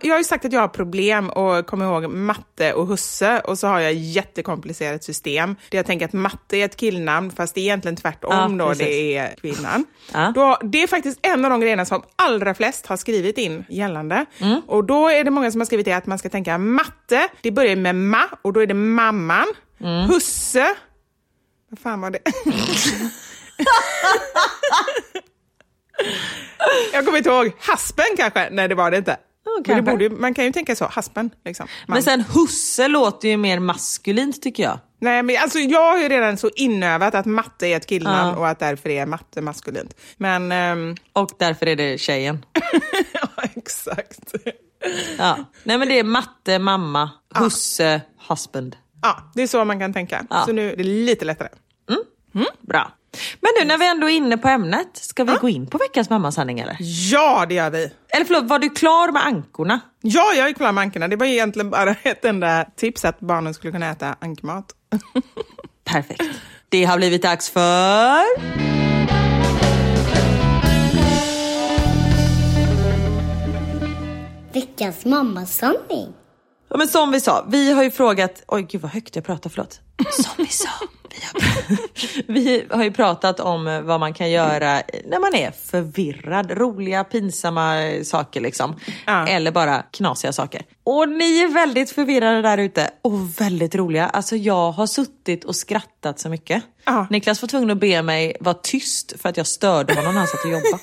Jag 0.00 0.14
har 0.14 0.18
ju 0.18 0.24
sagt 0.24 0.44
att 0.44 0.52
jag 0.52 0.60
har 0.60 0.68
problem 0.68 1.30
och 1.30 1.66
kommer 1.66 1.84
ihåg 1.84 2.10
matte 2.10 2.72
och 2.72 2.86
husse 2.86 3.40
och 3.40 3.58
så 3.58 3.66
har 3.66 3.80
jag 3.80 3.92
ett 3.92 4.14
jättekomplicerat 4.14 5.04
system 5.04 5.56
där 5.70 5.78
jag 5.78 5.86
tänker 5.86 6.06
att 6.06 6.12
matte 6.12 6.56
är 6.56 6.64
ett 6.64 6.76
killnamn 6.76 7.30
fast 7.30 7.54
det 7.54 7.60
är 7.60 7.62
egentligen 7.62 7.96
tvärtom 7.96 8.58
Ja, 8.58 8.66
då 8.66 8.74
det 8.74 9.16
är 9.16 9.34
kvinnan. 9.40 9.84
Ja. 10.12 10.32
Då, 10.34 10.58
det 10.62 10.82
är 10.82 10.86
faktiskt 10.86 11.18
en 11.22 11.44
av 11.44 11.50
de 11.50 11.60
grejerna 11.60 11.84
som 11.84 12.02
allra 12.16 12.54
flest 12.54 12.86
har 12.86 12.96
skrivit 12.96 13.38
in 13.38 13.64
gällande. 13.68 14.26
Mm. 14.38 14.60
Och 14.66 14.84
då 14.84 15.08
är 15.08 15.24
det 15.24 15.30
många 15.30 15.50
som 15.50 15.60
har 15.60 15.66
skrivit 15.66 15.86
det 15.86 15.92
att 15.92 16.06
man 16.06 16.18
ska 16.18 16.28
tänka 16.28 16.58
matte, 16.58 17.28
det 17.40 17.50
börjar 17.50 17.76
med 17.76 17.94
ma 17.94 18.24
och 18.42 18.52
då 18.52 18.60
är 18.60 18.66
det 18.66 18.74
mamman. 18.74 19.46
Mm. 19.80 20.08
Husse, 20.08 20.66
vad 21.70 21.78
fan 21.78 22.00
var 22.00 22.10
det? 22.10 22.18
Jag 26.92 27.04
kommer 27.04 27.18
inte 27.18 27.30
ihåg. 27.30 27.52
Haspen 27.58 28.04
kanske? 28.16 28.48
Nej, 28.50 28.68
det 28.68 28.74
var 28.74 28.90
det 28.90 28.96
inte. 28.96 29.16
Kanske. 29.64 29.82
borde, 29.82 30.10
man 30.10 30.34
kan 30.34 30.44
ju 30.44 30.52
tänka 30.52 30.76
så. 30.76 30.84
Haspen, 30.84 31.30
liksom. 31.44 31.66
Man. 31.86 31.94
Men 31.96 32.02
sen 32.02 32.20
husse 32.20 32.88
låter 32.88 33.28
ju 33.28 33.36
mer 33.36 33.58
maskulint 33.58 34.42
tycker 34.42 34.62
jag. 34.62 34.78
Nej, 35.00 35.22
men 35.22 35.36
alltså, 35.42 35.58
jag 35.58 35.90
har 35.92 35.98
ju 35.98 36.08
redan 36.08 36.36
så 36.36 36.50
inövat 36.56 37.14
att 37.14 37.26
matte 37.26 37.66
är 37.66 37.76
ett 37.76 37.86
killnamn 37.86 38.28
Ja. 38.28 38.36
och 38.36 38.48
att 38.48 38.58
därför 38.58 38.88
är 38.90 39.06
matte 39.06 39.40
maskulint. 39.42 39.94
Men, 40.16 40.52
ehm, 40.52 40.96
Och 41.12 41.30
därför 41.38 41.66
är 41.66 41.76
det 41.76 41.98
tjejen. 42.00 42.44
ja, 43.12 43.42
exakt. 43.54 44.34
Ja. 45.18 45.38
Nej 45.64 45.78
men 45.78 45.88
det 45.88 45.98
är 45.98 46.04
matte, 46.04 46.58
mamma, 46.58 47.10
husse, 47.34 48.00
husband. 48.28 48.76
Ja, 49.02 49.16
det 49.34 49.42
är 49.42 49.46
så 49.46 49.64
man 49.64 49.80
kan 49.80 49.92
tänka. 49.92 50.26
Ja. 50.30 50.42
Så 50.46 50.52
nu 50.52 50.72
är 50.72 50.76
det 50.76 50.82
lite 50.84 51.24
lättare. 51.24 51.48
Bra. 52.60 52.92
Men 53.40 53.50
nu 53.60 53.66
när 53.66 53.78
vi 53.78 53.88
ändå 53.88 54.10
är 54.10 54.14
inne 54.14 54.38
på 54.38 54.48
ämnet, 54.48 54.88
ska 54.92 55.24
vi 55.24 55.32
gå 55.40 55.48
in 55.48 55.66
på 55.66 55.78
veckans 55.78 56.10
mammasanning 56.10 56.60
eller? 56.60 56.76
Ja, 56.80 57.46
det 57.48 57.54
gör 57.54 57.70
vi. 57.70 57.92
Eller 58.08 58.24
förlåt, 58.24 58.44
var 58.44 58.58
du 58.58 58.70
klar 58.70 59.12
med 59.12 59.26
ankorna? 59.26 59.80
Ja, 60.00 60.32
jag 60.36 60.48
är 60.48 60.52
klar 60.52 60.72
med 60.72 60.82
ankorna. 60.82 61.08
Det 61.08 61.16
var 61.16 61.26
egentligen 61.26 61.70
bara 61.70 61.94
ett 62.02 62.24
enda 62.24 62.64
tips 62.76 63.04
att 63.04 63.20
barnen 63.20 63.54
skulle 63.54 63.72
kunna 63.72 63.90
äta 63.90 64.16
ankmat. 64.20 64.66
Perfekt. 65.84 66.22
Det 66.68 66.84
har 66.84 66.96
blivit 66.96 67.22
dags 67.22 67.50
för... 67.50 68.22
Veckans 74.52 75.04
mammasanning. 75.04 76.12
Ja, 76.70 76.76
men 76.76 76.88
som 76.88 77.10
vi 77.10 77.20
sa, 77.20 77.44
vi 77.48 77.72
har 77.72 77.82
ju 77.82 77.90
frågat... 77.90 78.42
Oj, 78.48 78.62
gud 78.62 78.80
vad 78.80 78.90
högt 78.90 79.16
jag 79.16 79.24
pratar, 79.24 79.50
förlåt. 79.50 79.80
Som 80.10 80.32
vi 80.36 80.46
sa, 80.46 80.68
vi 81.12 81.20
har, 81.32 82.22
vi 82.32 82.66
har 82.70 82.84
ju 82.84 82.92
pratat 82.92 83.40
om 83.40 83.82
vad 83.84 84.00
man 84.00 84.14
kan 84.14 84.30
göra 84.30 84.82
när 85.04 85.20
man 85.20 85.34
är 85.34 85.50
förvirrad. 85.50 86.50
Roliga, 86.50 87.04
pinsamma 87.04 87.92
saker 88.04 88.40
liksom. 88.40 88.76
Ja. 89.06 89.28
Eller 89.28 89.50
bara 89.50 89.82
knasiga 89.82 90.32
saker. 90.32 90.62
Och 90.84 91.08
ni 91.08 91.40
är 91.40 91.48
väldigt 91.48 91.90
förvirrade 91.90 92.42
där 92.42 92.58
ute 92.58 92.90
och 93.02 93.40
väldigt 93.40 93.74
roliga. 93.74 94.06
Alltså 94.06 94.36
jag 94.36 94.72
har 94.72 94.86
suttit 94.86 95.44
och 95.44 95.56
skrattat 95.56 96.18
så 96.18 96.28
mycket. 96.28 96.62
Ja. 96.84 97.06
Niklas 97.10 97.42
var 97.42 97.48
tvungen 97.48 97.70
att 97.70 97.80
be 97.80 98.02
mig 98.02 98.36
vara 98.40 98.54
tyst 98.62 99.20
för 99.20 99.28
att 99.28 99.36
jag 99.36 99.46
störde 99.46 99.94
honom 99.94 100.14
när 100.14 100.18
han 100.18 100.28
satt 100.28 100.44
och 100.44 100.50
jobbade. 100.50 100.78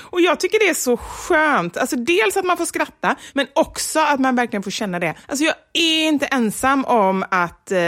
Och 0.00 0.20
jag 0.20 0.40
tycker 0.40 0.58
det 0.58 0.68
är 0.68 0.74
så 0.74 0.96
skönt. 0.96 1.76
Alltså 1.76 1.96
dels 1.96 2.36
att 2.36 2.44
man 2.44 2.56
får 2.56 2.64
skratta, 2.64 3.16
men 3.32 3.46
också 3.52 4.00
att 4.00 4.20
man 4.20 4.36
verkligen 4.36 4.62
får 4.62 4.70
känna 4.70 4.98
det. 4.98 5.14
Alltså 5.26 5.44
jag 5.44 5.54
är 5.72 6.08
inte 6.08 6.26
ensam 6.26 6.84
om 6.84 7.24
att, 7.30 7.72
eh, 7.72 7.78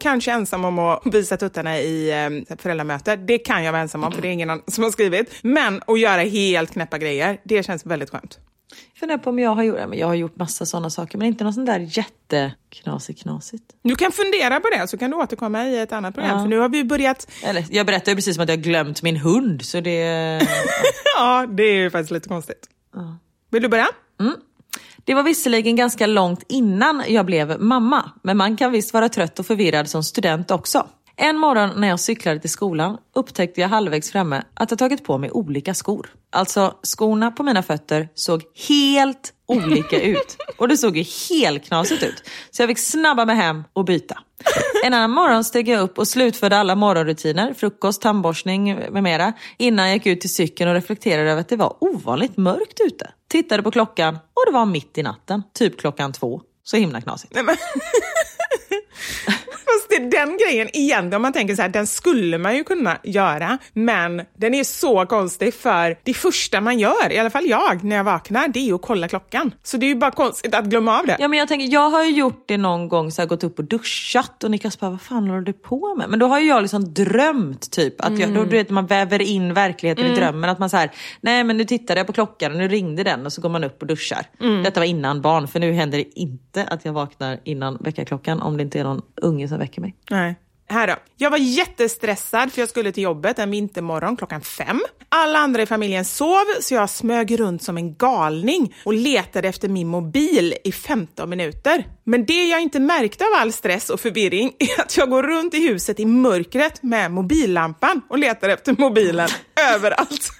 kanske 0.00 0.32
ensam 0.32 0.64
om 0.64 0.78
att 0.78 1.02
visa 1.24 1.36
tuttarna 1.36 1.78
i 1.78 2.10
eh, 2.10 2.56
föräldramöte. 2.56 3.16
Det 3.16 3.38
kan 3.38 3.64
jag 3.64 3.72
vara 3.72 3.82
ensam 3.82 4.04
om, 4.04 4.12
för 4.12 4.22
det 4.22 4.28
är 4.28 4.32
ingen 4.32 4.62
som 4.66 4.84
har 4.84 4.90
skrivit. 4.90 5.30
Men 5.42 5.82
att 5.86 6.00
göra 6.00 6.20
helt 6.20 6.72
knäppa 6.72 6.98
grejer, 6.98 7.40
det 7.44 7.62
känns 7.62 7.86
väldigt 7.86 8.10
skönt. 8.10 8.38
Jag 8.92 8.98
funderar 8.98 9.18
på 9.18 9.30
om 9.30 9.38
jag 9.38 9.50
har 9.50 9.62
gjort, 9.62 9.78
ja, 9.78 9.86
men 9.86 9.98
jag 9.98 10.06
har 10.06 10.14
gjort 10.14 10.36
massa 10.36 10.66
sådana 10.66 10.90
saker 10.90 11.18
men 11.18 11.26
inte 11.26 11.44
något 11.44 11.54
sånt 11.54 11.66
där 11.66 11.90
jätteknasigt 11.90 13.22
knasigt. 13.22 13.64
Du 13.82 13.94
kan 13.94 14.12
fundera 14.12 14.60
på 14.60 14.68
det, 14.68 14.88
så 14.88 14.98
kan 14.98 15.10
du 15.10 15.16
återkomma 15.16 15.64
i 15.64 15.78
ett 15.78 15.92
annat 15.92 16.14
program. 16.14 16.36
Ja. 16.36 16.42
För 16.42 16.48
nu 16.48 16.58
har 16.58 16.68
vi 16.68 16.84
börjat... 16.84 17.30
Eller, 17.44 17.64
jag 17.70 17.86
berättade 17.86 18.14
precis 18.14 18.34
som 18.34 18.42
att 18.44 18.48
jag 18.48 18.62
glömt 18.62 19.02
min 19.02 19.16
hund 19.16 19.64
så 19.64 19.80
det... 19.80 19.98
Ja, 21.16 21.46
det 21.46 21.62
är 21.62 21.74
ju 21.74 21.90
faktiskt 21.90 22.10
lite 22.10 22.28
konstigt. 22.28 22.68
Vill 23.50 23.62
du 23.62 23.68
börja? 23.68 23.88
Det 25.04 25.14
var 25.14 25.22
visserligen 25.22 25.76
ganska 25.76 26.06
långt 26.06 26.42
innan 26.48 27.02
jag 27.08 27.26
blev 27.26 27.60
mamma, 27.60 28.10
men 28.22 28.36
man 28.36 28.56
kan 28.56 28.72
visst 28.72 28.94
vara 28.94 29.08
trött 29.08 29.38
och 29.38 29.46
förvirrad 29.46 29.88
som 29.88 30.02
student 30.02 30.50
också. 30.50 30.86
En 31.16 31.36
morgon 31.38 31.80
när 31.80 31.88
jag 31.88 32.00
cyklade 32.00 32.40
till 32.40 32.50
skolan 32.50 32.98
upptäckte 33.14 33.60
jag 33.60 33.68
halvvägs 33.68 34.12
framme 34.12 34.42
att 34.54 34.70
jag 34.70 34.78
tagit 34.78 35.04
på 35.04 35.18
mig 35.18 35.30
olika 35.30 35.74
skor. 35.74 36.10
Alltså, 36.32 36.74
skorna 36.82 37.30
på 37.30 37.42
mina 37.42 37.62
fötter 37.62 38.08
såg 38.14 38.42
helt 38.68 39.32
olika 39.46 40.00
ut. 40.02 40.36
Och 40.56 40.68
det 40.68 40.76
såg 40.76 40.96
ju 40.96 41.04
helt 41.30 41.64
knasigt 41.64 42.02
ut. 42.02 42.22
Så 42.50 42.62
jag 42.62 42.68
fick 42.68 42.78
snabba 42.78 43.24
mig 43.24 43.36
hem 43.36 43.64
och 43.72 43.84
byta. 43.84 44.18
En 44.84 44.94
annan 44.94 45.10
morgon 45.10 45.44
steg 45.44 45.68
jag 45.68 45.80
upp 45.80 45.98
och 45.98 46.08
slutförde 46.08 46.58
alla 46.58 46.74
morgonrutiner, 46.74 47.54
frukost, 47.54 48.02
tandborstning 48.02 48.74
med 48.74 49.02
mera, 49.02 49.32
innan 49.58 49.86
jag 49.86 49.94
gick 49.94 50.06
ut 50.06 50.20
till 50.20 50.34
cykeln 50.34 50.68
och 50.70 50.74
reflekterade 50.74 51.30
över 51.30 51.40
att 51.40 51.48
det 51.48 51.56
var 51.56 51.76
ovanligt 51.80 52.36
mörkt 52.36 52.80
ute. 52.80 53.10
Tittade 53.30 53.62
på 53.62 53.70
klockan 53.70 54.14
och 54.14 54.42
det 54.46 54.52
var 54.52 54.66
mitt 54.66 54.98
i 54.98 55.02
natten, 55.02 55.42
typ 55.54 55.80
klockan 55.80 56.12
två. 56.12 56.40
Så 56.64 56.76
himla 56.76 57.00
knasigt. 57.00 57.34
Nej, 57.34 57.44
men... 57.44 57.56
Är 59.96 60.10
den 60.10 60.36
grejen 60.36 60.76
igen, 60.76 61.14
om 61.14 61.22
man 61.22 61.32
tänker 61.32 61.54
så 61.54 61.62
här, 61.62 61.68
den 61.68 61.86
skulle 61.86 62.38
man 62.38 62.56
ju 62.56 62.64
kunna 62.64 62.98
göra, 63.02 63.58
men 63.72 64.22
den 64.36 64.54
är 64.54 64.64
så 64.64 65.06
konstig 65.06 65.54
för 65.54 65.96
det 66.02 66.14
första 66.14 66.60
man 66.60 66.78
gör, 66.78 67.12
i 67.12 67.18
alla 67.18 67.30
fall 67.30 67.46
jag, 67.46 67.84
när 67.84 67.96
jag 67.96 68.04
vaknar, 68.04 68.48
det 68.48 68.70
är 68.70 68.74
att 68.74 68.82
kolla 68.82 69.08
klockan. 69.08 69.54
Så 69.62 69.76
det 69.76 69.86
är 69.86 69.88
ju 69.88 69.94
bara 69.94 70.10
konstigt 70.10 70.54
att 70.54 70.64
glömma 70.64 70.98
av 70.98 71.06
det. 71.06 71.16
Ja 71.18 71.28
men 71.28 71.38
jag 71.38 71.48
tänker, 71.48 71.72
jag 71.72 71.90
har 71.90 72.04
ju 72.04 72.10
gjort 72.10 72.44
det 72.46 72.56
någon 72.56 72.88
gång 72.88 73.10
så 73.10 73.22
har 73.22 73.26
gått 73.26 73.44
upp 73.44 73.58
och 73.58 73.64
duschat 73.64 74.44
och 74.44 74.50
Niklas 74.50 74.80
bara, 74.80 74.90
vad 74.90 75.00
fan 75.00 75.28
håller 75.28 75.40
du 75.40 75.52
på 75.52 75.94
med? 75.94 76.08
Men 76.08 76.18
då 76.18 76.26
har 76.26 76.40
ju 76.40 76.48
jag 76.48 76.62
liksom 76.62 76.94
drömt 76.94 77.70
typ, 77.70 78.00
att 78.00 78.18
jag, 78.18 78.34
då, 78.34 78.44
du 78.44 78.50
vet 78.50 78.70
man 78.70 78.86
väver 78.86 79.22
in 79.22 79.54
verkligheten 79.54 80.06
i 80.06 80.14
drömmen. 80.14 80.50
Att 80.50 80.58
man 80.58 80.70
så 80.70 80.76
här, 80.76 80.90
nej 81.20 81.44
men 81.44 81.56
nu 81.56 81.64
tittade 81.64 82.00
jag 82.00 82.06
på 82.06 82.12
klockan 82.12 82.52
och 82.52 82.58
nu 82.58 82.68
ringde 82.68 83.02
den 83.02 83.26
och 83.26 83.32
så 83.32 83.40
går 83.40 83.48
man 83.48 83.64
upp 83.64 83.82
och 83.82 83.88
duschar. 83.88 84.26
Detta 84.64 84.80
var 84.80 84.86
innan 84.86 85.20
barn, 85.20 85.48
för 85.48 85.60
nu 85.60 85.72
händer 85.72 85.98
det 85.98 86.18
inte 86.20 86.64
att 86.64 86.84
jag 86.84 86.92
vaknar 86.92 87.40
innan 87.44 87.78
väckarklockan 87.80 88.42
om 88.42 88.56
det 88.56 88.62
inte 88.62 88.80
är 88.80 88.84
någon 88.84 89.02
unge 89.22 89.48
som 89.48 89.58
väcker 89.58 89.80
mig. 89.80 89.83
Nej. 90.10 90.34
Här 90.68 90.86
då. 90.86 90.94
Jag 91.16 91.30
var 91.30 91.38
jättestressad 91.38 92.52
för 92.52 92.62
jag 92.62 92.68
skulle 92.68 92.92
till 92.92 93.02
jobbet 93.02 93.38
en 93.38 93.50
vintermorgon 93.50 94.16
klockan 94.16 94.40
fem. 94.40 94.80
Alla 95.08 95.38
andra 95.38 95.62
i 95.62 95.66
familjen 95.66 96.04
sov 96.04 96.44
så 96.60 96.74
jag 96.74 96.90
smög 96.90 97.40
runt 97.40 97.62
som 97.62 97.76
en 97.76 97.94
galning 97.94 98.74
och 98.84 98.94
letade 98.94 99.48
efter 99.48 99.68
min 99.68 99.88
mobil 99.88 100.54
i 100.64 100.72
15 100.72 101.30
minuter. 101.30 101.86
Men 102.04 102.26
det 102.26 102.44
jag 102.44 102.62
inte 102.62 102.80
märkte 102.80 103.24
av 103.24 103.30
all 103.40 103.52
stress 103.52 103.90
och 103.90 104.00
förvirring 104.00 104.52
är 104.58 104.80
att 104.80 104.96
jag 104.96 105.10
går 105.10 105.22
runt 105.22 105.54
i 105.54 105.68
huset 105.68 106.00
i 106.00 106.06
mörkret 106.06 106.82
med 106.82 107.10
mobillampan 107.10 108.00
och 108.08 108.18
letar 108.18 108.48
efter 108.48 108.74
mobilen 108.78 109.28
överallt. 109.74 110.28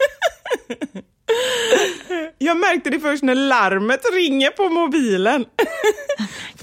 Jag 2.39 2.57
märkte 2.57 2.91
det 2.91 3.01
först 3.01 3.23
när 3.23 3.35
larmet 3.35 4.01
ringer 4.13 4.51
på 4.51 4.69
mobilen. 4.69 5.45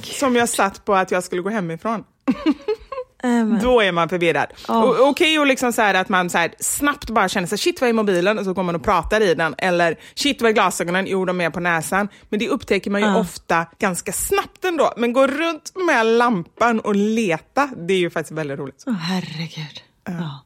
Som 0.01 0.35
jag 0.35 0.49
satt 0.49 0.85
på 0.85 0.95
att 0.95 1.11
jag 1.11 1.23
skulle 1.23 1.41
gå 1.41 1.49
hemifrån. 1.49 2.03
Då 3.61 3.81
är 3.81 3.91
man 3.91 4.09
förvirrad. 4.09 4.47
Och 4.67 5.09
Okej 5.09 5.39
och 5.39 5.47
liksom 5.47 5.73
så 5.73 5.81
att 5.81 6.09
man 6.09 6.29
så 6.29 6.37
här 6.37 6.53
snabbt 6.59 7.09
bara 7.09 7.29
känner 7.29 7.47
sig 7.47 7.57
shit 7.57 7.81
vad 7.81 7.89
är 7.89 7.93
mobilen 7.93 8.39
och 8.39 8.45
så 8.45 8.53
går 8.53 8.63
man 8.63 8.75
och 8.75 8.83
pratar 8.83 9.21
i 9.21 9.35
den. 9.35 9.55
Eller 9.57 9.99
shit 10.15 10.41
vad 10.41 10.49
är 10.49 10.53
glasögonen? 10.53 11.05
Jo 11.07 11.25
de 11.25 11.41
är 11.41 11.49
på 11.49 11.59
näsan. 11.59 12.07
Men 12.29 12.39
det 12.39 12.49
upptäcker 12.49 12.91
man 12.91 13.01
ju 13.01 13.15
ofta 13.15 13.65
ganska 13.79 14.11
snabbt 14.11 14.65
ändå. 14.65 14.93
Men 14.97 15.13
gå 15.13 15.27
runt 15.27 15.71
med 15.87 16.05
lampan 16.05 16.79
och 16.79 16.95
leta, 16.95 17.69
det 17.87 17.93
är 17.93 17.99
ju 17.99 18.09
faktiskt 18.09 18.31
väldigt 18.31 18.59
roligt. 18.59 18.83
Åh 18.87 18.93
herregud. 18.93 19.81
Ja. 20.05 20.45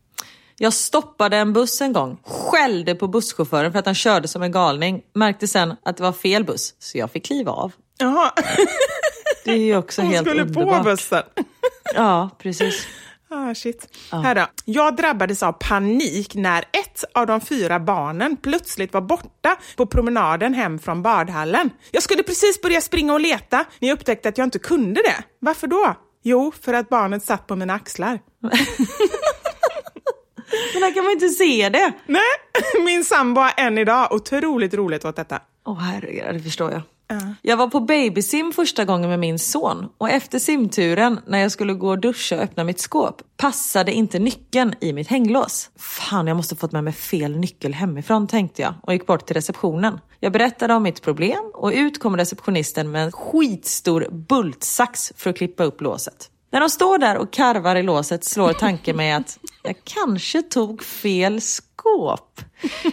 Jag 0.57 0.73
stoppade 0.73 1.37
en 1.37 1.53
buss 1.53 1.81
en 1.81 1.93
gång, 1.93 2.17
skällde 2.23 2.95
på 2.95 3.07
busschauffören 3.07 3.71
för 3.71 3.79
att 3.79 3.85
han 3.85 3.95
körde 3.95 4.27
som 4.27 4.41
en 4.41 4.51
galning. 4.51 5.01
Märkte 5.13 5.47
sen 5.47 5.75
att 5.85 5.97
det 5.97 6.03
var 6.03 6.11
fel 6.11 6.43
buss, 6.43 6.75
så 6.79 6.97
jag 6.97 7.11
fick 7.11 7.25
kliva 7.25 7.51
av. 7.51 7.71
Jaha, 7.97 8.31
Det 9.45 9.51
är 9.51 9.55
ju 9.57 9.77
också 9.77 10.01
hon 10.01 10.11
helt 10.11 10.27
skulle 10.27 10.41
underbart. 10.41 10.77
på 10.77 10.89
bussen. 10.89 11.23
Ja, 11.95 12.29
precis. 12.39 12.87
Ah, 13.29 13.55
shit. 13.55 13.87
Här 14.11 14.35
då. 14.35 14.45
Jag 14.65 14.95
drabbades 14.95 15.43
av 15.43 15.51
panik 15.51 16.35
när 16.35 16.59
ett 16.59 17.03
av 17.13 17.27
de 17.27 17.41
fyra 17.41 17.79
barnen 17.79 18.37
plötsligt 18.37 18.93
var 18.93 19.01
borta 19.01 19.57
på 19.75 19.85
promenaden 19.85 20.53
hem 20.53 20.79
från 20.79 21.01
badhallen. 21.01 21.69
Jag 21.91 22.03
skulle 22.03 22.23
precis 22.23 22.61
börja 22.61 22.81
springa 22.81 23.13
och 23.13 23.19
leta 23.19 23.65
när 23.79 23.87
jag 23.89 23.95
upptäckte 23.95 24.29
att 24.29 24.37
jag 24.37 24.45
inte 24.47 24.59
kunde 24.59 25.01
det. 25.01 25.23
Varför 25.39 25.67
då? 25.67 25.95
Jo, 26.23 26.51
för 26.61 26.73
att 26.73 26.89
barnet 26.89 27.23
satt 27.23 27.47
på 27.47 27.55
mina 27.55 27.73
axlar. 27.73 28.19
Men 30.73 30.81
där 30.81 30.93
kan 30.93 31.03
man 31.03 31.13
inte 31.13 31.29
se 31.29 31.69
det. 31.69 31.91
Nej, 32.05 32.21
min 32.85 33.03
sambo 33.03 33.41
har 33.41 33.53
än 33.57 33.77
idag 33.77 34.11
otroligt 34.11 34.73
roligt 34.73 35.05
åt 35.05 35.15
detta. 35.15 35.39
Åh 35.65 35.79
herregud, 35.79 36.25
det 36.35 36.39
förstår 36.39 36.71
jag. 36.71 36.81
Jag 37.41 37.57
var 37.57 37.67
på 37.67 37.79
babysim 37.79 38.51
första 38.51 38.85
gången 38.85 39.09
med 39.09 39.19
min 39.19 39.39
son 39.39 39.89
och 39.97 40.09
efter 40.09 40.39
simturen 40.39 41.19
när 41.27 41.39
jag 41.39 41.51
skulle 41.51 41.73
gå 41.73 41.89
och 41.89 41.99
duscha 41.99 42.35
och 42.35 42.41
öppna 42.41 42.63
mitt 42.63 42.79
skåp 42.79 43.21
passade 43.37 43.93
inte 43.93 44.19
nyckeln 44.19 44.73
i 44.81 44.93
mitt 44.93 45.07
hänglås. 45.07 45.69
Fan, 45.75 46.27
jag 46.27 46.37
måste 46.37 46.55
fått 46.55 46.71
med 46.71 46.83
mig 46.83 46.93
fel 46.93 47.37
nyckel 47.37 47.73
hemifrån 47.73 48.27
tänkte 48.27 48.61
jag 48.61 48.73
och 48.81 48.93
gick 48.93 49.05
bort 49.05 49.25
till 49.25 49.33
receptionen. 49.33 49.99
Jag 50.19 50.31
berättade 50.31 50.73
om 50.73 50.83
mitt 50.83 51.01
problem 51.01 51.51
och 51.53 51.71
ut 51.75 51.99
kom 51.99 52.17
receptionisten 52.17 52.91
med 52.91 53.03
en 53.03 53.11
skitstor 53.11 54.07
bultsax 54.11 55.13
för 55.15 55.29
att 55.29 55.37
klippa 55.37 55.63
upp 55.63 55.81
låset. 55.81 56.29
När 56.55 56.59
de 56.59 56.69
står 56.69 56.97
där 56.97 57.17
och 57.17 57.31
karvar 57.31 57.75
i 57.75 57.83
låset 57.83 58.23
slår 58.23 58.53
tanken 58.53 58.97
mig 58.97 59.11
att 59.11 59.39
jag 59.63 59.75
kanske 59.83 60.41
tog 60.41 60.83
fel 60.83 61.41
skåp. 61.41 62.41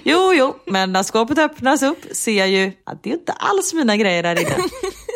Jo, 0.04 0.32
jo, 0.34 0.56
men 0.66 0.92
när 0.92 1.02
skåpet 1.02 1.38
öppnas 1.38 1.82
upp 1.82 1.98
ser 2.12 2.38
jag 2.38 2.48
ju 2.48 2.72
att 2.84 3.02
det 3.02 3.10
är 3.10 3.14
inte 3.14 3.32
alls 3.32 3.74
mina 3.74 3.96
grejer 3.96 4.22
där 4.22 4.40
inne. 4.40 4.56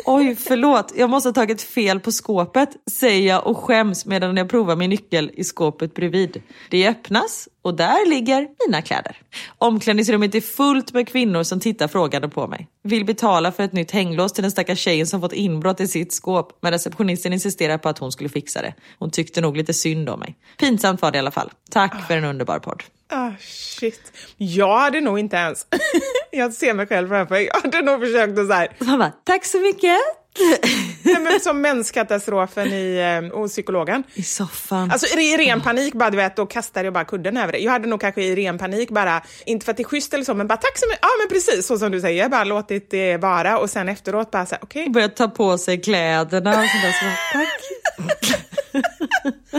Oj, 0.09 0.35
förlåt, 0.35 0.93
jag 0.95 1.09
måste 1.09 1.29
ha 1.29 1.33
tagit 1.33 1.61
fel 1.61 1.99
på 1.99 2.11
skåpet, 2.11 2.69
säger 2.91 3.29
jag 3.29 3.47
och 3.47 3.57
skäms 3.57 4.05
medan 4.05 4.37
jag 4.37 4.49
provar 4.49 4.75
min 4.75 4.89
nyckel 4.89 5.31
i 5.33 5.43
skåpet 5.43 5.93
bredvid. 5.93 6.41
Det 6.69 6.87
öppnas 6.87 7.49
och 7.61 7.75
där 7.75 8.09
ligger 8.09 8.47
mina 8.67 8.81
kläder. 8.81 9.17
Omklädningsrummet 9.57 10.35
är 10.35 10.41
fullt 10.41 10.93
med 10.93 11.07
kvinnor 11.07 11.43
som 11.43 11.59
tittar 11.59 11.87
frågande 11.87 12.29
på 12.29 12.47
mig. 12.47 12.67
Vill 12.83 13.05
betala 13.05 13.51
för 13.51 13.63
ett 13.63 13.73
nytt 13.73 13.91
hänglås 13.91 14.33
till 14.33 14.41
den 14.41 14.51
stackars 14.51 14.79
tjejen 14.79 15.07
som 15.07 15.21
fått 15.21 15.33
inbrott 15.33 15.79
i 15.79 15.87
sitt 15.87 16.13
skåp, 16.13 16.57
men 16.61 16.71
receptionisten 16.71 17.33
insisterar 17.33 17.77
på 17.77 17.89
att 17.89 17.99
hon 17.99 18.11
skulle 18.11 18.29
fixa 18.29 18.61
det. 18.61 18.73
Hon 18.99 19.11
tyckte 19.11 19.41
nog 19.41 19.57
lite 19.57 19.73
synd 19.73 20.09
om 20.09 20.19
mig. 20.19 20.35
Pinsamt 20.57 21.01
var 21.01 21.11
det 21.11 21.15
i 21.15 21.19
alla 21.19 21.31
fall. 21.31 21.51
Tack 21.69 22.07
för 22.07 22.17
en 22.17 22.25
underbar 22.25 22.59
podd. 22.59 22.83
Ah, 23.09 23.31
shit. 23.39 24.11
Jag 24.37 24.79
hade 24.79 25.01
nog 25.01 25.19
inte 25.19 25.35
ens... 25.35 25.67
jag 26.31 26.53
ser 26.53 26.73
mig 26.73 26.87
själv 26.87 27.07
framför 27.07 27.35
mig. 27.35 27.49
Jag 27.53 27.61
hade 27.61 27.81
nog 27.81 27.99
försökt 27.99 28.39
att 28.39 28.47
så 28.47 28.53
här... 28.53 28.67
Han 28.79 28.99
bara, 28.99 29.11
tack 29.23 29.45
så 29.45 29.59
mycket. 29.59 29.97
Nej, 31.03 31.19
men 31.19 31.39
som 31.39 31.61
menskatastrofen 31.61 32.67
i, 32.67 33.19
eh, 33.31 33.37
hos 33.39 33.51
psykologen. 33.51 34.03
I 34.13 34.23
soffan. 34.23 34.91
Alltså 34.91 35.19
i 35.19 35.37
ren 35.37 35.61
panik 35.61 35.93
bara, 35.93 36.09
du 36.09 36.17
vet, 36.17 36.35
då 36.35 36.45
kastade 36.45 36.85
jag 36.85 36.93
bara 36.93 37.05
kudden 37.05 37.37
över 37.37 37.51
det. 37.51 37.59
Jag 37.59 37.71
hade 37.71 37.87
nog 37.87 38.01
kanske 38.01 38.23
i 38.23 38.35
ren 38.35 38.57
panik 38.57 38.89
bara, 38.89 39.21
inte 39.45 39.65
för 39.65 39.71
att 39.71 39.77
det 39.77 39.83
är 39.83 39.87
schysst 39.87 40.13
eller 40.13 40.23
så, 40.23 40.33
men 40.33 40.47
bara 40.47 40.57
tack 40.57 40.77
så 40.77 40.87
mycket. 40.87 40.99
Ja 41.01 41.09
men 41.19 41.27
precis 41.29 41.67
så 41.67 41.77
som 41.77 41.91
du 41.91 42.01
säger, 42.01 42.29
bara 42.29 42.43
låtit 42.43 42.91
det 42.91 43.17
vara 43.17 43.59
och 43.59 43.69
sen 43.69 43.89
efteråt 43.89 44.31
bara 44.31 44.45
så 44.45 44.55
här, 44.55 44.63
okej. 44.63 44.89
Börjat 44.89 45.15
ta 45.15 45.27
på 45.27 45.57
sig 45.57 45.81
kläderna 45.81 46.49
och 46.49 46.55
sådär. 46.55 46.91
Så 46.91 47.05
bara, 47.05 47.15
tack. 47.33 47.61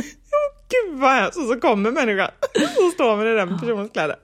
Gud 0.68 1.00
vad 1.00 1.10
hemskt. 1.10 1.36
Och 1.36 1.44
så 1.44 1.60
kommer 1.60 1.90
människan 1.90 2.30
och 2.86 2.92
står 2.92 3.16
med 3.16 3.26
den 3.26 3.36
där 3.48 3.58
personens 3.58 3.92
kläder. 3.92 4.16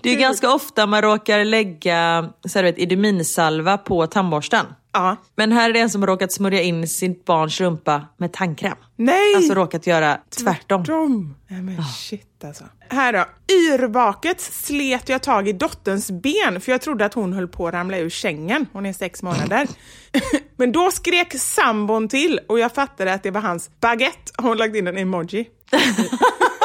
Det 0.00 0.10
är 0.10 0.16
ganska 0.16 0.52
ofta 0.52 0.86
man 0.86 1.02
råkar 1.02 1.44
lägga 1.44 2.30
så 2.48 2.58
här, 2.58 2.62
du 2.62 2.70
vet, 2.70 2.78
iduminsalva 2.78 3.78
på 3.78 4.06
tandborsten. 4.06 4.66
Ja. 4.92 5.16
Men 5.36 5.52
här 5.52 5.70
är 5.70 5.72
det 5.72 5.80
en 5.80 5.90
som 5.90 6.02
har 6.02 6.06
råkat 6.06 6.32
smörja 6.32 6.62
in 6.62 6.88
sitt 6.88 7.24
barns 7.24 7.60
rumpa 7.60 8.06
med 8.16 8.32
tandkräm. 8.32 8.76
Nej! 8.96 9.34
Alltså 9.36 9.54
råkat 9.54 9.86
göra 9.86 10.18
tvärtom. 10.30 10.84
Tvärtom. 10.84 11.34
Nej 11.48 11.62
men 11.62 11.84
shit 11.84 12.44
alltså. 12.44 12.64
Här 12.90 13.12
då. 13.12 13.24
Yrvaket 13.54 14.40
slet 14.40 15.08
jag 15.08 15.22
tag 15.22 15.48
i 15.48 15.52
dotterns 15.52 16.10
ben 16.10 16.60
för 16.60 16.72
jag 16.72 16.80
trodde 16.80 17.04
att 17.04 17.14
hon 17.14 17.32
höll 17.32 17.48
på 17.48 17.68
att 17.68 17.74
ramla 17.74 17.98
ur 17.98 18.10
sängen. 18.10 18.66
Hon 18.72 18.86
är 18.86 18.92
sex 18.92 19.22
månader. 19.22 19.68
men 20.56 20.72
då 20.72 20.90
skrek 20.90 21.38
sambon 21.38 22.08
till 22.08 22.40
och 22.48 22.58
jag 22.58 22.74
fattade 22.74 23.12
att 23.12 23.22
det 23.22 23.30
var 23.30 23.40
hans 23.40 23.70
baguette. 23.80 24.32
Hon 24.36 24.56
lagt 24.56 24.76
in 24.76 24.86
en 24.86 24.98
emoji. 24.98 25.48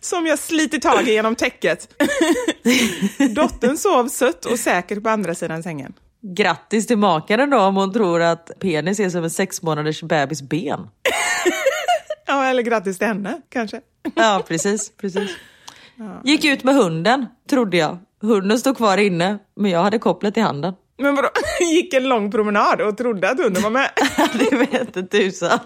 Som 0.00 0.26
jag 0.26 0.38
sliter 0.38 0.78
tag 0.78 1.08
i 1.08 1.12
genom 1.12 1.34
täcket. 1.34 1.88
Dottern 3.34 3.76
sov 3.76 4.08
sött 4.08 4.44
och 4.44 4.58
säkert 4.58 5.02
på 5.02 5.08
andra 5.08 5.34
sidan 5.34 5.62
sängen. 5.62 5.92
Grattis 6.20 6.86
till 6.86 6.98
makaren 6.98 7.50
då 7.50 7.58
om 7.58 7.76
hon 7.76 7.92
tror 7.92 8.22
att 8.22 8.50
penis 8.60 9.00
är 9.00 9.10
som 9.10 9.24
en 9.24 9.30
sex 9.30 9.62
månaders 9.62 10.02
bebis 10.02 10.42
ben. 10.42 10.80
Ja, 12.30 12.44
eller 12.44 12.62
grattis 12.62 12.98
till 12.98 13.06
henne 13.06 13.40
kanske. 13.48 13.80
Ja, 14.14 14.42
precis. 14.48 14.92
precis. 14.96 15.30
Gick 16.24 16.44
ut 16.44 16.64
med 16.64 16.74
hunden, 16.74 17.26
trodde 17.50 17.76
jag. 17.76 17.98
Hunden 18.22 18.58
stod 18.58 18.76
kvar 18.76 18.98
inne, 18.98 19.38
men 19.56 19.70
jag 19.70 19.82
hade 19.82 19.98
kopplet 19.98 20.36
i 20.36 20.40
handen. 20.40 20.74
Men 20.98 21.14
vadå, 21.14 21.28
gick 21.60 21.94
en 21.94 22.08
lång 22.08 22.30
promenad 22.30 22.80
och 22.80 22.96
trodde 22.96 23.30
att 23.30 23.38
hunden 23.40 23.62
var 23.62 23.70
med. 23.70 23.90
det 24.32 24.56
vet 24.56 24.96
inte 24.96 25.02
tusan. 25.02 25.58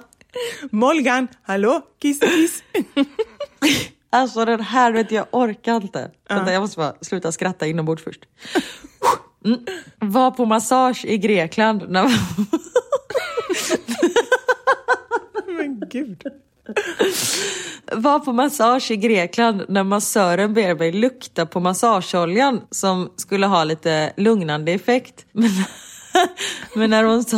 Molgan, 0.71 1.29
hallå, 1.43 1.81
kiss 2.03 2.21
kiss. 2.21 2.63
Alltså 4.13 4.45
den 4.45 4.61
här 4.61 4.93
vet 4.93 5.11
jag 5.11 5.27
orkar 5.31 5.77
inte. 5.77 6.11
Vänta, 6.29 6.53
jag 6.53 6.61
måste 6.61 6.77
bara 6.77 6.95
sluta 7.01 7.33
skratta 7.33 7.67
inombords 7.67 8.05
först. 8.05 8.21
Mm. 9.45 9.61
Var 9.99 10.31
på 10.31 10.45
massage 10.45 11.05
i 11.05 11.19
Grekland. 11.19 11.85
När... 11.89 12.03
Men 15.47 15.83
gud. 15.91 16.23
Var 17.93 18.19
på 18.19 18.33
massage 18.33 18.91
i 18.91 18.97
Grekland 18.97 19.63
när 19.69 19.85
massören 19.85 20.55
ber 20.55 20.75
mig 20.75 20.93
lukta 20.93 21.47
på 21.47 21.61
massageoljan 21.61 22.61
som 22.71 23.13
skulle 23.17 23.47
ha 23.47 23.65
lite 23.65 24.13
lugnande 24.17 24.73
effekt. 24.73 25.27
Men, 25.33 25.51
men 26.75 26.91
när 26.91 27.05
hon 27.05 27.25
sa 27.25 27.37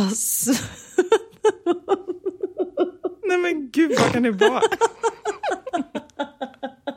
Nej 3.27 3.37
men 3.37 3.69
gud, 3.71 3.91
vad 3.99 4.11
kan 4.11 4.23
det 4.23 4.31
vara? 4.31 4.61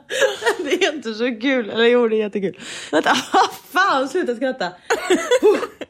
Det 0.63 0.85
är 0.85 0.93
inte 0.93 1.13
så 1.13 1.39
kul. 1.41 1.69
Eller 1.69 1.85
jo, 1.85 2.07
det 2.07 2.15
är 2.15 2.19
jättekul. 2.19 2.59
Vänta, 2.91 3.15
fan 3.71 4.09
sluta 4.09 4.35
skratta. 4.35 4.71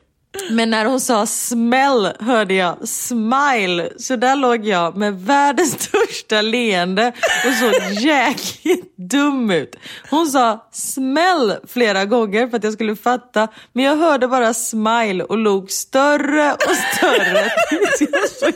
Men 0.52 0.70
när 0.70 0.86
hon 0.86 1.00
sa 1.00 1.26
smäll 1.26 2.14
hörde 2.20 2.54
jag 2.54 2.88
smile. 2.88 3.90
Så 3.98 4.16
där 4.16 4.36
låg 4.36 4.66
jag 4.66 4.98
med 4.98 5.22
världens 5.22 5.72
största 5.82 6.42
leende 6.42 7.14
och 7.46 7.54
såg 7.54 7.92
jäkligt 7.92 8.98
dum 8.98 9.52
ut. 9.52 9.76
Hon 10.10 10.28
sa 10.28 10.70
smäll 10.72 11.54
flera 11.68 12.06
gånger 12.06 12.48
för 12.48 12.58
att 12.58 12.64
jag 12.64 12.74
skulle 12.74 12.96
fatta. 12.96 13.48
Men 13.74 13.86
jag 13.86 13.96
hörde 13.96 14.28
bara 14.28 14.54
smile 14.54 15.24
och 15.24 15.38
log 15.38 15.72
större 15.72 16.54
och 16.54 16.76
större. 16.96 17.52
Jag 18.00 18.30
såg 18.30 18.54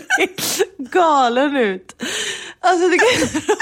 galen 0.77 1.55
ut. 1.55 1.95
Alltså, 2.59 2.87
det 2.87 2.97
kan... 2.97 3.41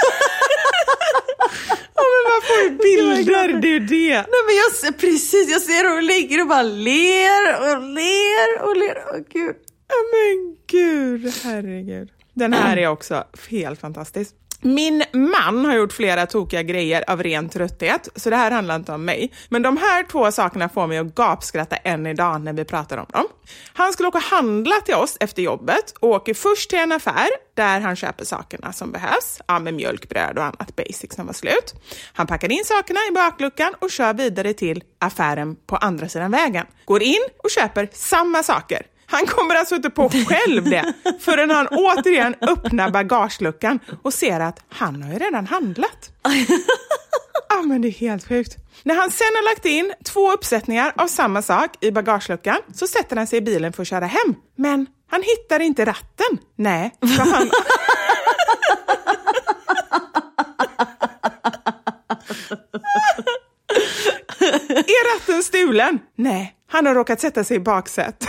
Ja, 1.94 2.02
men 2.12 2.32
man 2.32 2.42
får 2.48 2.58
ju 2.62 2.70
bilder, 2.70 3.60
det 3.60 3.68
är 3.68 3.72
ju 3.72 3.78
det. 3.78 4.14
Nej 4.14 4.42
men 4.46 4.56
jag 4.56 4.72
ser 4.72 4.92
precis, 4.92 5.50
jag 5.50 5.62
ser 5.62 5.88
hur 5.88 5.94
hon 5.94 6.06
ligger 6.06 6.40
och 6.40 6.46
bara 6.46 6.62
ler 6.62 7.60
och 7.60 7.82
ler 7.82 8.11
och 8.60 8.76
ler. 8.76 9.04
Åh 9.12 9.18
gud. 9.28 9.56
Ja, 9.88 9.94
men 10.12 10.56
gud, 10.66 11.32
herregud. 11.44 12.10
Den 12.34 12.52
här 12.52 12.76
är 12.76 12.86
också 12.88 13.24
helt 13.50 13.80
fantastisk. 13.80 14.34
Min 14.64 15.04
man 15.12 15.64
har 15.64 15.74
gjort 15.74 15.92
flera 15.92 16.26
tokiga 16.26 16.62
grejer 16.62 17.04
av 17.10 17.22
ren 17.22 17.48
trötthet, 17.48 18.08
så 18.16 18.30
det 18.30 18.36
här 18.36 18.50
handlar 18.50 18.76
inte 18.76 18.92
om 18.92 19.04
mig. 19.04 19.32
Men 19.48 19.62
de 19.62 19.76
här 19.76 20.04
två 20.04 20.32
sakerna 20.32 20.68
får 20.68 20.86
mig 20.86 20.98
att 20.98 21.14
gapskratta 21.14 21.76
än 21.76 22.06
idag 22.06 22.40
när 22.40 22.52
vi 22.52 22.64
pratar 22.64 22.96
om 22.96 23.06
dem. 23.12 23.24
Han 23.72 23.92
skulle 23.92 24.08
åka 24.08 24.18
och 24.18 24.24
handla 24.24 24.74
till 24.84 24.94
oss 24.94 25.16
efter 25.20 25.42
jobbet 25.42 25.94
och 26.00 26.08
åker 26.08 26.34
först 26.34 26.70
till 26.70 26.78
en 26.78 26.92
affär 26.92 27.28
där 27.54 27.80
han 27.80 27.96
köper 27.96 28.24
sakerna 28.24 28.72
som 28.72 28.92
behövs. 28.92 29.40
Ja, 29.46 29.58
med 29.58 29.74
mjölk, 29.74 30.08
bröd 30.08 30.38
och 30.38 30.44
annat 30.44 30.76
basic 30.76 31.14
som 31.14 31.26
var 31.26 31.32
slut. 31.32 31.74
Han 32.12 32.26
packar 32.26 32.52
in 32.52 32.64
sakerna 32.64 33.00
i 33.10 33.12
bakluckan 33.12 33.74
och 33.78 33.90
kör 33.90 34.14
vidare 34.14 34.52
till 34.52 34.82
affären 34.98 35.56
på 35.66 35.76
andra 35.76 36.08
sidan 36.08 36.30
vägen. 36.30 36.66
Går 36.84 37.02
in 37.02 37.22
och 37.44 37.50
köper 37.50 37.88
samma 37.92 38.42
saker. 38.42 38.82
Han 39.12 39.26
kommer 39.26 39.54
alltså 39.54 39.74
inte 39.74 39.90
på 39.90 40.10
själv 40.10 40.64
det 40.64 40.92
förrän 41.20 41.50
han 41.50 41.66
återigen 41.66 42.34
öppnar 42.40 42.90
bagageluckan 42.90 43.78
och 44.02 44.14
ser 44.14 44.40
att 44.40 44.60
han 44.68 45.02
har 45.02 45.12
ju 45.12 45.18
redan 45.18 45.46
handlat. 45.46 46.10
Ja, 47.48 47.62
men 47.62 47.82
det 47.82 47.88
är 47.88 47.92
helt 47.92 48.28
sjukt. 48.28 48.56
När 48.82 48.94
han 48.94 49.10
sen 49.10 49.26
har 49.34 49.54
lagt 49.54 49.66
in 49.66 49.92
två 50.04 50.32
uppsättningar 50.32 50.92
av 50.96 51.06
samma 51.06 51.42
sak 51.42 51.70
i 51.80 51.90
bagageluckan 51.90 52.58
så 52.74 52.86
sätter 52.86 53.16
han 53.16 53.26
sig 53.26 53.38
i 53.38 53.42
bilen 53.42 53.72
för 53.72 53.82
att 53.82 53.88
köra 53.88 54.06
hem. 54.06 54.34
Men 54.56 54.86
han 55.10 55.22
hittar 55.22 55.60
inte 55.60 55.84
ratten. 55.84 56.38
Nej, 56.56 56.94
för 57.00 57.30
han... 57.30 57.50
Är 64.68 65.14
ratten 65.14 65.42
stulen? 65.42 65.98
Nej, 66.16 66.54
han 66.72 66.86
har 66.86 66.94
råkat 66.94 67.20
sätta 67.20 67.44
sig 67.44 67.56
i 67.56 67.60
baksätet. 67.60 68.28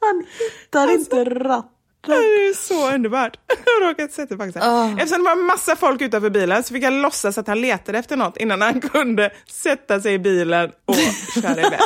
Han 0.00 0.24
hittar 0.38 0.92
inte 0.92 1.24
ratten. 1.24 1.70
Det 2.06 2.12
är 2.12 2.54
så 2.54 2.94
underbart. 2.94 3.36
Jag 3.64 3.72
har 3.72 3.88
råkat 3.88 4.12
sätta 4.12 4.36
sig. 4.52 4.62
Ah. 4.62 4.88
Eftersom 4.98 5.24
det 5.24 5.30
var 5.30 5.36
massa 5.36 5.76
folk 5.76 6.00
utanför 6.00 6.30
bilen 6.30 6.62
så 6.62 6.74
fick 6.74 6.84
jag 6.84 6.92
låtsas 6.92 7.38
att 7.38 7.46
han 7.46 7.60
letade 7.60 7.98
efter 7.98 8.16
något 8.16 8.36
innan 8.36 8.62
han 8.62 8.80
kunde 8.80 9.32
sätta 9.50 10.00
sig 10.00 10.14
i 10.14 10.18
bilen 10.18 10.70
och 10.84 10.96
köra 11.42 11.60
iväg. 11.60 11.80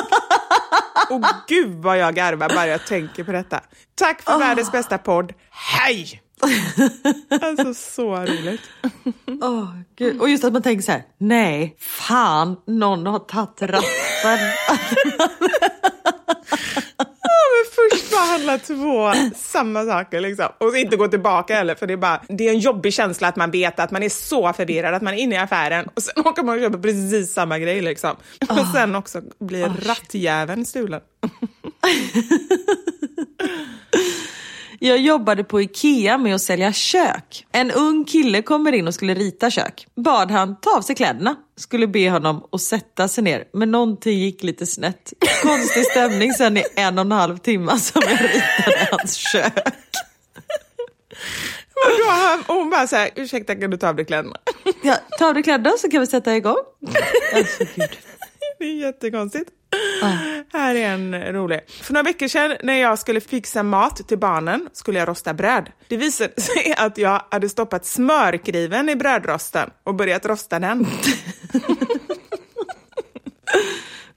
Och 1.09 1.23
gud 1.47 1.75
vad 1.75 1.97
jag 1.97 2.15
garvar 2.15 2.49
bara 2.49 2.67
jag 2.67 2.85
tänker 2.87 3.23
på 3.23 3.31
detta. 3.31 3.61
Tack 3.95 4.21
för 4.21 4.39
världens 4.39 4.71
bästa 4.71 4.97
podd. 4.97 5.33
Hej! 5.49 6.21
Alltså 7.41 7.73
så 7.73 8.15
roligt. 8.15 8.61
Åh, 9.41 9.69
gud. 9.95 10.21
Och 10.21 10.29
just 10.29 10.43
att 10.43 10.53
man 10.53 10.61
tänker 10.61 10.83
så 10.83 10.91
här, 10.91 11.03
nej, 11.17 11.75
fan, 11.79 12.57
någon 12.67 13.07
har 13.07 13.19
tagit 13.19 13.61
ratten. 13.61 14.39
Först 17.75 18.11
bara 18.11 18.21
handla 18.21 18.57
två 18.57 19.13
samma 19.35 19.85
saker 19.85 20.21
liksom. 20.21 20.45
Och 20.57 20.77
inte 20.77 20.95
gå 20.95 21.07
tillbaka 21.07 21.55
heller 21.55 21.75
för 21.75 21.87
det 21.87 21.93
är 21.93 21.97
bara, 21.97 22.21
det 22.29 22.47
är 22.47 22.51
en 22.51 22.59
jobbig 22.59 22.93
känsla 22.93 23.27
att 23.27 23.35
man 23.35 23.51
vet 23.51 23.79
att 23.79 23.91
man 23.91 24.03
är 24.03 24.09
så 24.09 24.53
förvirrad 24.53 24.93
att 24.93 25.01
man 25.01 25.13
är 25.13 25.17
inne 25.17 25.35
i 25.35 25.37
affären 25.37 25.89
och 25.95 26.03
sen 26.03 26.13
åker 26.27 26.43
man 26.43 26.55
och 26.55 26.61
köper 26.61 26.77
precis 26.79 27.33
samma 27.33 27.59
grej 27.59 27.81
liksom. 27.81 28.15
Och 28.49 28.67
sen 28.73 28.95
också 28.95 29.21
blir 29.39 29.67
rattjäveln 29.67 30.65
stulen. 30.65 31.01
Jag 34.79 34.97
jobbade 34.97 35.43
på 35.43 35.61
Ikea 35.61 36.17
med 36.17 36.35
att 36.35 36.41
sälja 36.41 36.73
kök. 36.73 37.45
En 37.51 37.71
ung 37.71 38.05
kille 38.05 38.41
kommer 38.41 38.71
in 38.71 38.87
och 38.87 38.93
skulle 38.93 39.13
rita 39.13 39.49
kök. 39.49 39.87
Bad 39.95 40.31
han 40.31 40.59
ta 40.59 40.77
av 40.77 40.81
sig 40.81 40.95
kläderna. 40.95 41.35
Skulle 41.57 41.87
be 41.87 42.09
honom 42.09 42.47
att 42.51 42.61
sätta 42.61 43.07
sig 43.07 43.23
ner. 43.23 43.43
Men 43.53 43.71
någonting 43.71 44.19
gick 44.19 44.43
lite 44.43 44.65
snett. 44.65 45.13
Konstig 45.43 45.85
stämning 45.85 46.33
sen 46.33 46.57
i 46.57 46.63
en 46.75 46.97
och 46.97 47.05
en 47.05 47.11
halv 47.11 47.37
timme 47.37 47.79
som 47.79 48.01
jag 48.05 48.23
ritade 48.23 48.87
hans 48.91 49.15
kök. 49.15 49.53
Och 51.85 51.91
då 51.99 52.11
har 52.11 52.29
han, 52.29 52.39
och 52.47 52.55
hon 52.55 52.69
bara 52.69 52.87
såhär, 52.87 53.09
ursäkta 53.15 53.55
kan 53.55 53.69
du 53.69 53.77
ta 53.77 53.89
av 53.89 53.95
dig 53.95 54.05
kläderna? 54.05 54.35
Ja, 54.83 54.95
ta 55.19 55.27
av 55.27 55.33
dig 55.33 55.43
kläderna 55.43 55.77
så 55.77 55.89
kan 55.89 56.01
vi 56.01 56.07
sätta 56.07 56.35
igång. 56.35 56.55
Alltså, 57.35 57.63
gud. 57.75 57.89
Det 58.59 58.65
är 58.65 58.73
jättekonstigt. 58.85 59.49
Här 60.53 60.75
är 60.75 60.89
en 60.89 61.33
rolig. 61.33 61.59
För 61.81 61.93
några 61.93 62.03
veckor 62.03 62.27
sedan 62.27 62.57
när 62.63 62.73
jag 62.81 62.99
skulle 62.99 63.21
fixa 63.21 63.63
mat 63.63 64.07
till 64.07 64.17
barnen 64.17 64.69
skulle 64.73 64.99
jag 64.99 65.07
rosta 65.07 65.33
bröd. 65.33 65.71
Det 65.87 65.97
visade 65.97 66.33
sig 66.41 66.73
att 66.77 66.97
jag 66.97 67.21
hade 67.31 67.49
stoppat 67.49 67.85
smörkriven 67.85 68.89
i 68.89 68.95
brödrosten 68.95 69.69
och 69.83 69.95
börjat 69.95 70.25
rosta 70.25 70.59
den. 70.59 70.87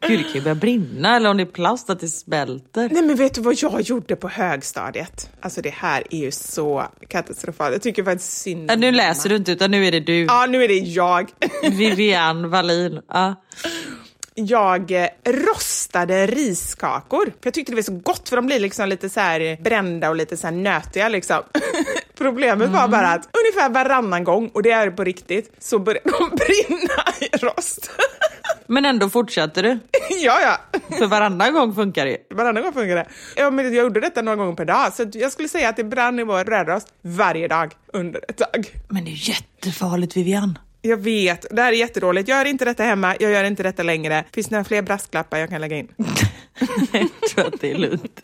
Gud, 0.07 0.19
det 0.19 0.25
kan 0.25 0.33
ju 0.33 0.41
börja 0.41 0.55
brinna 0.55 1.17
eller 1.17 1.31
om 1.31 1.37
det 1.37 1.43
är 1.43 1.47
plast 1.47 1.91
att 1.91 2.01
det 2.01 2.09
smälter. 2.09 2.89
Nej 2.93 3.03
men 3.03 3.17
vet 3.17 3.35
du 3.35 3.41
vad 3.41 3.55
jag 3.63 3.81
gjorde 3.81 4.17
på 4.17 4.29
högstadiet? 4.29 5.31
Alltså 5.41 5.63
det 5.63 5.71
här 5.75 6.03
är 6.11 6.19
ju 6.19 6.31
så 6.31 6.85
katastrofalt. 7.09 7.73
Jag 7.73 7.83
tycker 7.83 8.05
faktiskt 8.05 8.33
synd 8.33 8.71
om 8.71 8.81
nu 8.81 8.93
läser 8.93 9.29
du 9.29 9.37
inte 9.37 9.53
utan 9.53 9.71
nu 9.71 9.87
är 9.87 9.93
det 9.93 10.01
du. 10.01 10.25
Ja, 10.25 10.47
nu 10.49 10.65
är 10.65 10.69
det 10.69 10.75
jag. 10.75 11.31
Vivian 11.63 12.51
Wallin. 12.51 13.01
Ja. 13.09 13.35
Jag 14.47 14.91
eh, 14.91 15.09
rostade 15.24 16.26
riskakor. 16.26 17.24
För 17.24 17.32
jag 17.43 17.55
tyckte 17.55 17.72
det 17.72 17.76
var 17.76 17.82
så 17.82 17.93
gott 17.93 18.28
för 18.28 18.36
de 18.36 18.47
blir 18.47 18.61
liksom 18.61 18.89
lite 18.89 19.09
så 19.09 19.20
här 19.20 19.62
brända 19.62 20.09
och 20.09 20.16
lite 20.16 20.36
så 20.36 20.47
här 20.47 20.55
nötiga 20.55 21.09
liksom. 21.09 21.43
Problemet 22.18 22.70
var 22.70 22.89
bara 22.89 23.09
att 23.09 23.28
ungefär 23.39 23.68
varannan 23.68 24.24
gång, 24.24 24.49
och 24.49 24.62
det 24.62 24.70
är 24.70 24.91
på 24.91 25.05
riktigt, 25.05 25.53
så 25.59 25.78
började 25.78 26.11
de 26.11 26.36
brinna 26.36 27.05
i 27.20 27.36
rost. 27.36 27.91
Men 28.66 28.84
ändå 28.84 29.11
fortsatte 29.11 29.62
du. 29.62 29.78
ja, 30.11 30.39
ja. 30.41 30.80
För 30.99 31.07
varannan 31.07 31.53
gång 31.53 31.74
funkar 31.74 32.07
det. 32.07 32.18
Varannan 32.30 32.62
gång 32.62 32.72
funkar 32.72 32.97
det. 32.97 33.07
Ja, 33.36 33.51
men 33.51 33.64
jag 33.64 33.84
gjorde 33.84 34.01
detta 34.01 34.22
några 34.22 34.36
gånger 34.36 34.55
per 34.55 34.64
dag, 34.64 34.93
så 34.93 35.07
jag 35.12 35.32
skulle 35.32 35.49
säga 35.49 35.68
att 35.68 35.76
det 35.76 35.84
brann 35.84 36.18
i 36.18 36.24
vår 36.24 36.45
rödrost 36.45 36.93
varje 37.03 37.49
dag 37.49 37.74
under 37.93 38.24
ett 38.28 38.36
tag. 38.36 38.74
Men 38.89 39.05
det 39.05 39.11
är 39.11 39.28
jättefarligt 39.28 40.16
Vivian. 40.16 40.59
Jag 40.83 40.97
vet, 40.97 41.47
det 41.51 41.62
här 41.62 41.72
är 41.72 41.76
jättedåligt. 41.76 42.29
Gör 42.29 42.45
inte 42.45 42.64
detta 42.64 42.83
hemma, 42.83 43.16
jag 43.20 43.33
gör 43.33 43.45
inte 43.45 43.62
detta 43.62 43.83
längre. 43.83 44.24
Finns 44.33 44.47
det 44.47 44.55
några 44.55 44.64
fler 44.64 44.83
brasklappar 44.83 45.39
jag 45.39 45.49
kan 45.49 45.61
lägga 45.61 45.76
in? 45.76 45.89
jag 46.93 47.31
tror 47.31 47.47
att 47.47 47.61
det 47.61 47.70
är 47.70 47.79
lugnt. 47.79 48.22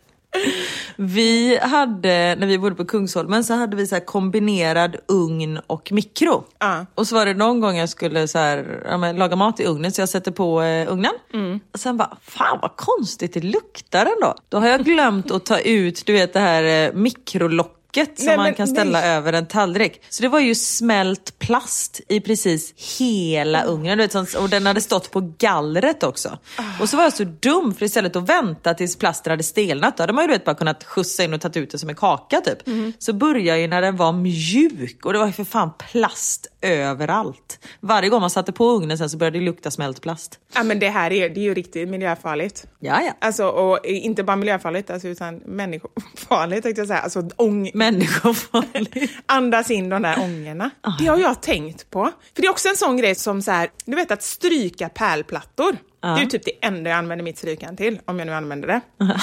Vi 0.96 1.58
hade, 1.62 2.36
när 2.38 2.46
vi 2.46 2.58
bodde 2.58 2.74
på 2.74 2.84
Kungsholmen, 2.84 3.44
så 3.44 3.54
hade 3.54 3.76
vi 3.76 3.86
så 3.86 3.94
här 3.94 4.04
kombinerad 4.04 4.96
ugn 5.08 5.60
och 5.66 5.92
mikro. 5.92 6.44
Ja. 6.58 6.86
Och 6.94 7.06
så 7.06 7.14
var 7.14 7.26
det 7.26 7.34
någon 7.34 7.60
gång 7.60 7.76
jag 7.76 7.88
skulle 7.88 8.28
så 8.28 8.38
här, 8.38 8.82
ja, 8.88 8.96
men, 8.96 9.16
laga 9.16 9.36
mat 9.36 9.60
i 9.60 9.64
ugnen, 9.64 9.92
så 9.92 10.00
jag 10.00 10.08
sätter 10.08 10.30
på 10.30 10.62
eh, 10.62 10.92
ugnen. 10.92 11.12
Och 11.72 11.80
sen 11.80 11.96
bara, 11.96 12.16
fan 12.22 12.58
vad 12.62 12.76
konstigt 12.76 13.34
det 13.34 13.40
luktar 13.40 14.06
ändå. 14.06 14.34
Då 14.48 14.58
har 14.58 14.68
jag 14.68 14.84
glömt 14.84 15.30
att 15.30 15.46
ta 15.46 15.58
ut, 15.58 16.02
du 16.06 16.12
vet 16.12 16.32
det 16.32 16.40
här 16.40 16.86
eh, 16.86 16.92
mikrolocket 16.94 17.83
som 17.94 18.26
Nej, 18.26 18.36
man 18.36 18.44
men 18.44 18.54
kan 18.54 18.68
ställa 18.68 19.00
nej. 19.00 19.10
över 19.10 19.32
en 19.32 19.46
tallrik. 19.46 20.02
Så 20.08 20.22
det 20.22 20.28
var 20.28 20.40
ju 20.40 20.54
smält 20.54 21.38
plast 21.38 22.00
i 22.08 22.20
precis 22.20 22.74
hela 22.98 23.64
ugnen. 23.64 23.98
Du 23.98 24.06
vet, 24.06 24.34
och 24.34 24.48
den 24.48 24.66
hade 24.66 24.80
stått 24.80 25.10
på 25.10 25.32
gallret 25.38 26.02
också. 26.02 26.38
Och 26.80 26.88
så 26.88 26.96
var 26.96 27.04
jag 27.04 27.12
så 27.12 27.24
dum 27.24 27.74
för 27.74 27.86
istället 27.86 28.16
att 28.16 28.28
vänta 28.28 28.74
tills 28.74 28.96
plasten 28.96 29.30
hade 29.30 29.42
stelnat, 29.42 29.96
då 29.96 30.02
hade 30.02 30.12
man 30.12 30.24
ju 30.24 30.28
du 30.28 30.32
vet, 30.32 30.44
bara 30.44 30.54
kunnat 30.54 30.84
skjutsa 30.84 31.24
in 31.24 31.34
och 31.34 31.40
tagit 31.40 31.56
ut 31.56 31.70
det 31.70 31.78
som 31.78 31.88
en 31.88 31.94
kaka 31.94 32.40
typ. 32.40 32.58
Så 32.98 33.12
började 33.12 33.48
jag 33.48 33.60
ju 33.60 33.66
när 33.66 33.82
den 33.82 33.96
var 33.96 34.12
mjuk 34.12 35.06
och 35.06 35.12
det 35.12 35.18
var 35.18 35.26
ju 35.26 35.32
för 35.32 35.44
fan 35.44 35.70
plast 35.90 36.46
överallt. 36.62 37.58
Varje 37.80 38.08
gång 38.08 38.20
man 38.20 38.30
satte 38.30 38.52
på 38.52 38.70
ugnen 38.70 38.98
sen 38.98 39.10
så 39.10 39.16
började 39.16 39.38
det 39.38 39.44
lukta 39.44 39.70
smält 39.70 40.00
plast. 40.00 40.38
Ja, 40.54 40.62
men 40.62 40.78
det 40.78 40.88
här 40.88 41.12
är, 41.12 41.28
det 41.28 41.40
är 41.40 41.44
ju 41.44 41.54
riktigt 41.54 41.88
miljöfarligt. 41.88 42.66
Ja, 42.80 43.02
ja. 43.02 43.12
Alltså, 43.18 43.46
och 43.46 43.86
inte 43.86 44.24
bara 44.24 44.36
miljöfarligt, 44.36 44.90
alltså, 44.90 45.08
utan 45.08 45.36
människofarligt 45.36 46.62
tänkte 46.62 46.80
jag 46.80 46.88
säga. 46.88 47.00
Alltså, 47.00 47.28
ång... 47.36 47.70
Människofarligt. 47.92 49.12
Andas 49.26 49.70
in 49.70 49.88
de 49.88 50.02
där 50.02 50.18
ångorna. 50.18 50.70
Det 50.98 51.06
har 51.06 51.18
jag 51.18 51.42
tänkt 51.42 51.90
på. 51.90 52.10
För 52.34 52.42
det 52.42 52.46
är 52.46 52.50
också 52.50 52.68
en 52.68 52.76
sån 52.76 52.96
grej 52.96 53.14
som 53.14 53.42
så 53.42 53.50
här, 53.50 53.70
du 53.84 53.96
vet 53.96 54.10
att 54.10 54.22
stryka 54.22 54.88
pärlplattor. 54.88 55.76
Det 56.00 56.22
är 56.22 56.26
typ 56.26 56.44
det 56.44 56.66
enda 56.66 56.90
jag 56.90 56.96
använder 56.98 57.22
mitt 57.24 57.38
strykjärn 57.38 57.76
till, 57.76 58.00
om 58.04 58.18
jag 58.18 58.26
nu 58.26 58.34
använder 58.34 58.68
det. 58.68 58.80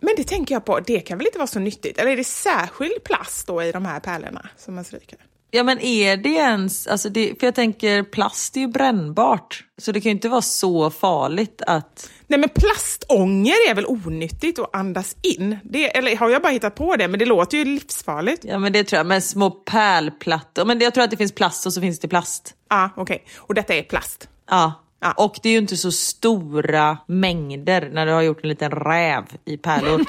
Men 0.00 0.14
det 0.16 0.24
tänker 0.24 0.54
jag 0.54 0.64
på, 0.64 0.80
det 0.80 1.00
kan 1.00 1.18
väl 1.18 1.26
inte 1.26 1.38
vara 1.38 1.46
så 1.46 1.58
nyttigt? 1.58 1.98
Eller 1.98 2.10
är 2.10 2.16
det 2.16 2.24
särskild 2.24 3.04
plast 3.04 3.46
då 3.46 3.62
i 3.62 3.72
de 3.72 3.84
här 3.84 4.00
pärlorna 4.00 4.48
som 4.56 4.74
man 4.74 4.84
stryker? 4.84 5.18
Ja 5.50 5.62
men 5.62 5.80
är 5.80 6.16
det 6.16 6.28
ens, 6.28 6.86
alltså 6.86 7.08
det, 7.08 7.40
för 7.40 7.46
jag 7.46 7.54
tänker 7.54 8.02
plast 8.02 8.56
är 8.56 8.60
ju 8.60 8.66
brännbart. 8.66 9.64
Så 9.78 9.92
det 9.92 10.00
kan 10.00 10.10
ju 10.10 10.14
inte 10.14 10.28
vara 10.28 10.42
så 10.42 10.90
farligt 10.90 11.62
att... 11.66 12.10
Nej 12.30 12.40
men 12.40 12.48
plastånger 12.48 13.70
är 13.70 13.74
väl 13.74 13.86
onyttigt 13.86 14.58
att 14.58 14.76
andas 14.76 15.16
in? 15.22 15.58
Det, 15.64 15.96
eller 15.96 16.16
har 16.16 16.30
jag 16.30 16.42
bara 16.42 16.52
hittat 16.52 16.74
på 16.74 16.96
det? 16.96 17.08
Men 17.08 17.18
det 17.18 17.26
låter 17.26 17.58
ju 17.58 17.64
livsfarligt. 17.64 18.44
Ja 18.44 18.58
men 18.58 18.72
det 18.72 18.84
tror 18.84 18.96
jag, 18.96 19.06
med 19.06 19.24
små 19.24 19.50
pärlplattor. 19.50 20.64
Men 20.64 20.80
jag 20.80 20.94
tror 20.94 21.04
att 21.04 21.10
det 21.10 21.16
finns 21.16 21.34
plast 21.34 21.66
och 21.66 21.72
så 21.72 21.80
finns 21.80 22.00
det 22.00 22.08
plast. 22.08 22.54
Ja, 22.70 22.90
okej. 22.96 23.24
Och 23.36 23.54
detta 23.54 23.74
är 23.74 23.82
plast. 23.82 24.28
Ja. 24.50 24.72
Ja. 25.00 25.12
Och 25.16 25.38
det 25.42 25.48
är 25.48 25.52
ju 25.52 25.58
inte 25.58 25.76
så 25.76 25.92
stora 25.92 26.98
mängder 27.06 27.90
när 27.92 28.06
du 28.06 28.12
har 28.12 28.22
gjort 28.22 28.42
en 28.42 28.48
liten 28.48 28.70
räv 28.70 29.24
i 29.44 29.56
pärlor. 29.56 30.04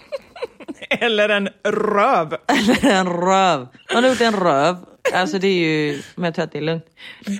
Eller 0.90 1.28
en 1.28 1.48
röv. 1.64 2.36
Eller 2.46 2.90
en 2.90 3.08
röv. 3.08 3.68
Man 3.94 4.04
har 4.04 4.10
gjort 4.10 4.20
en 4.20 4.36
röv. 4.36 4.76
Alltså 5.14 5.38
det 5.38 5.48
är 5.48 5.58
ju, 5.58 6.02
men 6.14 6.24
jag 6.24 6.34
tror 6.34 6.44
att 6.44 6.52
det 6.52 6.58
är 6.58 6.62
lugnt. 6.62 6.84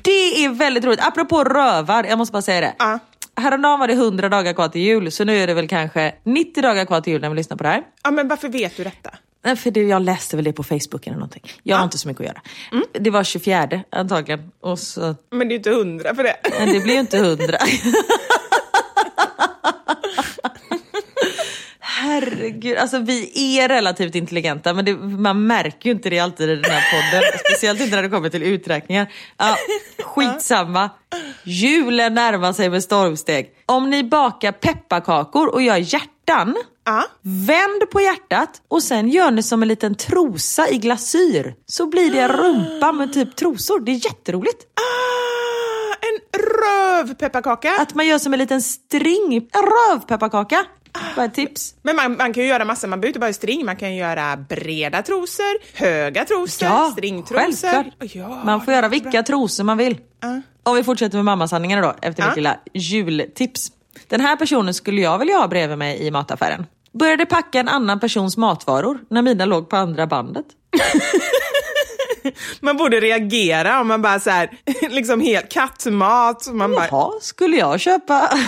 Det 0.03 0.45
är 0.45 0.49
väldigt 0.49 0.85
roligt. 0.85 1.07
Apropå 1.07 1.45
rövar, 1.45 2.05
jag 2.05 2.19
måste 2.19 2.33
bara 2.33 2.43
säga 2.43 2.61
det. 2.61 2.75
Ja. 2.79 2.99
Häromdagen 3.39 3.81
var 3.81 3.87
det 3.87 3.93
100 3.93 4.29
dagar 4.29 4.53
kvar 4.53 4.69
till 4.69 4.81
jul, 4.81 5.13
så 5.13 5.25
nu 5.25 5.37
är 5.37 5.47
det 5.47 5.55
väl 5.55 5.69
kanske 5.69 6.15
90 6.25 6.63
dagar 6.63 6.85
kvar 6.85 7.01
till 7.01 7.13
jul 7.13 7.23
när 7.23 7.31
vi 7.31 7.37
lyssnar 7.37 7.57
på 7.57 7.63
det 7.63 7.69
här. 7.69 7.83
Ja, 8.05 8.11
men 8.11 8.29
varför 8.29 8.49
vet 8.49 8.77
du 8.77 8.85
detta? 8.85 9.11
Nej, 9.45 9.57
för 9.57 9.71
det, 9.71 9.83
jag 9.83 10.03
läste 10.03 10.37
väl 10.37 10.45
det 10.45 10.53
på 10.53 10.63
Facebook 10.63 11.07
eller 11.07 11.17
någonting. 11.17 11.43
Jag 11.63 11.77
har 11.77 11.85
inte 11.85 11.99
så 11.99 12.09
mycket 12.09 12.21
att 12.21 12.27
göra. 12.27 12.41
Det 12.93 13.11
var 13.11 13.25
24 13.25 13.81
antagligen. 13.91 14.51
Och 14.61 14.79
så, 14.79 15.15
Men 15.31 15.49
det 15.49 15.55
är 15.55 15.57
inte 15.57 15.71
hundra 15.71 16.15
för 16.15 16.23
det. 16.23 16.37
men 16.59 16.73
det 16.73 16.81
blir 16.81 16.95
ju 16.95 17.01
inte 17.01 17.17
100. 17.19 17.45
Herregud, 22.09 22.77
alltså 22.79 22.99
vi 22.99 23.59
är 23.61 23.69
relativt 23.69 24.15
intelligenta 24.15 24.75
men 24.75 24.85
det, 24.85 24.95
man 24.97 25.47
märker 25.47 25.89
ju 25.89 25.91
inte 25.95 26.11
det 26.11 26.19
alltid 26.19 26.51
i 26.51 26.55
den 26.57 26.71
här 26.71 26.83
podden. 26.93 27.23
Speciellt 27.51 27.81
inte 27.81 27.97
när 27.97 28.03
det 28.03 28.09
kommer 28.09 28.29
till 28.29 28.43
uträkningar. 28.43 29.13
Ja, 29.37 29.57
skitsamma. 30.05 30.91
Julen 31.45 32.15
närmar 32.15 32.53
sig 32.53 32.71
med 32.71 32.83
stormsteg. 32.83 33.51
Om 33.67 33.91
ni 33.91 34.05
bakar 34.05 34.53
pepparkakor 34.53 35.47
och 35.55 35.63
gör 35.63 35.77
hjärtan, 35.77 36.57
Ja. 36.85 37.05
vänd 37.23 37.91
på 37.91 38.01
hjärtat 38.01 38.51
och 38.69 38.83
sen 38.83 39.09
gör 39.09 39.31
ni 39.31 39.43
som 39.43 39.63
en 39.63 39.69
liten 39.69 39.95
trosa 39.95 40.69
i 40.69 40.79
glasyr. 40.79 41.55
Så 41.67 41.87
blir 41.87 42.11
det 42.13 42.21
en 42.21 42.29
rumpa 42.29 42.93
med 42.93 43.13
typ 43.13 43.37
trosor. 43.37 43.81
Det 43.81 43.93
är 43.93 44.05
jätteroligt. 44.07 44.63
Ah, 44.75 45.95
en 46.09 46.41
rövpepparkaka. 46.41 47.71
Att 47.79 47.95
man 47.95 48.07
gör 48.07 48.19
som 48.19 48.33
en 48.33 48.39
liten 48.39 48.63
string, 48.63 49.35
en 49.53 49.63
rövpepparkaka. 49.63 50.65
Bara 51.17 51.27
ett 51.27 51.35
tips. 51.35 51.75
Men 51.83 51.97
man, 51.97 52.17
man 52.17 52.33
kan 52.33 52.43
ju 52.43 52.49
göra 52.49 52.65
massor, 52.65 52.89
man 52.89 53.01
behöver 53.01 53.09
inte 53.11 53.21
bara 53.21 53.33
string, 53.33 53.65
man 53.67 53.77
kan 53.77 53.95
göra 53.97 54.37
breda 54.37 55.03
trosor, 55.03 55.79
höga 55.79 56.25
trosor, 56.25 56.69
Ja, 56.69 56.91
stringtrosor. 56.93 57.69
självklart. 57.71 58.15
Ja, 58.15 58.43
Man 58.45 58.65
får 58.65 58.75
göra 58.75 58.89
vilka 58.89 59.23
trosor 59.23 59.65
man 59.65 59.79
vill. 59.79 59.99
Ja. 60.21 60.41
Om 60.63 60.75
vi 60.77 60.85
fortsätter 60.85 61.17
med 61.19 61.25
mammasanningarna 61.25 61.83
då, 61.83 61.95
efter 62.03 62.23
mitt 62.23 62.31
Ja. 62.31 62.35
lilla 62.35 62.57
jultips. 62.75 63.69
Den 64.09 64.21
här 64.21 64.37
personen 64.37 64.75
skulle 64.75 65.01
jag 65.01 65.19
vilja 65.19 65.37
ha 65.39 65.49
bredvid 65.49 65.79
mig 65.79 66.07
i 66.07 66.11
mataffären. 66.11 66.67
Började 66.93 67.27
packa 67.27 67.61
en 67.61 67.69
annan 67.69 68.01
persons 68.01 68.37
matvaror 68.37 68.99
när 69.11 69.23
mina 69.23 69.45
låg 69.45 69.69
på 69.69 69.77
andra 69.77 70.07
bandet. 70.07 70.47
Man 72.61 72.77
borde 72.77 73.01
reagera 73.01 73.81
om 73.81 73.89
man 73.89 74.03
bara 74.03 74.21
så 74.21 74.31
här, 74.31 74.51
liksom 74.89 75.21
helt 75.21 75.49
kattmat. 75.49 76.49
Man 76.53 76.71
bara, 76.73 76.87
Jaha, 76.91 77.13
skulle 77.21 77.57
jag 77.57 77.81
köpa? 77.81 78.31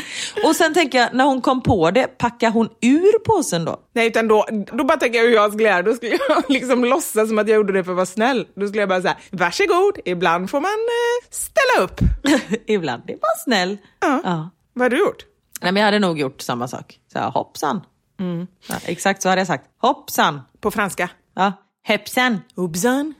Och 0.44 0.56
sen 0.56 0.74
tänker 0.74 0.98
jag, 0.98 1.14
när 1.14 1.24
hon 1.24 1.40
kom 1.40 1.62
på 1.62 1.90
det, 1.90 2.06
packar 2.18 2.50
hon 2.50 2.68
ur 2.82 3.18
påsen 3.18 3.64
då? 3.64 3.80
nej 3.94 4.06
utan 4.06 4.28
då, 4.28 4.46
då 4.72 4.84
bara 4.84 4.98
tänker 4.98 5.18
jag 5.18 5.26
hur 5.26 5.34
jag 5.34 5.52
skulle 5.52 5.68
göra. 5.68 5.82
Då 5.82 5.94
skulle 5.94 6.18
jag 6.28 6.44
liksom 6.48 6.84
låtsas 6.84 7.28
som 7.28 7.38
att 7.38 7.48
jag 7.48 7.56
gjorde 7.56 7.72
det 7.72 7.84
för 7.84 7.92
att 7.92 7.96
vara 7.96 8.06
snäll. 8.06 8.46
Då 8.56 8.66
skulle 8.66 8.82
jag 8.82 8.88
bara 8.88 9.02
säga, 9.02 9.16
varsågod, 9.30 9.98
ibland 10.04 10.50
får 10.50 10.60
man 10.60 10.70
eh, 10.70 11.30
ställa 11.30 11.84
upp. 11.84 12.00
Ibland 12.66 13.02
är 13.10 13.12
man 13.12 13.36
snäll. 13.44 13.78
Ja. 14.00 14.20
Ja. 14.24 14.50
Vad 14.72 14.84
har 14.84 14.90
du 14.90 14.98
gjort? 14.98 15.24
Nej, 15.62 15.72
men 15.72 15.80
jag 15.80 15.86
hade 15.86 15.98
nog 15.98 16.18
gjort 16.18 16.40
samma 16.40 16.68
sak. 16.68 16.98
Så 17.12 17.18
här, 17.18 17.30
hoppsan. 17.30 17.80
Ja, 18.68 18.74
exakt 18.84 19.22
så 19.22 19.28
hade 19.28 19.40
jag 19.40 19.46
sagt. 19.46 19.64
Hoppsan. 19.78 20.40
På 20.60 20.70
franska? 20.70 21.10
Ja, 21.34 21.52
hepsen. 21.84 22.40
Hoppsan. 22.56 23.14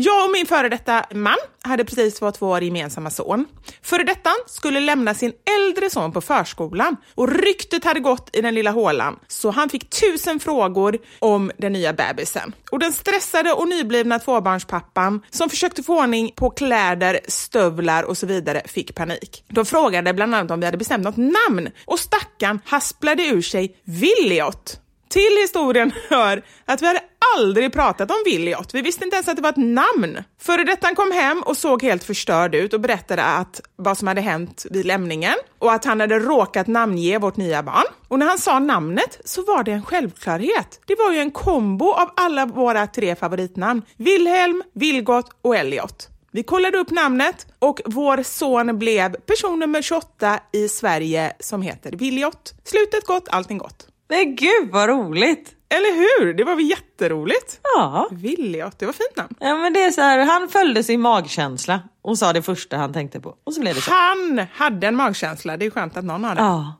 Jag 0.00 0.24
och 0.24 0.32
min 0.32 0.46
före 0.46 0.68
detta 0.68 1.04
man 1.14 1.36
hade 1.62 1.84
precis 1.84 2.18
fått 2.18 2.42
vår 2.42 2.62
gemensamma 2.62 3.10
son. 3.10 3.46
Före 3.82 4.04
detta 4.04 4.30
skulle 4.46 4.80
lämna 4.80 5.14
sin 5.14 5.32
äldre 5.58 5.90
son 5.90 6.12
på 6.12 6.20
förskolan 6.20 6.96
och 7.14 7.32
ryktet 7.32 7.84
hade 7.84 8.00
gått 8.00 8.36
i 8.36 8.40
den 8.40 8.54
lilla 8.54 8.70
hålan 8.70 9.18
så 9.28 9.50
han 9.50 9.68
fick 9.68 9.90
tusen 9.90 10.40
frågor 10.40 10.98
om 11.18 11.50
den 11.58 11.72
nya 11.72 11.92
bebisen. 11.92 12.52
Och 12.70 12.78
den 12.78 12.92
stressade 12.92 13.52
och 13.52 13.68
nyblivna 13.68 14.18
tvåbarnspappan 14.18 15.22
som 15.30 15.50
försökte 15.50 15.82
få 15.82 16.02
ordning 16.02 16.32
på 16.36 16.50
kläder, 16.50 17.20
stövlar 17.28 18.02
och 18.02 18.18
så 18.18 18.26
vidare 18.26 18.62
fick 18.66 18.94
panik. 18.94 19.44
De 19.48 19.64
frågade 19.64 20.14
bland 20.14 20.34
annat 20.34 20.50
om 20.50 20.60
vi 20.60 20.66
hade 20.66 20.78
bestämt 20.78 21.04
något 21.04 21.16
namn 21.16 21.68
och 21.84 21.98
stackaren 21.98 22.60
hasplade 22.64 23.22
ur 23.26 23.42
sig 23.42 23.76
Williot. 23.84 24.80
Till 25.08 25.38
historien 25.40 25.92
hör 26.08 26.42
att 26.64 26.82
vi 26.82 26.86
hade 26.86 27.00
aldrig 27.36 27.72
pratat 27.72 28.10
om 28.10 28.16
Williot. 28.24 28.74
Vi 28.74 28.82
visste 28.82 29.04
inte 29.04 29.16
ens 29.16 29.28
att 29.28 29.36
det 29.36 29.42
var 29.42 29.50
ett 29.50 29.56
namn. 29.56 30.24
Före 30.40 30.64
detta 30.64 30.94
kom 30.94 31.12
hem 31.12 31.42
och 31.42 31.56
såg 31.56 31.82
helt 31.82 32.04
förstörd 32.04 32.54
ut 32.54 32.74
och 32.74 32.80
berättade 32.80 33.24
att 33.24 33.60
vad 33.76 33.98
som 33.98 34.08
hade 34.08 34.20
hänt 34.20 34.66
vid 34.70 34.86
lämningen 34.86 35.34
och 35.58 35.72
att 35.72 35.84
han 35.84 36.00
hade 36.00 36.18
råkat 36.18 36.66
namnge 36.66 37.18
vårt 37.18 37.36
nya 37.36 37.62
barn. 37.62 37.84
Och 38.08 38.18
när 38.18 38.26
han 38.26 38.38
sa 38.38 38.58
namnet 38.58 39.20
så 39.24 39.42
var 39.42 39.64
det 39.64 39.72
en 39.72 39.82
självklarhet. 39.82 40.80
Det 40.86 40.94
var 40.98 41.12
ju 41.12 41.18
en 41.18 41.30
kombo 41.30 41.92
av 41.92 42.10
alla 42.16 42.46
våra 42.46 42.86
tre 42.86 43.16
favoritnamn. 43.16 43.82
Wilhelm, 43.96 44.62
Vilgot 44.74 45.26
och 45.42 45.56
Elliot. 45.56 46.08
Vi 46.30 46.42
kollade 46.42 46.78
upp 46.78 46.90
namnet 46.90 47.46
och 47.58 47.80
vår 47.84 48.22
son 48.22 48.78
blev 48.78 49.12
person 49.12 49.58
nummer 49.58 49.82
28 49.82 50.40
i 50.52 50.68
Sverige 50.68 51.32
som 51.40 51.62
heter 51.62 51.92
Williot. 51.92 52.54
Slutet 52.64 53.06
gott, 53.06 53.28
allting 53.30 53.58
gott. 53.58 53.88
Men 54.08 54.36
gud 54.36 54.70
vad 54.72 54.88
roligt. 54.88 55.54
Eller 55.68 55.94
hur? 55.94 56.34
Det 56.34 56.44
var 56.44 56.54
väl 56.54 56.70
jätteroligt? 56.70 57.60
Ja. 57.76 58.08
Williot, 58.10 58.78
det 58.78 58.86
var 58.86 58.92
fint 58.92 59.16
namn. 59.16 59.34
ja, 59.40 59.56
men 59.56 59.72
det 59.72 59.84
är 59.84 59.90
så 59.90 60.00
här, 60.00 60.18
han 60.26 60.48
följde 60.48 60.82
sin 60.84 61.00
magkänsla 61.00 61.80
och 62.02 62.18
sa 62.18 62.32
det 62.32 62.42
första 62.42 62.76
han 62.76 62.92
tänkte 62.92 63.20
på. 63.20 63.34
Och 63.44 63.54
så 63.54 63.60
blev 63.60 63.74
det 63.74 63.80
så. 63.80 63.90
Han 63.90 64.46
hade 64.52 64.86
en 64.86 64.96
magkänsla, 64.96 65.56
det 65.56 65.66
är 65.66 65.70
skönt 65.70 65.96
att 65.96 66.04
någon 66.04 66.24
har 66.24 66.34
det. 66.34 66.40
Ja. 66.40 66.74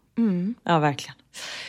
Ja, 0.62 0.78
verkligen. 0.78 1.14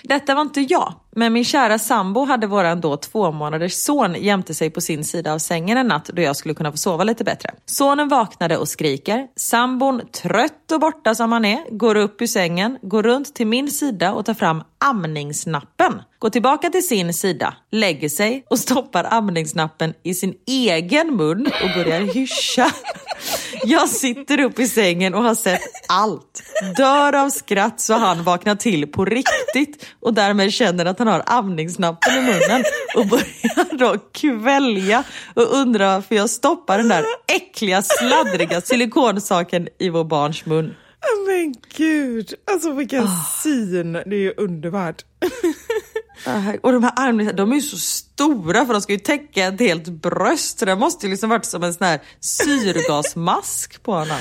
Detta 0.04 0.36
var 0.36 0.42
inte 0.42 0.62
jag, 0.62 0.94
men 1.16 1.34
min 1.34 1.46
kära 1.46 1.80
sambo 1.80 2.26
hade 2.26 2.48
våran 2.48 2.82
då 2.82 2.98
två 2.98 3.32
månaders 3.32 3.74
son 3.74 4.16
jämte 4.16 4.54
sig 4.54 4.70
på 4.70 4.82
sin 4.82 5.04
sida 5.04 5.34
av 5.34 5.40
sängen 5.40 5.78
en 5.78 5.88
natt 5.88 6.10
då 6.14 6.22
jag 6.22 6.36
skulle 6.36 6.54
kunna 6.54 6.72
få 6.72 6.78
sova 6.78 7.04
lite 7.04 7.24
bättre. 7.24 7.50
Sonen 7.66 8.08
vaknade 8.08 8.58
och 8.58 8.68
skriker. 8.68 9.28
Sambon, 9.36 10.02
trött 10.12 10.72
och 10.72 10.80
borta 10.80 11.16
som 11.16 11.32
han 11.32 11.46
är, 11.46 11.78
går 11.78 11.96
upp 11.96 12.22
ur 12.22 12.28
sängen, 12.28 12.78
går 12.82 13.04
runt 13.04 13.36
till 13.36 13.48
min 13.48 13.72
sida 13.72 14.14
och 14.14 14.26
tar 14.26 14.34
fram 14.34 14.64
amningsnappen. 14.78 16.02
Går 16.20 16.30
tillbaka 16.30 16.70
till 16.70 16.88
sin 16.88 17.14
sida, 17.14 17.54
lägger 17.72 18.10
sig 18.10 18.46
och 18.50 18.60
stoppar 18.60 19.08
amningsnappen 19.12 19.94
i 20.04 20.14
sin 20.14 20.34
egen 20.48 21.16
mun 21.16 21.46
och 21.64 21.70
börjar 21.76 22.02
hyscha. 22.02 22.72
Jag 23.64 23.90
sitter 23.90 24.40
upp 24.40 24.60
i 24.60 24.68
sängen 24.68 25.14
och 25.14 25.24
har 25.24 25.36
sett 25.36 25.62
allt. 25.88 26.44
Dör 26.78 27.16
av 27.16 27.30
skratt 27.30 27.80
så 27.82 27.94
han 27.94 28.24
vaknar 28.24 28.56
till 28.56 28.88
på 28.88 29.06
riktigt 29.06 29.86
och 30.00 30.14
därmed 30.14 30.54
känner 30.54 30.86
att 30.86 31.00
han 31.00 31.08
har 31.10 31.24
amningsnappen 31.26 32.14
i 32.14 32.22
munnen 32.22 32.64
och 32.96 33.08
börjar 33.08 33.78
då 33.78 33.98
kvälja 34.14 35.04
och 35.34 35.54
undrar 35.54 35.94
varför 35.94 36.16
jag 36.16 36.30
stoppar 36.30 36.78
den 36.78 36.88
där 36.88 37.06
äckliga 37.28 37.82
sladdriga 37.82 38.62
silikonsaken 38.62 39.68
i 39.80 39.90
vår 39.90 40.04
barns 40.04 40.46
mun. 40.46 40.76
Men 41.28 41.56
gud, 41.78 42.34
alltså 42.52 42.72
vilken 42.72 43.08
syn. 43.44 43.94
Det 43.94 44.16
är 44.16 44.20
ju 44.20 44.34
underbart. 44.38 45.06
Och 46.62 46.72
de 46.72 46.84
här 46.84 46.94
armarna, 46.96 47.32
de 47.32 47.52
är 47.52 47.56
ju 47.56 47.62
så 47.62 47.78
stora 47.78 48.66
för 48.66 48.74
de 48.74 48.82
ska 48.82 48.94
ju 48.94 49.00
täcka 49.00 49.46
ett 49.48 49.60
helt 49.60 49.88
bröst. 49.88 50.60
Så 50.60 50.66
det 50.66 50.76
måste 50.76 51.06
ju 51.06 51.12
liksom 51.12 51.30
varit 51.30 51.46
som 51.46 51.64
en 51.64 51.74
sån 51.74 51.88
här 51.88 52.00
syrgasmask 52.20 53.84
på 53.84 53.92
honom. 53.92 54.18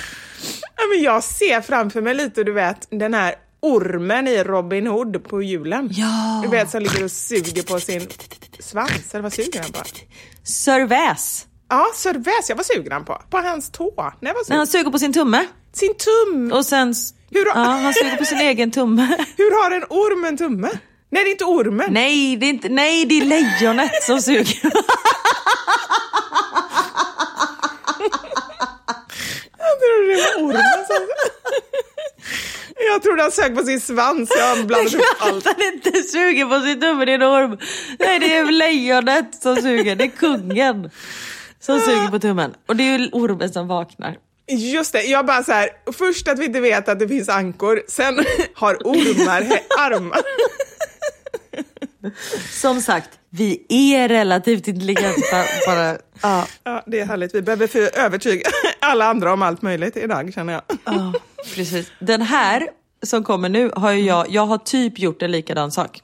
Ja, 0.76 0.82
men 0.94 1.02
jag 1.02 1.24
ser 1.24 1.60
framför 1.60 2.00
mig 2.00 2.14
lite, 2.14 2.44
du 2.44 2.52
vet, 2.52 2.86
den 2.90 3.14
här 3.14 3.34
ormen 3.62 4.28
i 4.28 4.42
Robin 4.44 4.86
Hood 4.86 5.24
på 5.28 5.42
julen. 5.42 5.88
Ja. 5.92 6.40
Du 6.44 6.48
vet 6.50 6.70
som 6.70 6.80
ligger 6.82 7.04
och 7.04 7.10
suger 7.10 7.62
på 7.62 7.80
sin 7.80 8.08
svans, 8.58 9.14
eller 9.14 9.22
vad 9.22 9.32
suger 9.32 9.62
han 9.62 9.72
på? 9.72 9.80
Sörväs. 10.44 11.46
Ja, 11.70 11.86
Sörväs, 11.94 12.48
jag 12.48 12.56
var 12.56 12.64
sugen 12.64 12.92
han 12.92 13.04
på. 13.04 13.22
På 13.30 13.38
hans 13.38 13.70
tå. 13.70 14.12
Nej, 14.20 14.32
var 14.32 14.44
sugen. 14.44 14.58
han 14.58 14.66
suger 14.66 14.90
på 14.90 14.98
sin 14.98 15.12
tumme. 15.12 15.46
Sin 15.72 15.94
tum! 15.94 16.52
Och 16.52 16.66
sen... 16.66 16.94
Hur 17.30 17.46
har- 17.54 17.60
Ja, 17.64 17.68
han 17.70 17.94
suger 17.94 18.16
på 18.16 18.24
sin 18.24 18.38
egen 18.38 18.70
tumme. 18.70 19.02
Hur 19.36 19.62
har 19.64 19.70
en 19.70 19.84
orm 19.84 20.24
en 20.24 20.36
tumme? 20.36 20.68
Nej, 21.10 21.24
det 21.24 21.30
är 21.30 21.32
inte 21.32 21.44
ormen. 21.44 21.86
Nej, 21.92 22.36
det 22.36 22.46
är, 22.46 22.50
inte, 22.50 22.68
nej, 22.68 23.04
det 23.06 23.14
är 23.20 23.24
lejonet 23.24 24.02
som 24.02 24.22
suger. 24.22 24.60
Jag 29.58 29.78
trodde 29.80 30.06
det 30.06 30.16
var 30.16 30.44
ormen 30.46 30.86
som... 30.86 31.08
Jag 32.90 33.02
trodde 33.18 33.22
han 33.22 33.32
sög 33.32 33.56
på 33.56 33.64
sin 33.64 33.80
svans, 33.80 34.30
jag 34.38 34.66
blandat 34.66 34.94
upp 34.94 35.02
allt. 35.18 35.44
Han 35.46 35.62
inte 35.74 36.02
suger 36.02 36.44
på 36.46 36.60
sin 36.66 36.80
tumme, 36.80 37.04
det 37.04 37.12
är 37.12 37.14
en 37.14 37.22
orm. 37.22 37.58
Nej, 37.98 38.18
det 38.18 38.36
är 38.36 38.52
lejonet 38.52 39.42
som 39.42 39.56
suger. 39.56 39.96
Det 39.96 40.04
är 40.04 40.08
kungen 40.08 40.90
som 41.60 41.80
suger 41.80 42.08
på 42.08 42.18
tummen. 42.18 42.54
Och 42.68 42.76
det 42.76 42.82
är 42.82 42.98
ju 42.98 43.08
ormen 43.12 43.50
som 43.52 43.68
vaknar. 43.68 44.16
Just 44.50 44.92
det, 44.92 45.02
jag 45.02 45.26
bara 45.26 45.42
så 45.42 45.52
här, 45.52 45.68
först 45.92 46.28
att 46.28 46.38
vi 46.38 46.44
inte 46.44 46.60
vet 46.60 46.88
att 46.88 46.98
det 46.98 47.08
finns 47.08 47.28
ankor, 47.28 47.82
sen 47.88 48.24
har 48.54 48.74
ormar 48.74 49.42
armar. 49.78 50.20
Som 52.52 52.80
sagt, 52.80 53.10
vi 53.30 53.66
är 53.68 54.08
relativt 54.08 54.68
intelligenta. 54.68 55.44
Bara, 55.66 55.98
ja, 56.22 56.46
Ja, 56.64 56.82
det 56.86 57.00
är 57.00 57.06
härligt. 57.06 57.34
Vi 57.34 57.42
behöver 57.42 57.66
för 57.66 57.98
övertyga 57.98 58.50
alla 58.80 59.04
andra 59.04 59.32
om 59.32 59.42
allt 59.42 59.62
möjligt 59.62 59.96
idag 59.96 60.32
känner 60.34 60.52
jag. 60.52 60.62
ja, 60.84 61.12
precis. 61.54 61.92
Den 62.00 62.22
här 62.22 62.68
som 63.02 63.24
kommer 63.24 63.48
nu 63.48 63.70
har 63.76 63.92
ju 63.92 64.00
jag, 64.00 64.30
jag 64.30 64.46
har 64.46 64.58
typ 64.58 64.98
gjort 64.98 65.22
en 65.22 65.30
likadan 65.30 65.70
sak. 65.70 66.02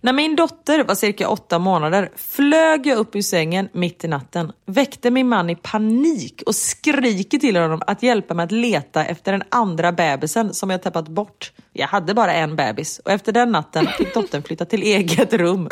När 0.00 0.12
min 0.12 0.36
dotter 0.36 0.84
var 0.84 0.94
cirka 0.94 1.28
åtta 1.28 1.58
månader 1.58 2.10
flög 2.16 2.86
jag 2.86 2.98
upp 2.98 3.16
ur 3.16 3.22
sängen 3.22 3.68
mitt 3.72 4.04
i 4.04 4.08
natten, 4.08 4.52
väckte 4.66 5.10
min 5.10 5.28
man 5.28 5.50
i 5.50 5.56
panik 5.56 6.42
och 6.46 6.54
skriker 6.54 7.38
till 7.38 7.56
honom 7.56 7.82
att 7.86 8.02
hjälpa 8.02 8.34
mig 8.34 8.44
att 8.44 8.52
leta 8.52 9.04
efter 9.04 9.32
den 9.32 9.42
andra 9.48 9.92
bebisen 9.92 10.54
som 10.54 10.70
jag 10.70 10.82
tappat 10.82 11.08
bort. 11.08 11.52
Jag 11.72 11.86
hade 11.86 12.14
bara 12.14 12.32
en 12.32 12.56
bebis 12.56 12.98
och 12.98 13.10
efter 13.10 13.32
den 13.32 13.52
natten 13.52 13.86
fick 13.98 14.14
dottern 14.14 14.42
flytta 14.42 14.64
till 14.64 14.82
eget 14.82 15.32
rum. 15.32 15.68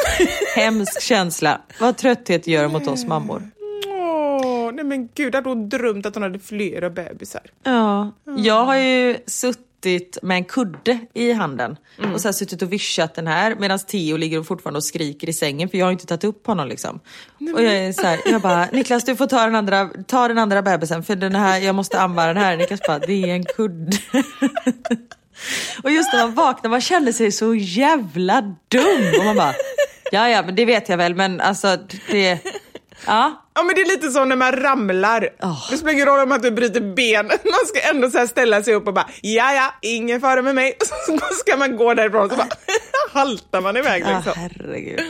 Hemsk 0.57 1.03
känsla, 1.03 1.61
vad 1.81 1.97
trötthet 1.97 2.47
gör 2.47 2.69
mot 2.69 2.89
oss 2.89 3.07
mammor. 3.07 3.51
Nej 4.73 4.85
men 4.85 5.09
gud, 5.15 5.35
hade 5.35 5.49
hon 5.49 5.69
drömt 5.69 6.07
att 6.07 6.15
hon 6.15 6.23
hade 6.23 6.39
flera 6.39 6.91
bebisar? 6.91 7.43
Ja, 7.63 8.13
jag 8.39 8.65
har 8.65 8.77
ju 8.77 9.17
suttit 9.27 9.68
med 10.22 10.37
en 10.37 10.45
kudde 10.45 10.99
i 11.14 11.33
handen 11.33 11.76
Mm. 11.99 12.14
och 12.14 12.20
så 12.20 12.33
suttit 12.33 12.62
och 12.62 12.72
vischat 12.72 13.14
den 13.14 13.26
här 13.26 13.55
medan 13.59 13.79
Theo 13.79 14.16
ligger 14.16 14.39
och 14.39 14.47
fortfarande 14.47 14.76
och 14.76 14.85
skriker 14.85 15.29
i 15.29 15.33
sängen 15.33 15.68
för 15.68 15.79
jag 15.79 15.87
har 15.87 15.93
inte 15.93 16.07
tagit 16.07 16.24
upp 16.24 16.47
honom 16.47 16.68
liksom. 16.68 17.01
Och 17.55 17.62
jag 17.62 17.76
är 17.76 17.93
så 17.93 18.03
här, 18.07 18.20
jag 18.26 18.41
bara 18.41 18.66
Niklas 18.72 19.05
du 19.05 19.16
får 19.16 19.26
ta 19.26 19.45
den 19.45 19.55
andra, 19.55 19.91
ta 20.07 20.29
den 20.29 20.39
andra 20.39 20.62
bebisen 20.62 21.03
för 21.03 21.16
den 21.16 21.35
här, 21.35 21.59
jag 21.59 21.74
måste 21.74 22.01
amma 22.01 22.26
den 22.26 22.37
här. 22.37 22.57
Niklas 22.57 22.81
bara, 22.87 22.99
det 22.99 23.12
är 23.22 23.29
en 23.35 23.45
kudde. 23.45 23.97
och 25.83 25.91
just 25.91 26.12
när 26.12 26.22
man 26.22 26.35
vaknar, 26.35 26.70
man 26.70 26.81
känner 26.81 27.12
sig 27.12 27.33
så 27.33 27.55
jävla 27.55 28.41
dum 28.68 29.12
och 29.18 29.24
man 29.24 29.37
bara, 29.37 29.55
ja 30.12 30.29
ja 30.29 30.43
men 30.43 30.55
det 30.55 30.64
vet 30.64 30.89
jag 30.89 30.97
väl 30.97 31.14
men 31.14 31.41
alltså 31.41 31.76
det, 32.11 32.39
ja. 33.07 33.45
Ja 33.59 33.65
men 33.65 33.75
det 33.75 33.81
är 33.81 33.87
lite 33.87 34.11
som 34.11 34.29
när 34.29 34.37
man 34.37 34.53
ramlar. 34.53 35.29
Åh. 35.43 35.67
Det 35.71 35.77
spelar 35.77 35.93
ingen 35.93 36.07
roll 36.07 36.21
om 36.21 36.33
att 36.33 36.43
du 36.43 36.51
bryter 36.51 36.81
ben. 36.81 37.27
Man 37.45 37.67
ska 37.67 37.91
ändå 37.91 38.11
så 38.11 38.27
ställa 38.27 38.63
sig 38.63 38.75
upp 38.75 38.87
och 38.87 38.95
bara 38.95 39.09
ja 39.21 39.53
ja, 39.55 39.75
ingen 39.83 40.21
fara 40.21 40.43
med 40.43 40.55
mig. 40.55 40.77
Och 40.81 40.87
så 41.21 41.35
ska 41.35 41.57
man 41.57 41.77
gå 41.77 41.95
därifrån 41.95 42.25
och 42.25 42.31
så 42.31 42.37
bara 42.37 42.49
haltar 43.21 43.61
man 43.61 43.77
iväg 43.77 44.03
Ja, 44.07 44.17
liksom. 44.17 44.33
herregud. 44.37 45.01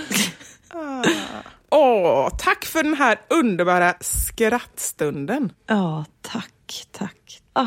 Åh, 1.70 2.28
tack 2.38 2.64
för 2.64 2.82
den 2.82 2.94
här 2.94 3.20
underbara 3.30 3.94
skrattstunden. 4.00 5.52
Ja, 5.66 6.04
tack, 6.22 6.86
tack. 6.92 7.14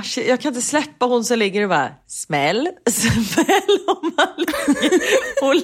Shit, 0.03 0.27
jag 0.27 0.41
kan 0.41 0.49
inte 0.49 0.61
släppa 0.61 1.05
hon 1.05 1.25
som 1.25 1.39
ligger 1.39 1.63
och 1.63 1.69
bara 1.69 1.89
smäll, 2.07 2.69
smäll 2.89 3.79
och 3.87 4.03
man 4.03 4.27
ligger 4.37 5.43
och 5.43 5.55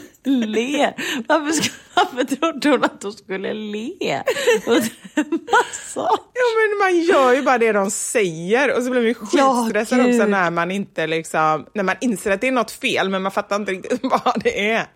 ler. 0.47 0.93
Varför, 1.28 1.51
ska, 1.51 1.70
varför 1.95 2.24
trodde 2.36 2.70
hon 2.70 2.84
att 2.84 3.03
hon 3.03 3.13
skulle 3.13 3.53
le? 3.53 4.22
Massa. 4.65 6.09
Ja 6.34 6.45
men 6.57 6.78
man 6.80 7.03
gör 7.03 7.34
ju 7.34 7.41
bara 7.41 7.57
det 7.57 7.72
de 7.72 7.91
säger 7.91 8.78
och 8.78 8.84
så 8.84 8.89
blir 8.91 9.01
man 9.01 9.07
ju 9.09 9.15
Ja, 9.34 9.63
skitstressad 9.63 9.99
gud. 10.05 10.15
också 10.15 10.28
när 10.28 10.51
man 10.51 10.72
inte 10.72 11.07
liksom, 11.07 11.65
när 11.74 11.84
man 11.84 11.95
inser 12.01 12.32
att 12.32 12.41
det 12.41 12.47
är 12.47 12.51
något 12.51 12.72
fel 12.72 13.09
men 13.09 13.22
man 13.22 13.32
fattar 13.32 13.55
inte 13.55 13.72
riktigt 13.72 13.99
vad 14.03 14.41
det 14.43 14.72
är. 14.72 14.88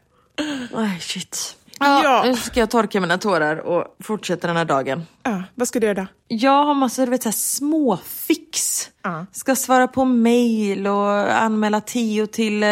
Ay, 0.76 1.00
shit. 1.00 1.56
Ja, 1.80 2.04
Ja. 2.04 2.24
Nu 2.26 2.36
ska 2.36 2.60
jag 2.60 2.70
torka 2.70 3.00
mina 3.02 3.18
tårar 3.18 3.58
och 3.58 3.96
fortsätta 4.04 4.48
den 4.48 4.56
här 4.58 4.66
dagen. 4.66 5.04
Ja, 5.24 5.44
vad 5.56 5.68
ska 5.68 5.80
du 5.80 5.88
göra 5.88 6.02
då? 6.02 6.08
Jag 6.28 6.66
har 6.66 6.74
massor 6.74 7.06
du 7.06 7.12
vet, 7.12 7.24
så 7.24 7.30
här, 7.30 7.34
små 7.34 7.98
fix. 8.06 8.90
Ja. 9.04 9.26
Ska 9.32 9.56
svara 9.56 9.88
på 9.88 10.06
mail 10.06 10.88
och 10.88 11.42
anmäla 11.42 11.82
Tio 11.82 12.28
till 12.28 12.64
eh, 12.64 12.70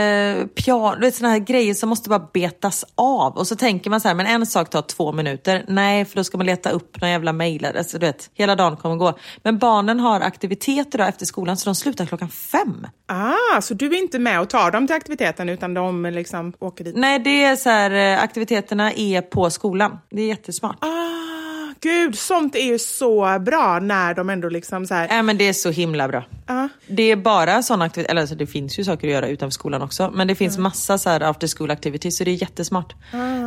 piano. 0.55 0.95
Du 0.95 1.01
vet 1.01 1.15
sådana 1.15 1.33
här 1.33 1.39
grejer 1.39 1.73
som 1.73 1.89
måste 1.89 2.09
bara 2.09 2.27
betas 2.33 2.85
av. 2.95 3.37
Och 3.37 3.47
så 3.47 3.55
tänker 3.55 3.89
man 3.89 4.01
så 4.01 4.07
här, 4.07 4.15
men 4.15 4.25
en 4.25 4.45
sak 4.45 4.69
tar 4.69 4.81
två 4.81 5.11
minuter. 5.11 5.65
Nej, 5.67 6.05
för 6.05 6.15
då 6.15 6.23
ska 6.23 6.37
man 6.37 6.45
leta 6.45 6.69
upp 6.69 7.01
någon 7.01 7.09
jävla 7.09 7.33
mailadress. 7.33 7.91
Du 7.91 7.97
vet, 7.97 8.29
hela 8.33 8.55
dagen 8.55 8.77
kommer 8.77 8.95
gå. 8.95 9.13
Men 9.43 9.57
barnen 9.57 9.99
har 9.99 10.21
aktiviteter 10.21 10.97
då 10.97 11.03
efter 11.03 11.25
skolan 11.25 11.57
så 11.57 11.69
de 11.69 11.75
slutar 11.75 12.05
klockan 12.05 12.29
fem. 12.29 12.87
Ah, 13.07 13.61
så 13.61 13.73
du 13.73 13.85
är 13.87 13.99
inte 13.99 14.19
med 14.19 14.41
och 14.41 14.49
tar 14.49 14.71
dem 14.71 14.87
till 14.87 14.95
aktiviteten 14.95 15.49
utan 15.49 15.73
de 15.73 16.05
liksom 16.05 16.53
åker 16.59 16.83
dit? 16.83 16.95
Nej, 16.97 17.19
det 17.19 17.43
är 17.43 17.55
så 17.55 17.69
här, 17.69 17.91
eh, 17.91 18.23
aktiviteterna 18.23 18.93
är 18.93 19.21
på 19.21 19.49
skolan. 19.49 19.97
Det 20.09 20.21
är 20.21 20.27
jättesmart. 20.27 20.77
Ah, 20.81 21.38
gud, 21.81 22.17
sånt 22.17 22.55
är 22.55 22.65
ju 22.65 22.79
så 22.79 23.39
bra 23.39 23.79
när 23.79 24.13
de 24.13 24.29
ändå 24.29 24.49
liksom 24.49 24.85
så 24.85 24.93
här... 24.93 25.07
Nej 25.07 25.23
men 25.23 25.37
det 25.37 25.47
är 25.47 25.53
så 25.53 25.69
himla 25.69 26.07
bra. 26.07 26.23
Ja. 26.47 26.69
Det 26.87 27.03
är 27.03 27.15
bara 27.15 27.63
sådana 27.63 27.85
aktiviteter, 27.85 28.11
eller 28.11 28.21
alltså 28.21 28.35
det 28.35 28.47
finns 28.47 28.79
ju 28.79 28.83
saker 28.83 29.07
att 29.07 29.13
göra 29.13 29.27
utanför 29.27 29.51
skolan 29.51 29.81
också. 29.81 30.11
Men 30.13 30.27
det 30.27 30.35
finns 30.35 30.57
massa 30.57 30.97
så 30.97 31.09
här 31.09 31.21
after 31.21 31.57
school 31.57 31.71
activities 31.71 32.17
så 32.17 32.23
det 32.23 32.31
är 32.31 32.41
jättesmart. 32.41 32.95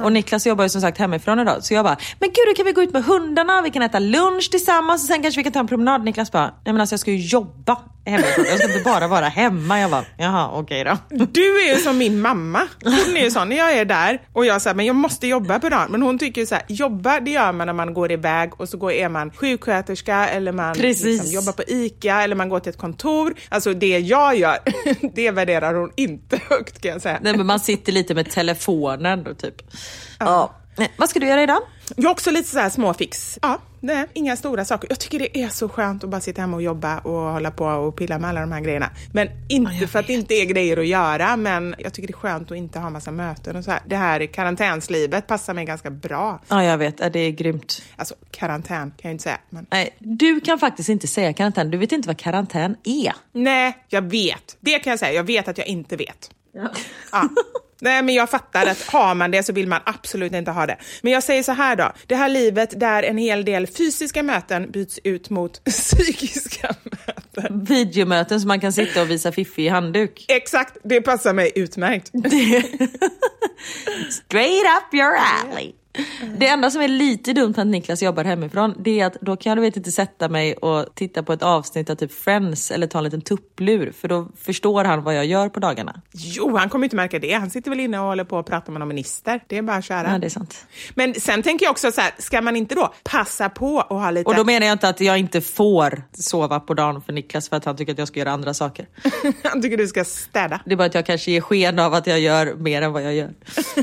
Och 0.04 0.12
Niklas 0.12 0.46
jobbar 0.46 0.64
ju 0.64 0.68
som 0.68 0.80
sagt 0.80 0.98
hemifrån 0.98 1.40
idag. 1.40 1.64
Så 1.64 1.74
jag 1.74 1.84
bara, 1.84 1.96
men 2.20 2.28
gud 2.28 2.46
då 2.48 2.54
kan 2.56 2.66
vi 2.66 2.72
gå 2.72 2.82
ut 2.82 2.92
med 2.92 3.04
hundarna, 3.04 3.62
vi 3.62 3.70
kan 3.70 3.82
äta 3.82 3.98
lunch 3.98 4.50
tillsammans 4.50 5.02
och 5.02 5.08
sen 5.08 5.22
kanske 5.22 5.38
vi 5.38 5.44
kan 5.44 5.52
ta 5.52 5.60
en 5.60 5.68
promenad. 5.68 6.04
Niklas 6.04 6.32
bara, 6.32 6.44
nej 6.44 6.72
men 6.72 6.80
alltså 6.80 6.92
jag 6.92 7.00
ska 7.00 7.10
ju 7.10 7.26
jobba 7.26 7.78
hemifrån. 8.04 8.44
Jag 8.48 8.58
ska 8.58 8.68
inte 8.68 8.84
bara 8.84 9.08
vara 9.08 9.28
hemma. 9.28 9.80
Jag 9.80 9.90
bara, 9.90 10.04
jaha 10.16 10.50
okej 10.52 10.84
då. 10.84 10.98
Du 11.10 11.60
är 11.60 11.74
ju 11.74 11.80
som 11.80 11.98
min 11.98 12.20
mamma. 12.20 12.68
Hon 12.84 13.16
är 13.16 13.24
ju 13.24 13.30
sån, 13.30 13.48
när 13.48 13.56
jag 13.56 13.72
är 13.72 13.84
där 13.84 14.22
och 14.32 14.46
jag 14.46 14.62
säger 14.62 14.74
men 14.74 14.86
jag 14.86 14.96
måste 14.96 15.26
jobba 15.26 15.58
på 15.58 15.68
dagen. 15.68 15.86
Men 15.90 16.02
hon 16.02 16.18
tycker 16.18 16.40
ju 16.40 16.46
så 16.46 16.54
här, 16.54 16.64
jobba 16.68 17.20
det 17.20 17.30
gör 17.30 17.52
man 17.52 17.66
när 17.66 17.74
man 17.74 17.94
går 17.94 18.12
iväg 18.12 18.60
och 18.60 18.68
så 18.68 18.76
går, 18.76 18.92
är 18.92 19.08
man 19.08 19.30
sjuksköterska 19.30 20.28
eller 20.28 20.52
man 20.52 20.78
liksom 20.78 21.26
jobbar 21.26 21.52
på 21.52 21.62
ICA 21.66 22.22
eller 22.22 22.36
man 22.36 22.48
går 22.48 22.60
till 22.60 22.70
ett 22.70 22.78
kontor. 22.78 23.34
Alltså 23.48 23.74
det 23.74 23.98
jag 23.98 24.36
gör, 24.36 24.58
det 25.14 25.30
värderar 25.30 25.74
hon 25.74 25.90
inte 25.96 26.40
högt 26.50 26.82
kan 26.82 26.90
jag 26.90 27.02
säga. 27.02 27.18
Nej 27.22 27.36
men 27.36 27.46
man 27.46 27.60
sitter 27.60 27.92
lite 27.92 28.14
med 28.14 28.30
telefonen 28.30 29.24
då 29.24 29.34
typ. 29.34 29.54
Ja. 30.18 30.54
Nej, 30.76 30.92
Vad 30.96 31.08
ska 31.10 31.20
du 31.20 31.26
göra 31.26 31.42
idag? 31.42 31.60
Jag 31.96 32.04
har 32.04 32.10
också 32.10 32.30
lite 32.30 32.48
så 32.48 32.58
här 32.58 32.70
småfix. 32.70 33.38
Ja, 33.42 33.58
nej, 33.80 34.06
inga 34.12 34.36
stora 34.36 34.64
saker. 34.64 34.88
Jag 34.88 35.00
tycker 35.00 35.18
det 35.18 35.38
är 35.38 35.48
så 35.48 35.68
skönt 35.68 36.04
att 36.04 36.10
bara 36.10 36.20
sitta 36.20 36.40
hemma 36.40 36.56
och 36.56 36.62
jobba 36.62 36.98
och 36.98 37.12
hålla 37.12 37.50
på 37.50 37.64
och 37.64 37.96
pilla 37.96 38.18
med 38.18 38.30
alla 38.30 38.40
de 38.40 38.52
här 38.52 38.60
grejerna. 38.60 38.90
Men 39.12 39.28
inte 39.48 39.72
Ja, 39.80 39.86
för 39.86 39.98
att 39.98 40.06
det 40.06 40.12
inte 40.12 40.34
är 40.34 40.44
grejer 40.44 40.76
att 40.76 40.86
göra, 40.86 41.36
men 41.36 41.74
jag 41.78 41.92
tycker 41.92 42.08
det 42.08 42.12
är 42.12 42.16
skönt 42.18 42.50
att 42.50 42.56
inte 42.56 42.78
ha 42.78 42.90
massa 42.90 43.10
möten 43.10 43.56
och 43.56 43.64
så 43.64 43.70
här. 43.70 43.80
Det 43.86 43.96
här 43.96 44.26
karantänslivet 44.26 45.26
passar 45.26 45.54
mig 45.54 45.64
ganska 45.64 45.90
bra. 45.90 46.40
Ja, 46.48 46.64
jag 46.64 46.78
vet. 46.78 46.96
Det 47.12 47.18
är 47.18 47.30
grymt. 47.30 47.82
Alltså 47.96 48.14
karantän 48.30 48.90
kan 48.90 49.08
jag 49.08 49.14
inte 49.14 49.22
säga, 49.24 49.38
men 49.50 49.66
Nej, 49.70 49.96
du 49.98 50.40
kan 50.40 50.58
faktiskt 50.58 50.88
inte 50.88 51.06
säga 51.06 51.32
karantän. 51.32 51.70
Du 51.70 51.78
vet 51.78 51.92
inte 51.92 52.08
vad 52.08 52.18
karantän 52.18 52.76
är. 52.84 53.12
nej, 53.32 53.78
jag 53.88 54.02
vet. 54.02 54.56
Det 54.60 54.78
kan 54.78 54.90
jag 54.90 54.98
säga. 54.98 55.12
Jag 55.12 55.24
vet 55.24 55.48
att 55.48 55.58
jag 55.58 55.66
inte 55.66 55.96
vet. 55.96 56.30
Ja. 56.54 56.70
Nej, 57.80 58.02
men 58.02 58.14
jag 58.14 58.30
fattar 58.30 58.66
att 58.66 58.82
har 58.82 59.14
man 59.14 59.30
det 59.30 59.42
så 59.42 59.52
vill 59.52 59.68
man 59.68 59.80
absolut 59.84 60.32
inte 60.32 60.50
ha 60.50 60.66
det. 60.66 60.76
Men 61.02 61.12
jag 61.12 61.22
säger 61.22 61.42
så 61.42 61.52
här 61.52 61.76
då, 61.76 61.92
det 62.06 62.14
här 62.14 62.28
livet 62.28 62.80
där 62.80 63.02
en 63.02 63.18
hel 63.18 63.44
del 63.44 63.66
fysiska 63.66 64.22
möten 64.22 64.70
byts 64.70 64.98
ut 65.04 65.30
mot 65.30 65.64
psykiska 65.70 66.74
möten. 66.84 67.64
Videomöten 67.64 68.40
som 68.40 68.48
man 68.48 68.60
kan 68.60 68.72
sitta 68.72 69.02
och 69.02 69.10
visa 69.10 69.32
Fiffi 69.32 69.64
i 69.64 69.68
handduk. 69.68 70.24
Exakt, 70.28 70.76
det 70.84 71.00
passar 71.00 71.32
mig 71.34 71.52
utmärkt. 71.54 72.08
Straight 74.10 74.64
up 74.64 74.94
your 74.94 75.16
alley. 75.16 75.72
Det 76.36 76.46
enda 76.48 76.70
som 76.70 76.82
är 76.82 76.88
lite 76.88 77.32
dumt 77.32 77.54
med 77.56 77.58
att 77.58 77.66
Niklas 77.66 78.02
jobbar 78.02 78.24
hemifrån 78.24 78.74
det 78.78 79.00
är 79.00 79.06
att 79.06 79.16
då 79.20 79.36
kan 79.36 79.50
jag 79.50 79.60
vet 79.60 79.76
inte 79.76 79.92
sätta 79.92 80.28
mig 80.28 80.54
och 80.54 80.94
titta 80.94 81.22
på 81.22 81.32
ett 81.32 81.42
avsnitt 81.42 81.90
av 81.90 81.94
typ 81.94 82.12
Friends 82.12 82.70
eller 82.70 82.86
ta 82.86 82.98
en 82.98 83.04
liten 83.04 83.20
tupplur 83.20 83.92
för 84.00 84.08
då 84.08 84.28
förstår 84.38 84.84
han 84.84 85.02
vad 85.02 85.16
jag 85.16 85.26
gör 85.26 85.48
på 85.48 85.60
dagarna. 85.60 86.00
Jo, 86.12 86.56
han 86.56 86.68
kommer 86.68 86.84
inte 86.86 86.96
märka 86.96 87.18
det. 87.18 87.32
Han 87.32 87.50
sitter 87.50 87.70
väl 87.70 87.80
inne 87.80 87.98
och 87.98 88.06
håller 88.06 88.24
på 88.24 88.38
och 88.38 88.46
pratar 88.46 88.72
med 88.72 88.80
någon 88.80 88.88
minister. 88.88 89.40
Det 89.46 89.58
är 89.58 89.62
bara 89.62 89.76
att 89.76 89.84
köra. 89.84 90.12
Ja, 90.12 90.18
det 90.18 90.26
är 90.26 90.30
sant. 90.30 90.66
Men 90.94 91.14
sen 91.14 91.42
tänker 91.42 91.66
jag 91.66 91.70
också 91.70 91.92
så 91.92 92.00
här, 92.00 92.10
ska 92.18 92.42
man 92.42 92.56
inte 92.56 92.74
då 92.74 92.94
passa 93.02 93.48
på 93.48 93.80
att 93.80 93.88
ha 93.88 94.10
lite... 94.10 94.30
Och 94.30 94.36
då 94.36 94.44
menar 94.44 94.66
jag 94.66 94.74
inte 94.74 94.88
att 94.88 95.00
jag 95.00 95.18
inte 95.18 95.40
får 95.40 96.02
sova 96.12 96.60
på 96.60 96.74
dagen 96.74 97.02
för 97.02 97.12
Niklas 97.12 97.48
för 97.48 97.56
att 97.56 97.64
han 97.64 97.76
tycker 97.76 97.92
att 97.92 97.98
jag 97.98 98.08
ska 98.08 98.20
göra 98.20 98.32
andra 98.32 98.54
saker. 98.54 98.88
Han 99.44 99.62
tycker 99.62 99.76
du 99.76 99.88
ska 99.88 100.04
städa. 100.04 100.60
Det 100.64 100.72
är 100.72 100.76
bara 100.76 100.86
att 100.86 100.94
jag 100.94 101.06
kanske 101.06 101.30
ger 101.30 101.40
sken 101.40 101.78
av 101.78 101.94
att 101.94 102.06
jag 102.06 102.20
gör 102.20 102.54
mer 102.54 102.82
än 102.82 102.92
vad 102.92 103.02
jag 103.02 103.14
gör. 103.14 103.30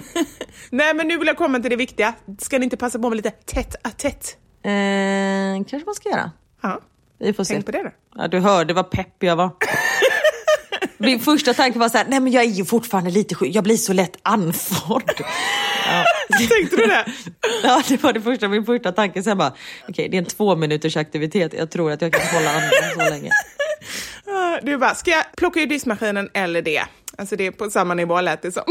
Nej, 0.69 0.93
men 0.93 1.07
nu 1.07 1.17
vill 1.17 1.27
jag 1.27 1.37
komma 1.37 1.59
till 1.59 1.69
det 1.69 1.75
viktiga. 1.75 1.98
Ska 2.39 2.57
ni 2.59 2.63
inte 2.63 2.77
passa 2.77 2.99
på 2.99 3.09
med 3.09 3.15
lite 3.15 3.31
tätt 3.31 3.75
a 3.83 3.89
tätt? 3.97 4.37
Eh, 4.63 5.65
kanske 5.69 5.85
man 5.85 5.95
ska 5.95 6.09
göra. 6.09 6.31
Ja, 6.61 6.81
Vi 7.19 7.33
får 7.33 7.43
se. 7.43 7.53
tänk 7.53 7.65
på 7.65 7.71
det 7.71 7.83
då. 7.83 7.91
Ja, 8.15 8.27
du 8.27 8.39
hörde 8.39 8.73
vad 8.73 8.89
pepp 8.91 9.23
jag 9.23 9.35
var. 9.35 9.49
Min 10.97 11.19
första 11.19 11.53
tanke 11.53 11.79
var 11.79 11.89
så 11.89 11.97
här, 11.97 12.05
nej 12.09 12.19
men 12.19 12.31
jag 12.33 12.43
är 12.43 12.47
ju 12.49 12.65
fortfarande 12.65 13.09
lite 13.11 13.35
sjuk, 13.35 13.49
jag 13.55 13.63
blir 13.63 13.77
så 13.77 13.93
lätt 13.93 14.17
andfådd. 14.23 15.11
Ja. 15.87 16.05
Tänkte 16.37 16.75
du 16.75 16.85
det? 16.87 17.05
Ja, 17.63 17.81
det 17.87 18.03
var 18.03 18.13
det 18.13 18.21
första, 18.21 18.47
min 18.47 18.65
första 18.65 18.91
tanke. 18.91 19.23
Sen 19.23 19.37
bara, 19.37 19.53
okej 19.89 20.09
det 20.09 20.17
är 20.17 20.19
en 20.19 20.25
två 20.25 20.55
minuters 20.55 20.97
aktivitet, 20.97 21.53
jag 21.53 21.71
tror 21.71 21.91
att 21.91 22.01
jag 22.01 22.13
kan 22.13 22.27
hålla 22.27 22.49
andan 22.49 22.69
så 22.95 23.09
länge. 23.09 23.29
Du 24.61 24.77
bara, 24.77 24.95
ska 24.95 25.11
jag 25.11 25.23
plocka 25.37 25.59
ur 25.59 25.65
diskmaskinen 25.67 26.29
eller 26.33 26.61
det? 26.61 26.81
Alltså 27.17 27.35
det 27.35 27.45
är 27.47 27.51
på 27.51 27.69
samma 27.69 27.93
nivå 27.93 28.21
lät 28.21 28.41
det 28.41 28.51
som. 28.51 28.63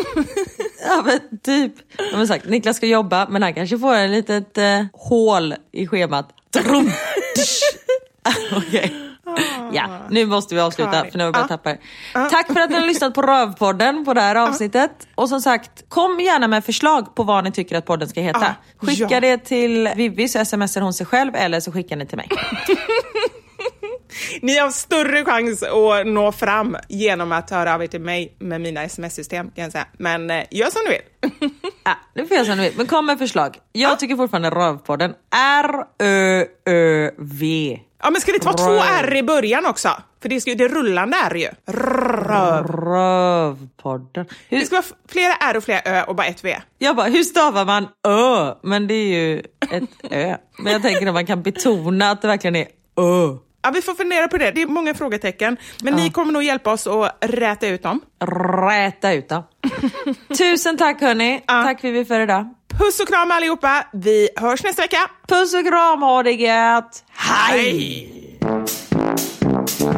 Ja 0.82 1.02
men 1.06 1.38
typ. 1.38 1.72
De 2.10 2.16
har 2.16 2.26
sagt, 2.26 2.44
Niklas 2.44 2.76
ska 2.76 2.86
jobba 2.86 3.26
men 3.30 3.42
han 3.42 3.54
kanske 3.54 3.78
får 3.78 3.94
ett 3.94 4.10
litet 4.10 4.58
eh, 4.58 4.84
hål 4.92 5.54
i 5.72 5.86
schemat. 5.86 6.28
Okej. 8.56 8.94
Ja, 9.72 10.06
nu 10.10 10.26
måste 10.26 10.54
vi 10.54 10.60
avsluta 10.60 10.90
Karin. 10.92 11.10
för 11.10 11.18
nu 11.18 11.24
har 11.24 11.28
vi 11.28 11.32
börjat 11.32 11.50
Ja. 11.50 11.56
tappa 11.56 11.70
det. 11.70 11.78
Tack 12.30 12.46
för 12.52 12.60
att 12.60 12.70
ni 12.70 12.76
har 12.76 12.86
lyssnat 12.86 13.14
på 13.14 13.22
Rövpodden 13.22 14.04
på 14.04 14.14
det 14.14 14.20
här 14.20 14.34
avsnittet. 14.34 14.90
Och 15.14 15.28
som 15.28 15.40
sagt, 15.40 15.84
kom 15.88 16.20
gärna 16.20 16.48
med 16.48 16.64
förslag 16.64 17.14
på 17.14 17.22
vad 17.22 17.44
ni 17.44 17.52
tycker 17.52 17.76
att 17.78 17.84
podden 17.86 18.08
ska 18.08 18.20
heta. 18.20 18.54
Ja. 18.80 18.86
Skicka 18.86 19.06
Ja. 19.10 19.20
det 19.20 19.38
till 19.38 19.90
Vivi 19.96 20.28
så 20.28 20.44
smsar 20.44 20.80
hon 20.80 20.92
sig 20.94 21.06
själv 21.06 21.34
eller 21.36 21.60
så 21.60 21.72
skickar 21.72 21.96
ni 21.96 22.06
till 22.06 22.16
mig. 22.16 22.28
Ni 24.42 24.58
har 24.58 24.70
större 24.70 25.24
chans 25.24 25.62
att 25.62 26.06
nå 26.06 26.32
fram 26.32 26.76
genom 26.88 27.32
att 27.32 27.50
höra 27.50 27.74
av 27.74 27.82
er 27.82 27.86
till 27.86 28.00
mig 28.00 28.36
med 28.38 28.60
mina 28.60 28.82
sms-system 28.84 29.50
kan 29.50 29.62
jag 29.64 29.72
säga. 29.72 29.86
Men 29.98 30.30
eh, 30.30 30.44
gör 30.50 30.70
som 30.70 30.80
du 30.86 30.90
vill. 30.90 31.00
Ja, 31.84 31.94
det 32.14 32.26
får 32.26 32.36
jag 32.36 32.46
som 32.46 32.56
ni 32.56 32.62
vill. 32.62 32.72
Men 32.76 32.86
kom 32.86 33.06
med 33.06 33.18
förslag. 33.18 33.58
Jag 33.72 33.98
tycker 33.98 34.16
fortfarande 34.16 34.50
Rövpodden. 34.50 35.14
R-Ö-Ö-V. 36.56 37.78
Ja, 38.02 38.10
men 38.10 38.20
ska 38.20 38.32
vi 38.32 38.38
ta 38.38 38.52
två 38.52 38.72
R 39.02 39.16
i 39.16 39.22
början 39.22 39.66
också? 39.66 39.88
För 40.22 40.28
det, 40.28 40.40
ska, 40.40 40.54
det 40.54 40.64
är 40.64 40.68
rullande 40.68 41.16
R 41.30 41.34
ju. 41.36 41.48
Röv. 41.72 42.66
Rövpodden. 42.66 44.26
Hur, 44.48 44.58
Det 44.60 44.66
ska 44.66 44.76
vara 44.76 44.84
flera 45.08 45.34
R 45.34 45.56
och 45.56 45.64
flera 45.64 45.80
Ö 45.84 46.02
och 46.02 46.14
bara 46.16 46.26
ett 46.26 46.44
V. 46.44 46.56
Jag 46.78 46.96
bara, 46.96 47.06
hur 47.06 47.22
stavar 47.22 47.64
man 47.64 47.88
ö? 48.08 48.54
Men 48.62 48.86
det 48.86 48.94
är 48.94 49.18
ju 49.18 49.38
ett 49.70 50.12
ö. 50.12 50.36
Men 50.58 50.72
jag 50.72 50.82
tänker 50.82 51.06
att 51.06 51.14
man 51.14 51.26
kan 51.26 51.42
betona 51.42 52.10
att 52.10 52.22
det 52.22 52.28
verkligen 52.28 52.56
är 52.56 52.66
ö. 53.00 53.36
Ja, 53.62 53.70
vi 53.70 53.82
får 53.82 53.94
fundera 53.94 54.28
på 54.28 54.38
det. 54.38 54.50
Det 54.50 54.62
är 54.62 54.66
många 54.66 54.94
frågetecken. 54.94 55.56
Men 55.82 55.94
ni 55.94 56.10
kommer 56.10 56.32
nog 56.32 56.42
hjälpa 56.42 56.72
oss 56.72 56.86
att 56.86 57.18
räta 57.20 57.66
ut 57.66 57.82
dem. 57.82 58.00
Räta 58.68 59.12
ut 59.12 59.28
dem. 59.28 59.42
Tusen 60.38 60.76
tack 60.76 61.00
hörni. 61.00 61.42
Tack 61.46 61.84
Vivi 61.84 62.04
för 62.04 62.20
idag. 62.20 62.54
Puss 62.78 63.00
och 63.00 63.08
kram 63.08 63.30
allihopa. 63.30 63.86
Vi 63.92 64.28
hörs 64.36 64.64
nästa 64.64 64.82
vecka. 64.82 65.10
Puss 65.28 65.54
och 65.54 65.66
kram, 65.66 66.02
ha 66.02 66.22
det 66.22 66.32
gött. 66.32 67.04
Hej! 67.12 68.14
Mamma 69.84 69.97